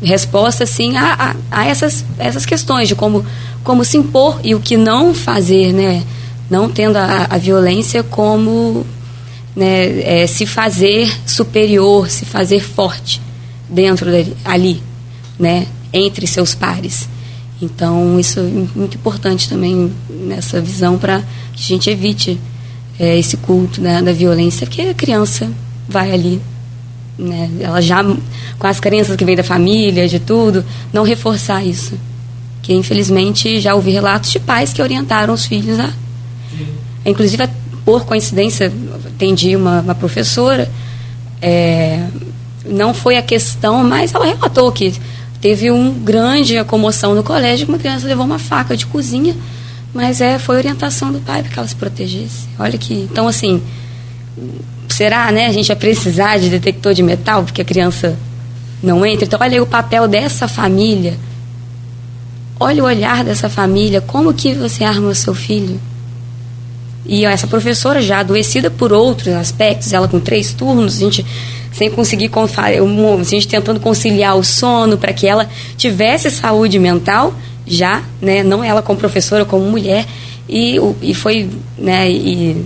[0.02, 3.24] resposta assim a, a, a, essas, essas questões de como,
[3.64, 6.04] como se impor e o que não fazer, né?
[6.50, 8.86] Não tendo a, a violência como
[9.54, 13.20] né, é, se fazer superior, se fazer forte
[13.68, 14.82] dentro dali, ali,
[15.38, 15.66] né?
[15.92, 17.08] Entre seus pares.
[17.60, 18.42] Então, isso é
[18.78, 21.20] muito importante também nessa visão para
[21.52, 22.38] que a gente evite
[22.98, 25.50] é, esse culto né, da violência, que a criança
[25.88, 26.40] vai ali,
[27.18, 28.04] né, ela já,
[28.58, 31.98] com as crenças que vem da família, de tudo, não reforçar isso.
[32.62, 35.90] Que, infelizmente, já ouvi relatos de pais que orientaram os filhos a.
[37.04, 37.48] Inclusive,
[37.88, 38.70] por coincidência,
[39.06, 40.70] atendi uma, uma professora,
[41.40, 42.06] é,
[42.66, 44.92] não foi a questão, mas ela relatou que
[45.40, 49.34] teve um grande comoção no colégio, uma criança levou uma faca de cozinha,
[49.94, 52.46] mas é foi orientação do pai para que ela se protegesse.
[52.58, 53.62] Olha que, então assim,
[54.86, 58.18] será, né, a gente vai precisar de detector de metal porque a criança
[58.82, 59.24] não entra.
[59.24, 61.16] Então olha aí o papel dessa família.
[62.60, 65.80] Olha o olhar dessa família, como que você arma o seu filho?
[67.08, 71.24] E essa professora já adoecida por outros aspectos, ela com três turnos, a gente
[71.72, 77.32] sem conseguir a gente tentando conciliar o sono para que ela tivesse saúde mental
[77.66, 80.04] já, né, não ela como professora, como mulher
[80.48, 81.48] e, e foi,
[81.78, 82.64] né, e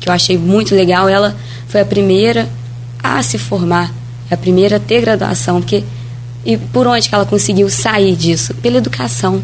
[0.00, 1.36] que eu achei muito legal, ela
[1.68, 2.48] foi a primeira
[3.02, 3.92] a se formar,
[4.30, 5.84] a primeira a ter graduação, porque
[6.44, 8.54] e por onde que ela conseguiu sair disso?
[8.54, 9.42] Pela educação.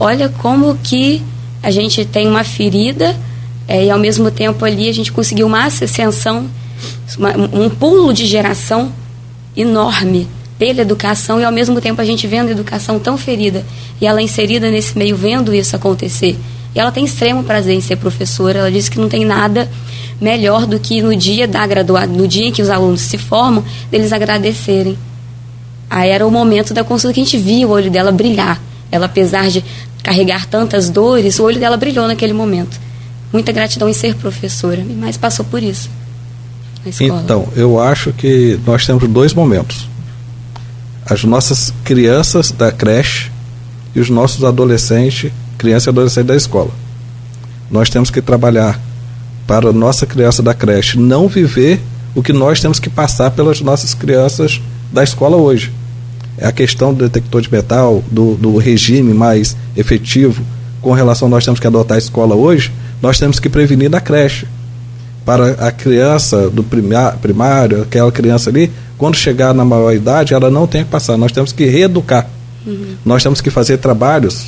[0.00, 1.22] Olha como que
[1.62, 3.16] a gente tem uma ferida
[3.68, 6.48] é, e ao mesmo tempo ali a gente conseguiu uma ascensão
[7.16, 8.90] uma, um pulo de geração
[9.56, 10.26] enorme
[10.58, 13.64] pela educação e ao mesmo tempo a gente vendo a educação tão ferida
[14.00, 16.36] e ela inserida nesse meio vendo isso acontecer.
[16.74, 18.58] E ela tem extremo prazer em ser professora.
[18.58, 19.68] Ela disse que não tem nada
[20.20, 23.64] melhor do que no dia da graduada, no dia em que os alunos se formam,
[23.90, 24.98] deles agradecerem.
[25.88, 28.60] Aí era o momento da consulta que a gente via o olho dela brilhar.
[28.90, 29.64] Ela, apesar de
[30.02, 32.78] carregar tantas dores, o olho dela brilhou naquele momento.
[33.32, 35.90] Muita gratidão em ser professora, mas passou por isso?
[37.00, 39.88] Então, eu acho que nós temos dois momentos.
[41.04, 43.30] As nossas crianças da creche
[43.94, 46.70] e os nossos adolescentes, crianças e adolescentes da escola.
[47.70, 48.80] Nós temos que trabalhar
[49.46, 51.80] para a nossa criança da creche não viver
[52.14, 54.60] o que nós temos que passar pelas nossas crianças
[54.92, 55.72] da escola hoje.
[56.38, 60.42] É a questão do detector de metal, do, do regime mais efetivo
[60.80, 64.46] com relação nós temos que adotar a escola hoje, nós temos que prevenir da creche
[65.24, 70.66] para a criança do primário, aquela criança ali, quando chegar na maior idade, ela não
[70.66, 71.16] tem que passar.
[71.16, 72.26] Nós temos que reeducar.
[72.66, 72.94] Uhum.
[73.04, 74.46] Nós temos que fazer trabalhos,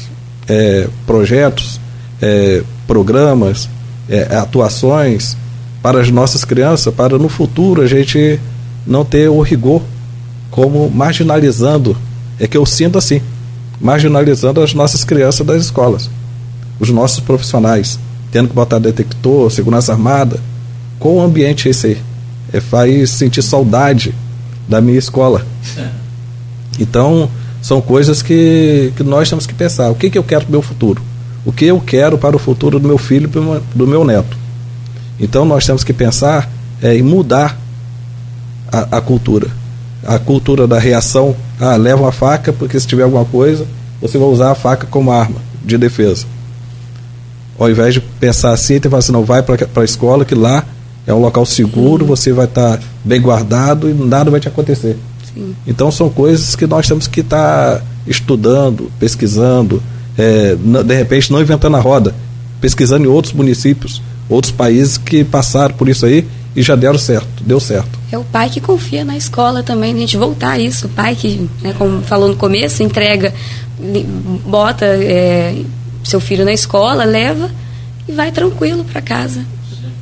[0.48, 1.78] é, projetos,
[2.20, 3.68] é, programas,
[4.08, 5.36] é, atuações
[5.82, 8.40] para as nossas crianças, para no futuro a gente
[8.86, 9.82] não ter o rigor
[10.50, 11.96] como marginalizando,
[12.38, 13.22] é que eu sinto assim,
[13.80, 16.10] marginalizando as nossas crianças das escolas,
[16.78, 17.98] os nossos profissionais,
[18.30, 20.38] tendo que botar detector, segurança armada,
[20.98, 21.98] qual o ambiente esse aí?
[22.52, 24.14] É, faz sentir saudade
[24.68, 25.44] da minha escola.
[26.78, 27.28] Então,
[27.60, 29.90] são coisas que, que nós temos que pensar.
[29.90, 31.02] O que, que eu quero para o meu futuro?
[31.44, 34.34] O que eu quero para o futuro do meu filho e do meu neto?
[35.18, 36.50] Então, nós temos que pensar
[36.80, 37.58] é, em mudar
[38.72, 39.48] a, a cultura.
[40.06, 41.36] A cultura da reação.
[41.60, 43.66] Ah, leva uma faca, porque se tiver alguma coisa,
[44.00, 46.24] você vai usar a faca como arma de defesa.
[47.60, 50.64] Ao invés de pensar assim, você fala assim, não, vai para a escola que lá
[51.06, 54.96] é um local seguro, você vai estar tá bem guardado e nada vai te acontecer.
[55.34, 55.54] Sim.
[55.66, 59.82] Então são coisas que nós temos que estar tá estudando, pesquisando,
[60.16, 62.14] é, de repente não inventando a roda,
[62.62, 66.26] pesquisando em outros municípios, outros países que passaram por isso aí
[66.56, 67.98] e já deram certo, deu certo.
[68.10, 70.86] É o pai que confia na escola também, a gente voltar a isso.
[70.86, 73.34] O pai que, né, como falou no começo, entrega,
[74.46, 75.62] bota é,
[76.04, 77.50] seu filho na escola, leva
[78.08, 79.44] e vai tranquilo para casa.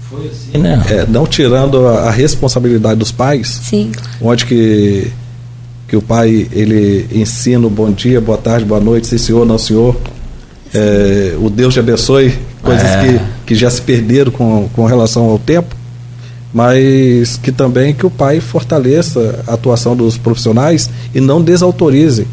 [0.08, 0.82] Foi assim, né?
[0.88, 3.92] É, não tirando a, a, responsabilidade dos pais, Sim.
[4.20, 5.12] onde que
[5.86, 9.56] que o pai ele ensina o bom dia, boa tarde, boa noite, sim senhor, não
[9.56, 9.96] senhor.
[10.74, 13.02] É, o Deus te abençoe, coisas é.
[13.02, 15.74] que, que já se perderam com, com relação ao tempo,
[16.52, 22.26] mas que também que o pai fortaleça a atuação dos profissionais e não desautorize.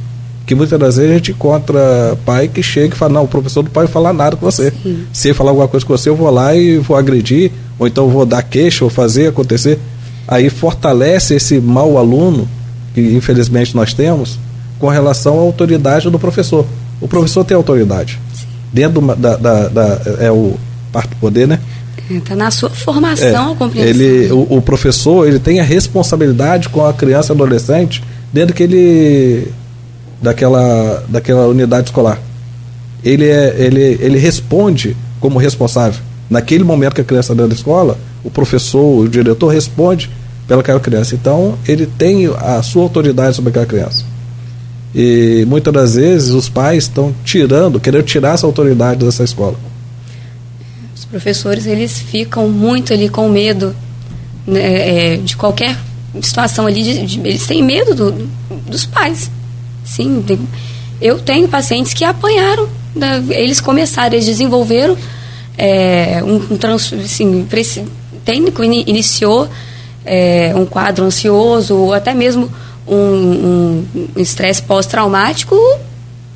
[0.46, 3.64] Que muitas das vezes a gente encontra pai que chega e fala, não, o professor
[3.64, 4.72] não pode falar nada com você.
[4.84, 5.06] Sim.
[5.12, 8.10] Se ele falar alguma coisa com você, eu vou lá e vou agredir, ou então
[8.10, 9.80] vou dar queixa, ou fazer acontecer.
[10.28, 12.48] Aí fortalece esse mau aluno
[12.94, 14.40] que infelizmente nós temos,
[14.80, 16.66] com relação à autoridade do professor.
[17.02, 18.20] O professor tem autoridade.
[18.34, 18.46] Sim.
[18.72, 20.56] Dentro da, da, da, É o
[20.92, 21.60] parte do poder, né?
[22.10, 23.90] Está na sua formação, é, compreensão.
[23.90, 28.64] Ele, o, o, professor ele tem a responsabilidade com a criança e adolescente dentro que
[28.64, 29.52] ele
[30.26, 32.20] daquela, daquela unidade escolar.
[33.04, 36.02] Ele, é, ele, ele responde como responsável.
[36.30, 40.10] Naquele momento que a criança está dentro da escola, o professor, o diretor responde
[40.48, 41.14] pelaquela criança.
[41.14, 44.04] Então, ele tem a sua autoridade sobre aquela criança.
[44.94, 49.56] E muitas das vezes os pais estão tirando, querendo tirar essa autoridade dessa escola.
[50.96, 53.76] Os professores, eles ficam muito ali com medo
[54.48, 55.78] né, é, de qualquer
[56.22, 58.28] situação ali, de, de, eles têm medo do,
[58.68, 59.30] dos pais.
[59.86, 60.40] Sim, tem,
[61.02, 64.98] eu tenho pacientes que apanharam, né, eles começaram, eles desenvolveram
[65.58, 67.48] é, um, um trans, assim,
[68.26, 69.48] técnico iniciou
[70.04, 72.52] é, um quadro ansioso ou até mesmo
[72.88, 73.84] um
[74.16, 75.56] estresse um pós-traumático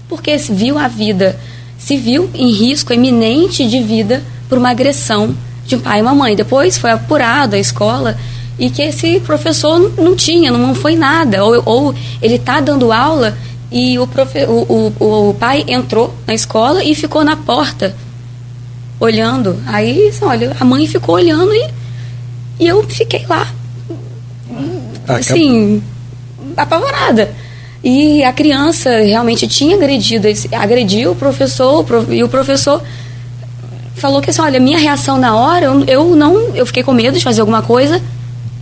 [0.08, 1.40] porque viu a vida,
[1.78, 5.36] se viu em risco iminente de vida por uma agressão
[5.66, 6.36] de um pai e uma mãe.
[6.36, 8.18] Depois foi apurado a escola
[8.60, 11.44] e que esse professor não tinha, não foi nada.
[11.44, 13.38] Ou, ou ele está dando aula
[13.72, 17.96] e o, profe, o, o, o pai entrou na escola e ficou na porta
[19.00, 19.58] olhando.
[19.66, 21.70] Aí, olha, a mãe ficou olhando e,
[22.60, 23.48] e eu fiquei lá
[25.08, 25.82] assim,
[26.56, 27.34] apavorada.
[27.84, 32.82] E a criança realmente tinha agredido, agrediu o professor, e o professor
[33.96, 37.18] falou que assim, olha, minha reação na hora, eu, eu não, eu fiquei com medo
[37.18, 38.02] de fazer alguma coisa.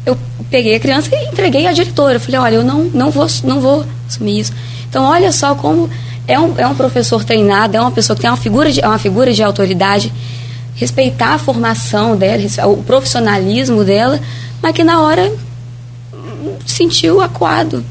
[0.07, 0.17] Eu
[0.49, 2.15] peguei a criança e entreguei à diretora.
[2.15, 4.53] Eu falei, olha, eu não, não vou, não vou assumir isso.
[4.89, 5.89] Então, olha só como
[6.25, 8.87] é um, é um professor treinado, é uma pessoa que tem uma figura de, é
[8.87, 10.13] uma figura de autoridade,
[10.75, 14.19] respeitar a formação dela, o profissionalismo dela,
[14.61, 15.29] mas que na hora
[16.65, 17.83] sentiu acuado.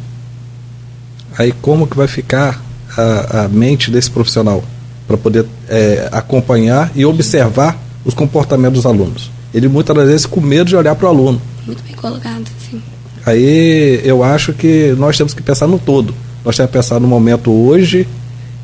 [1.36, 2.62] Aí como que vai ficar
[2.96, 4.64] a, a mente desse profissional
[5.06, 7.76] para poder é, acompanhar e observar
[8.06, 9.30] os comportamentos dos alunos?
[9.52, 11.40] Ele muitas vezes com medo de olhar para o aluno.
[11.66, 12.80] Muito bem colocado, sim.
[13.24, 16.14] Aí eu acho que nós temos que pensar no todo.
[16.44, 18.06] Nós temos que pensar no momento hoje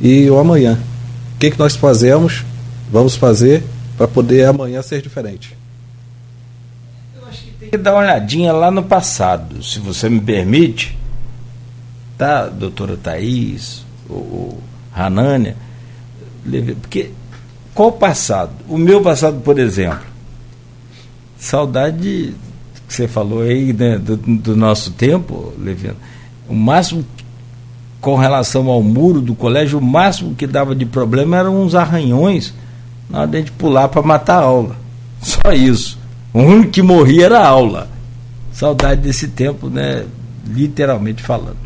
[0.01, 0.79] e o amanhã.
[1.35, 2.45] O que, que nós fazemos,
[2.91, 3.65] vamos fazer
[3.97, 5.57] para poder amanhã ser diferente
[7.73, 10.95] que dar uma olhadinha lá no passado, se você me permite,
[12.19, 14.63] tá, doutora Thaís, o, o
[14.95, 15.57] Hanânia,
[16.83, 17.11] porque
[17.75, 18.53] qual o passado?
[18.69, 20.05] O meu passado, por exemplo,
[21.39, 22.35] saudade
[22.93, 25.97] que você falou aí né, do, do, nosso tempo, Levino,
[26.47, 27.03] o máximo
[28.03, 32.53] com relação ao muro do colégio, o máximo que dava de problema eram uns arranhões
[33.09, 34.77] na hora de a gente pular para matar a aula.
[35.23, 35.99] Só isso.
[36.35, 37.89] O único que morria era a aula.
[38.53, 40.05] Saudade desse tempo, né?
[40.47, 41.57] Literalmente falando.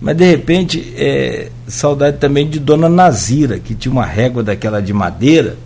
[0.00, 4.92] Mas de repente, é, saudade também de Dona Nazira, que tinha uma régua daquela de
[4.92, 5.56] madeira,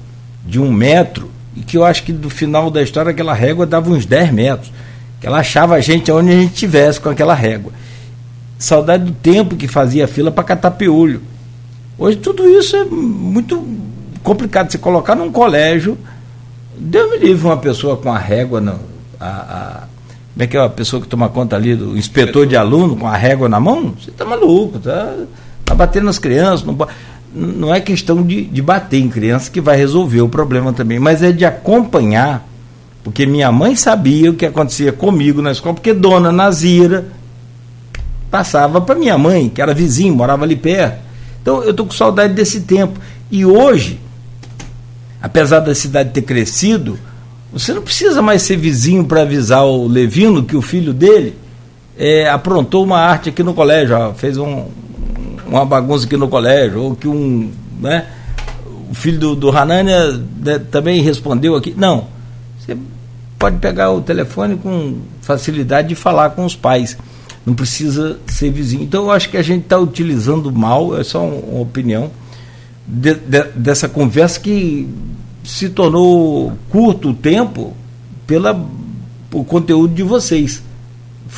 [0.47, 3.91] de um metro, e que eu acho que do final da história aquela régua dava
[3.91, 4.73] uns 10 metros.
[5.21, 7.73] Que ela achava a gente onde a gente estivesse com aquela régua.
[8.59, 11.23] Saudade do tempo que fazia fila para catar piolho.
[11.99, 13.67] Hoje tudo isso é muito
[14.23, 14.71] complicado.
[14.71, 15.97] Você colocar num colégio
[16.77, 18.63] Deus me livre uma pessoa com a régua,
[19.21, 19.83] a, a,
[20.33, 23.07] como é que é a pessoa que toma conta ali, do inspetor de aluno com
[23.07, 23.95] a régua na mão?
[24.01, 25.15] Você está maluco, tá,
[25.65, 26.67] tá batendo nas crianças.
[26.67, 26.77] Não,
[27.35, 31.23] não é questão de, de bater em criança que vai resolver o problema também, mas
[31.23, 32.47] é de acompanhar,
[33.03, 37.07] porque minha mãe sabia o que acontecia comigo na escola, porque dona Nazira
[38.31, 40.99] passava para minha mãe, que era vizinho, morava ali perto.
[41.43, 42.99] Então eu estou com saudade desse tempo.
[43.31, 44.01] E hoje,
[45.21, 46.99] apesar da cidade ter crescido,
[47.53, 51.37] você não precisa mais ser vizinho para avisar o Levino que o filho dele
[51.99, 54.67] é, aprontou uma arte aqui no colégio, ó, fez um,
[55.55, 57.51] uma bagunça aqui no colégio, ou que um.
[57.81, 58.07] Né,
[58.91, 61.75] o filho do, do Hanania né, também respondeu aqui.
[61.77, 62.07] Não.
[62.59, 62.77] Você
[63.39, 66.97] pode pegar o telefone com facilidade e falar com os pais.
[67.45, 68.85] Não precisa ser vizinho.
[68.85, 72.11] Então eu acho que a gente está utilizando mal, é só uma opinião
[72.87, 74.89] de, de, dessa conversa que
[75.43, 77.75] se tornou curto o tempo
[78.27, 78.59] pela
[79.33, 80.63] o conteúdo de vocês.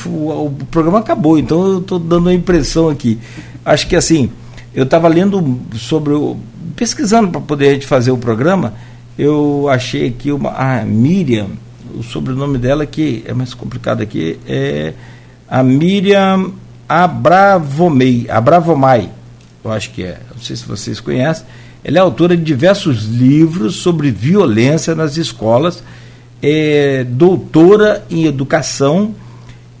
[0.05, 3.19] o programa acabou, então eu estou dando a impressão aqui.
[3.67, 4.31] Acho que assim,
[4.73, 6.37] eu estava lendo sobre o.
[6.73, 8.73] pesquisando para poder fazer o programa,
[9.19, 10.51] eu achei que uma.
[10.51, 11.47] A Miriam,
[11.93, 14.93] o sobrenome dela que é mais complicado aqui, é
[15.49, 16.53] a Miriam
[16.87, 19.09] Abravomei, Abravomai,
[19.65, 21.45] eu acho que é, não sei se vocês conhecem.
[21.83, 25.83] Ela é autora de diversos livros sobre violência nas escolas,
[26.41, 29.13] é doutora em educação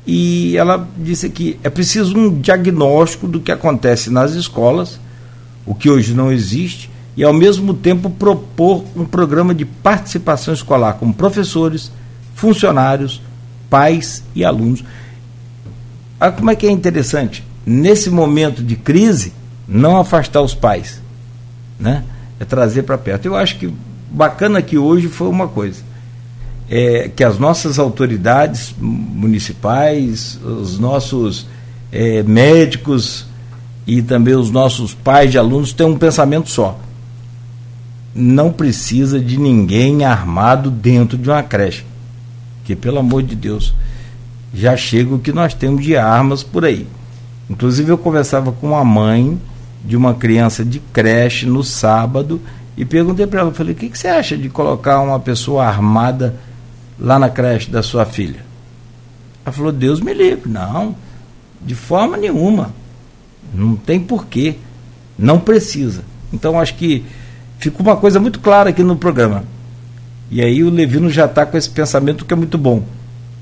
[0.07, 4.97] e ela disse que é preciso um diagnóstico do que acontece nas escolas,
[5.65, 10.93] o que hoje não existe, e ao mesmo tempo propor um programa de participação escolar
[10.93, 11.91] com professores,
[12.33, 13.21] funcionários,
[13.69, 14.81] pais e alunos.
[16.17, 17.43] Ah, como é que é interessante?
[17.65, 19.33] Nesse momento de crise,
[19.67, 21.01] não afastar os pais,
[21.77, 22.05] né?
[22.39, 23.25] É trazer para perto.
[23.25, 23.73] Eu acho que
[24.09, 25.86] bacana que hoje foi uma coisa
[26.69, 31.47] é, que as nossas autoridades municipais, os nossos
[31.91, 33.25] é, médicos
[33.85, 36.77] e também os nossos pais de alunos tenham um pensamento só.
[38.13, 41.85] Não precisa de ninguém armado dentro de uma creche.
[42.65, 43.73] Que, pelo amor de Deus,
[44.53, 46.85] já chega o que nós temos de armas por aí.
[47.49, 49.39] Inclusive, eu conversava com uma mãe
[49.85, 52.41] de uma criança de creche no sábado
[52.75, 56.35] e perguntei para ela: falei, o que, que você acha de colocar uma pessoa armada
[56.99, 58.45] lá na creche da sua filha?
[59.45, 60.49] Ela falou: Deus me livre.
[60.49, 60.95] Não,
[61.61, 62.71] de forma nenhuma.
[63.53, 64.55] Não tem porquê.
[65.17, 66.03] Não precisa.
[66.31, 67.05] Então acho que
[67.57, 69.43] ficou uma coisa muito clara aqui no programa.
[70.29, 72.83] E aí o Levino já está com esse pensamento que é muito bom,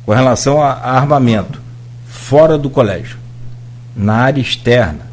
[0.06, 1.60] com relação a, armamento,
[2.06, 3.18] fora do colégio,
[3.95, 5.06] na área externa.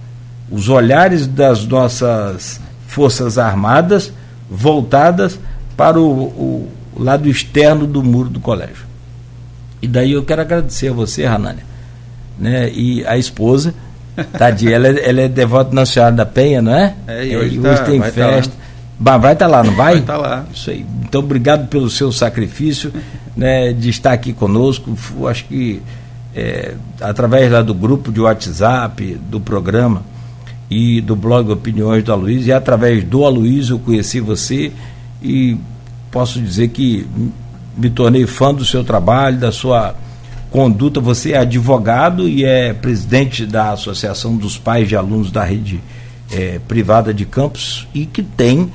[0.51, 4.13] Os olhares das nossas forças armadas
[4.51, 5.41] voltadas
[5.75, 8.87] para o, o o lado externo do muro do colégio.
[9.81, 11.65] E daí eu quero agradecer a você, Ranânia,
[12.39, 12.71] né?
[12.71, 13.75] E a esposa,
[14.39, 16.95] tadinha, ela, é, ela é devota Nossa Senhora da Penha, não é?
[17.07, 18.53] É, e hoje, é, e hoje tá, tem festa.
[19.03, 19.95] Tá vai estar tá lá, não vai?
[19.95, 20.45] Vai estar tá lá.
[20.55, 20.87] Isso aí.
[21.03, 22.93] Então, obrigado pelo seu sacrifício,
[23.37, 24.97] né, de estar aqui conosco.
[25.27, 25.83] Acho que
[26.35, 30.05] é, através lá do grupo de WhatsApp, do programa
[30.71, 34.73] e do blog Opiniões do Aloysio, e através do Aloysio eu conheci você
[35.21, 35.57] e
[36.13, 37.09] posso dizer que
[37.77, 39.95] me tornei fã do seu trabalho, da sua
[40.51, 41.01] conduta.
[41.01, 45.81] Você é advogado e é presidente da Associação dos Pais de Alunos da Rede
[46.31, 48.71] é, Privada de Campos e que tem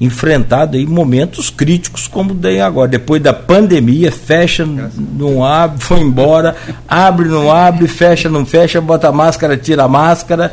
[0.00, 2.88] enfrentado aí momentos críticos como tem agora.
[2.88, 6.56] Depois da pandemia, fecha, não abre, foi embora,
[6.88, 10.52] abre, não abre, fecha, não fecha, bota máscara, tira máscara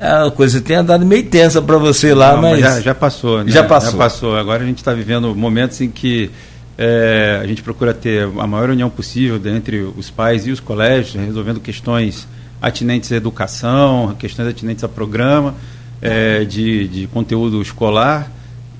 [0.00, 2.60] a coisa tem andado meio tensa para você lá, Não, mas.
[2.60, 3.50] Já, já passou, né?
[3.50, 3.92] Já passou.
[3.92, 4.36] Já passou.
[4.36, 6.30] Agora a gente está vivendo momentos em que
[6.76, 11.14] é, a gente procura ter a maior união possível entre os pais e os colégios,
[11.14, 12.28] resolvendo questões
[12.62, 15.54] atinentes à educação, questões atinentes a programa
[16.00, 18.30] é, de, de conteúdo escolar.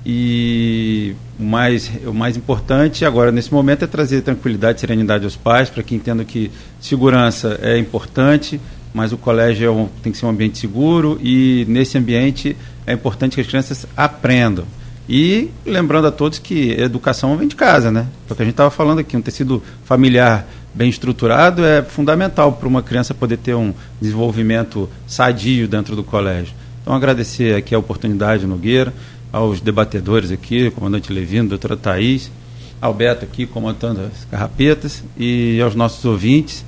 [0.07, 5.37] E o mais, o mais importante agora, nesse momento, é trazer tranquilidade e serenidade aos
[5.37, 6.51] pais, para que entendam que
[6.81, 8.61] segurança é importante,
[8.99, 12.93] mas o colégio é um, tem que ser um ambiente seguro e nesse ambiente é
[12.93, 14.65] importante que as crianças aprendam.
[15.09, 18.09] E lembrando a todos que educação vem de casa, né?
[18.29, 22.55] É o que a gente estava falando aqui, um tecido familiar bem estruturado é fundamental
[22.55, 23.73] para uma criança poder ter um
[24.03, 26.53] desenvolvimento sadio dentro do colégio.
[26.83, 28.93] Então agradecer aqui a oportunidade, Nogueira,
[29.33, 32.33] aos debatedores aqui, comandante Levino, doutora Thaís,
[32.81, 36.65] Alberto aqui comandando as carrapetas e aos nossos ouvintes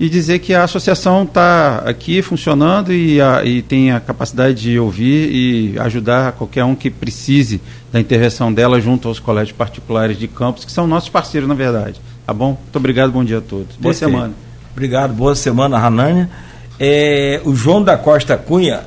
[0.00, 4.78] e dizer que a associação está aqui funcionando e, a, e, tem a capacidade de
[4.78, 7.60] ouvir e ajudar qualquer um que precise
[7.92, 12.00] da intervenção dela junto aos colégios particulares de campus, que são nossos parceiros, na verdade.
[12.24, 12.50] Tá bom?
[12.62, 13.74] Muito obrigado, bom dia a todos.
[13.76, 14.12] Boa Perfeito.
[14.12, 14.34] semana.
[14.70, 16.30] Obrigado, boa semana, Ranânia.
[16.78, 18.82] É, o João da Costa Cunha,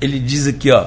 [0.00, 0.86] ele diz aqui, ó,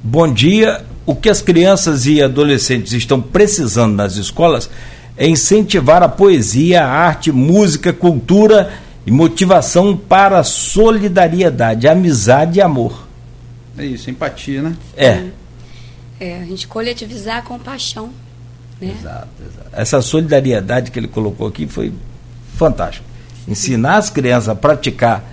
[0.00, 4.70] bom dia, o que as crianças e adolescentes estão precisando nas escolas
[5.16, 8.70] é incentivar a poesia, a arte, música, cultura
[9.08, 13.08] e motivação para solidariedade, amizade e amor.
[13.78, 14.76] É isso, empatia, né?
[14.94, 15.24] É.
[16.20, 18.10] É, a gente coletivizar a compaixão.
[18.78, 18.94] Né?
[19.00, 19.70] Exato, exato.
[19.72, 21.90] Essa solidariedade que ele colocou aqui foi
[22.54, 23.06] fantástico.
[23.48, 25.24] Ensinar as crianças a praticar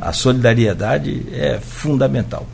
[0.00, 2.44] a solidariedade é fundamental.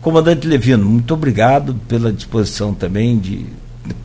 [0.00, 3.46] Comandante Levino, muito obrigado pela disposição também de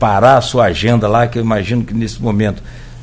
[0.00, 2.60] parar a sua agenda lá, que eu imagino que nesse momento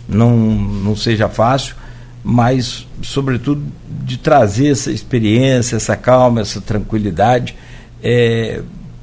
[0.10, 1.80] não, não seja fácil
[2.24, 3.64] mas, sobretudo,
[4.04, 7.56] de trazer essa experiência, essa calma, essa tranquilidade
[8.04, 8.62] é,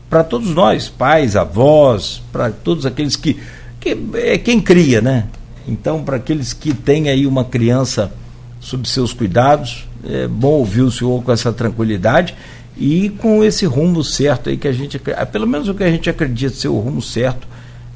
[0.08, 3.38] para todos nós, pais, avós, para todos aqueles que,
[3.80, 3.96] que.
[4.14, 5.26] é quem cria, né?
[5.66, 8.12] Então, para aqueles que têm aí uma criança
[8.60, 9.86] sob seus cuidados.
[10.04, 12.34] É bom ouvir o senhor com essa tranquilidade
[12.76, 15.00] e com esse rumo certo aí que a gente,
[15.32, 17.48] pelo menos o que a gente acredita ser o rumo certo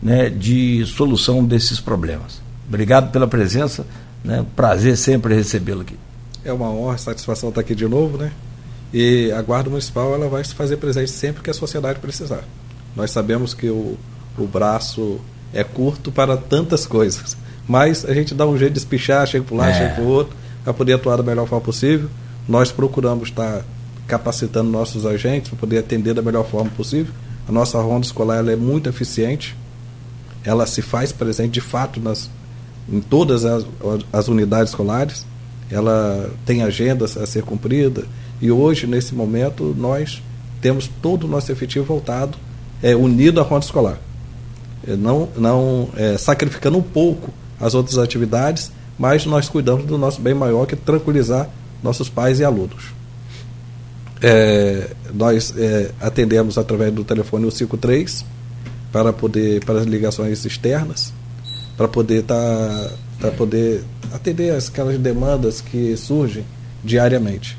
[0.03, 2.41] né, de solução desses problemas.
[2.67, 3.87] Obrigado pela presença,
[4.25, 5.99] né, prazer sempre recebê-lo aqui.
[6.45, 8.33] É uma honra, satisfação estar aqui de novo, né?
[8.93, 12.43] E a Guarda Municipal ela vai se fazer presente sempre que a sociedade precisar.
[12.97, 13.97] Nós sabemos que o,
[14.37, 15.21] o braço
[15.53, 17.37] é curto para tantas coisas,
[17.69, 19.75] mas a gente dá um jeito de espichar, chega para um lado, é.
[19.75, 22.09] chega para o outro, para poder atuar da melhor forma possível.
[22.49, 23.65] Nós procuramos estar
[24.09, 27.13] capacitando nossos agentes para poder atender da melhor forma possível.
[27.49, 29.57] A nossa ronda escolar ela é muito eficiente,
[30.45, 32.29] ela se faz presente de fato nas,
[32.91, 33.65] em todas as,
[34.13, 35.27] as unidades escolares,
[35.71, 38.05] ela tem agendas a ser cumprida
[38.41, 40.23] e hoje, nesse momento, nós
[40.61, 42.37] temos todo o nosso efetivo voltado,
[42.83, 43.99] é, unido à ronda escolar.
[44.87, 47.31] É, não não é, sacrificando um pouco
[47.61, 51.49] as outras atividades, mas nós cuidamos do nosso bem maior, que é tranquilizar
[51.83, 52.93] nossos pais e alunos.
[54.23, 58.25] É, nós é, atendemos através do telefone 153
[58.93, 61.13] para poder para as ligações externas,
[61.81, 63.83] para poder tá, para poder
[64.13, 66.45] atender aquelas demandas que surgem
[66.85, 67.57] diariamente.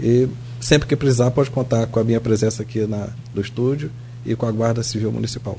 [0.00, 0.26] E
[0.58, 3.90] sempre que precisar pode contar com a minha presença aqui na, no estúdio
[4.24, 5.58] e com a Guarda Civil Municipal.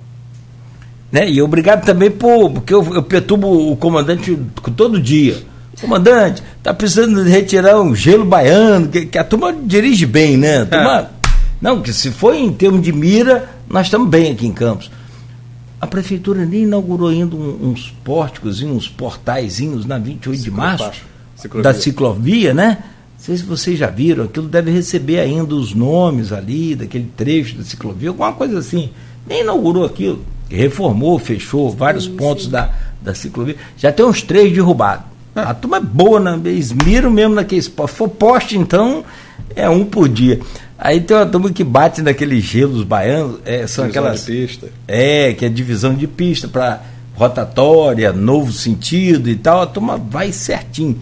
[1.11, 1.30] Né?
[1.30, 4.36] E obrigado também por porque eu, eu perturbo o comandante
[4.76, 5.38] todo dia
[5.80, 10.65] Comandante, tá precisando retirar um gelo baiano, que, que a turma dirige bem, né?
[10.65, 11.07] Turma, é.
[11.61, 14.91] Não, que se for em termos de mira, nós estamos bem aqui em Campos.
[15.81, 20.91] A prefeitura nem inaugurou ainda uns pórticos, uns portaizinhos na 28 de março
[21.35, 21.63] ciclovia.
[21.63, 22.77] da ciclovia, né?
[23.17, 27.57] Não sei se vocês já viram, aquilo deve receber ainda os nomes ali, daquele trecho
[27.57, 28.91] da ciclovia, alguma coisa assim.
[29.27, 30.23] Nem inaugurou aquilo.
[30.47, 32.51] Reformou, fechou vários sim, pontos sim.
[32.51, 32.71] Da,
[33.01, 33.55] da ciclovia.
[33.75, 35.05] Já tem uns três derrubados.
[35.35, 36.39] A turma é boa, né?
[36.45, 37.95] Eles miram mesmo naquele esporte.
[37.95, 39.03] For poste, então,
[39.55, 40.39] é um por dia.
[40.83, 44.25] Aí tem uma turma que bate naqueles gelos baianos, é, são divisão aquelas.
[44.25, 44.67] De pista.
[44.87, 46.81] É, que é divisão de pista para
[47.13, 49.61] rotatória, novo sentido e tal.
[49.61, 50.99] A turma vai certinho.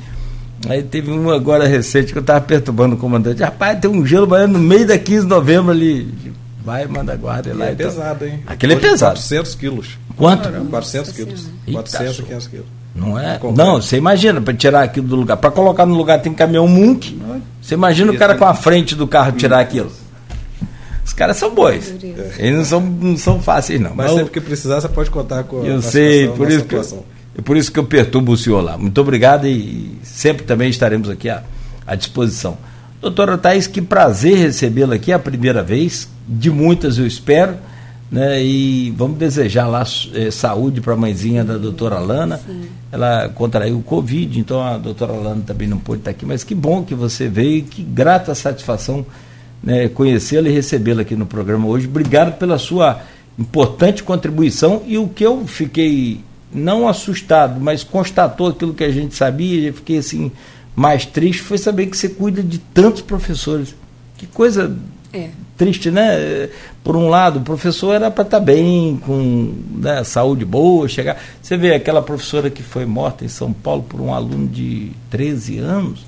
[0.68, 3.42] Aí teve um agora recente que eu estava perturbando o comandante.
[3.42, 6.14] Rapaz, tem um gelo baiano no meio da 15 de novembro ali.
[6.62, 7.68] Vai, manda guarda lá.
[7.68, 7.88] É então.
[7.88, 8.42] pesado, hein?
[8.46, 9.14] Aquele é pesado.
[9.14, 9.98] 400 quilos.
[10.18, 10.44] Quanto?
[10.44, 11.48] Caramba, 400 quilos.
[11.72, 12.66] 400 e 500 quilos.
[12.94, 13.40] Não é?
[13.56, 15.38] Não, você imagina, para tirar aquilo do lugar.
[15.38, 17.18] Para colocar no lugar tem caminhão Munk.
[17.70, 19.92] Você imagina o cara com a frente do carro tirar aquilo.
[21.06, 21.94] Os caras são bois.
[22.40, 23.92] Eles não são, não são fáceis, não.
[23.94, 26.74] Mas, Mas sempre que precisar, você pode contar com a Eu sei, por isso, que
[26.74, 27.06] eu,
[27.38, 28.76] é por isso que eu perturbo o senhor lá.
[28.76, 31.44] Muito obrigado e sempre também estaremos aqui à,
[31.86, 32.58] à disposição.
[33.00, 37.56] Doutora Thais, que prazer recebê-la aqui, é a primeira vez, de muitas eu espero
[38.12, 38.44] né?
[38.44, 39.84] E vamos desejar lá
[40.14, 42.38] é, saúde para a mãezinha da doutora Lana.
[42.38, 42.64] Sim.
[42.92, 46.56] Ela contraiu o Covid, então a doutora Lana também não pôde estar aqui, mas que
[46.56, 49.06] bom que você veio, que grata satisfação
[49.62, 51.88] né, conhecê-la e recebê-la aqui no programa hoje.
[51.88, 53.02] Obrigado pela sua
[53.38, 56.22] importante contribuição e o que eu fiquei
[56.52, 60.32] não assustado, mas constatou aquilo que a gente sabia, eu fiquei assim
[60.76, 63.76] mais triste foi saber que você cuida de tantos professores.
[64.18, 64.74] Que coisa
[65.12, 65.30] é.
[65.58, 66.50] Triste, né?
[66.84, 71.18] Por um lado, o professor era para estar tá bem, com né, saúde boa, chegar.
[71.42, 75.58] Você vê aquela professora que foi morta em São Paulo por um aluno de 13
[75.60, 76.06] anos,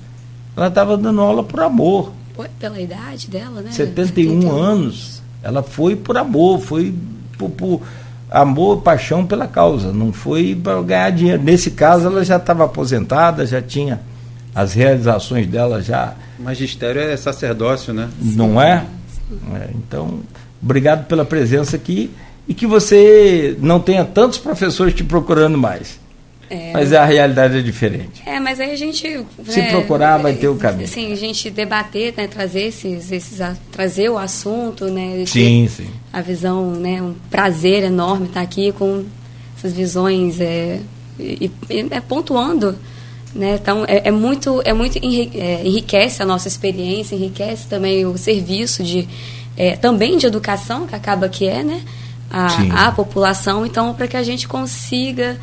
[0.56, 2.12] ela estava dando aula por amor.
[2.58, 3.72] Pela idade dela, né?
[3.72, 5.22] 71, 71 anos.
[5.42, 6.94] Ela foi por amor, foi
[7.36, 7.82] por, por
[8.30, 11.42] amor, paixão pela causa, não foi para ganhar dinheiro.
[11.42, 14.00] Nesse caso, ela já estava aposentada, já tinha
[14.54, 18.08] as realizações dela já Magistério é sacerdócio, né?
[18.20, 18.84] Não é?
[19.54, 19.70] é?
[19.74, 20.20] Então,
[20.62, 22.10] obrigado pela presença aqui
[22.48, 26.00] e que você não tenha tantos professores te procurando mais.
[26.50, 28.22] É, mas a realidade é diferente.
[28.26, 29.24] É, mas aí a gente.
[29.46, 30.86] Se né, procurar, vai ter o caminho.
[30.86, 33.40] Sim, a gente debater, né, trazer esses, esses.
[33.70, 35.24] trazer o assunto, né?
[35.26, 35.88] Sim, sim.
[36.12, 37.00] A visão, né?
[37.00, 39.02] Um prazer enorme estar aqui com
[39.56, 40.80] essas visões é,
[41.18, 42.76] e, e é, pontuando
[43.34, 43.58] né?
[43.60, 48.82] Então, é, é, muito, é muito é, enriquece a nossa experiência, enriquece também o serviço
[48.82, 49.08] de,
[49.56, 51.82] é, também de educação, que acaba que é, né?
[52.30, 53.66] A, a população.
[53.66, 55.38] Então, para que a gente consiga,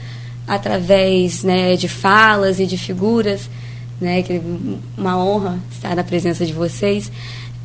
[0.47, 3.47] através né, de falas e de figuras,
[4.01, 4.41] né, que
[4.97, 7.11] uma honra estar na presença de vocês,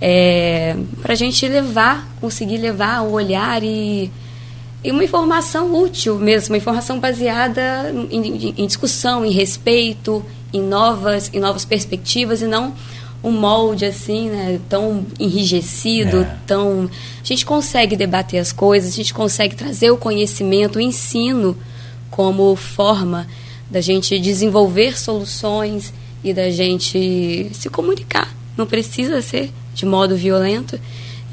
[0.01, 4.11] é, para a gente levar, conseguir levar o olhar e
[4.85, 11.31] e uma informação útil mesmo, uma informação baseada em, em, discussão, em respeito, em novas,
[11.33, 12.75] em novas perspectivas e não
[13.23, 16.37] um molde assim, né, tão enrijecido, é.
[16.47, 16.91] tão
[17.23, 21.57] a gente consegue debater as coisas, a gente consegue trazer o conhecimento, o ensino
[22.11, 23.27] como forma
[23.71, 25.91] da gente desenvolver soluções
[26.23, 28.29] e da gente se comunicar.
[28.57, 30.79] Não precisa ser de modo violento.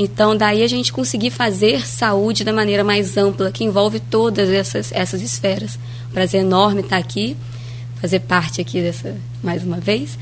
[0.01, 4.91] Então, daí a gente conseguir fazer saúde da maneira mais ampla, que envolve todas essas,
[4.91, 5.77] essas esferas.
[6.11, 7.37] Prazer enorme estar aqui,
[8.01, 10.17] fazer parte aqui dessa, mais uma vez.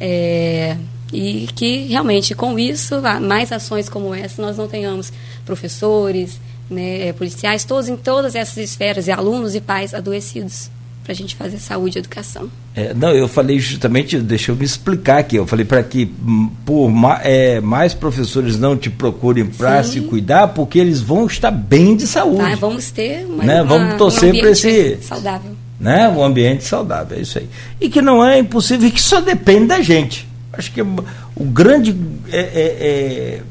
[0.00, 0.76] É,
[1.12, 5.12] e que realmente com isso, mais ações como essa, nós não tenhamos
[5.44, 6.40] professores,
[6.70, 10.70] né, policiais, todos em todas essas esferas, e alunos e pais adoecidos
[11.06, 12.50] para a gente fazer saúde e educação.
[12.74, 16.50] É, não, eu falei justamente, deixa eu me explicar aqui, eu falei para que hum,
[16.64, 16.90] por
[17.22, 22.08] é, mais professores não te procurem para se cuidar, porque eles vão estar bem de
[22.08, 22.56] saúde.
[22.56, 23.62] Vamos ter uma, né?
[23.62, 25.52] vamos torcer um para esse saudável.
[25.78, 26.08] Né?
[26.08, 27.48] Um ambiente saudável, é isso aí.
[27.80, 30.26] E que não é impossível, que só depende da gente.
[30.52, 31.96] Acho que o grande
[32.32, 33.42] é, é, é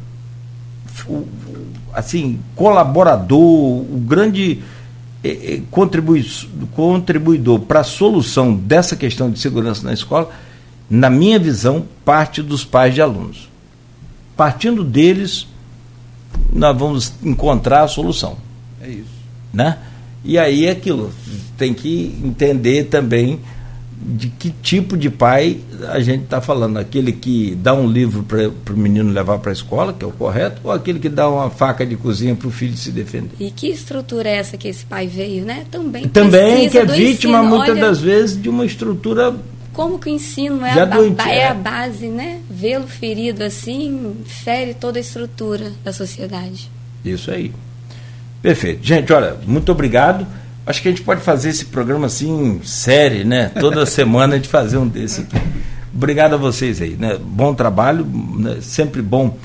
[1.08, 1.26] o,
[1.94, 4.62] assim colaborador, o grande
[5.26, 6.24] é, é, contribui,
[6.76, 10.30] contribuidor para a solução dessa questão de segurança na escola,
[10.88, 13.50] na minha visão, parte dos pais de alunos.
[14.38, 15.48] Partindo deles,
[16.54, 18.38] nós vamos encontrar a solução.
[18.80, 19.16] É isso.
[19.52, 19.80] Né?
[20.24, 21.12] E aí é aquilo,
[21.58, 23.40] tem que entender também
[24.08, 25.60] de que tipo de pai
[25.90, 26.78] a gente está falando.
[26.78, 30.12] Aquele que dá um livro para o menino levar para a escola, que é o
[30.12, 33.32] correto, ou aquele que dá uma faca de cozinha para o filho se defender.
[33.40, 35.66] E que estrutura é essa que esse pai veio, né?
[35.72, 37.50] Também Também que é vítima, ensino.
[37.50, 39.36] muitas Olha, das vezes, de uma estrutura.
[39.74, 41.40] Como que o ensino é, a, doente, é.
[41.40, 42.40] é a base, né?
[42.50, 46.70] Vê-lo ferido assim, fere toda a estrutura da sociedade.
[47.04, 47.52] Isso aí.
[48.42, 48.86] Perfeito.
[48.86, 50.26] Gente, olha, muito obrigado.
[50.66, 53.52] Acho que a gente pode fazer esse programa assim, série, né?
[53.60, 55.38] Toda semana a gente fazer um desse aqui.
[55.94, 57.18] Obrigado a vocês aí, né?
[57.22, 58.58] Bom trabalho, né?
[58.62, 59.38] sempre bom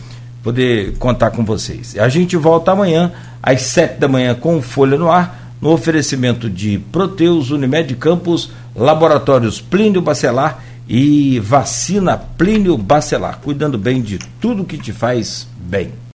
[0.42, 1.97] poder contar com vocês.
[1.98, 6.78] A gente volta amanhã às sete da manhã com Folha no Ar, no oferecimento de
[6.90, 14.78] Proteus, Unimed Campos, Laboratórios Plínio Bacelar e Vacina Plínio Bacelar, cuidando bem de tudo que
[14.78, 15.92] te faz bem.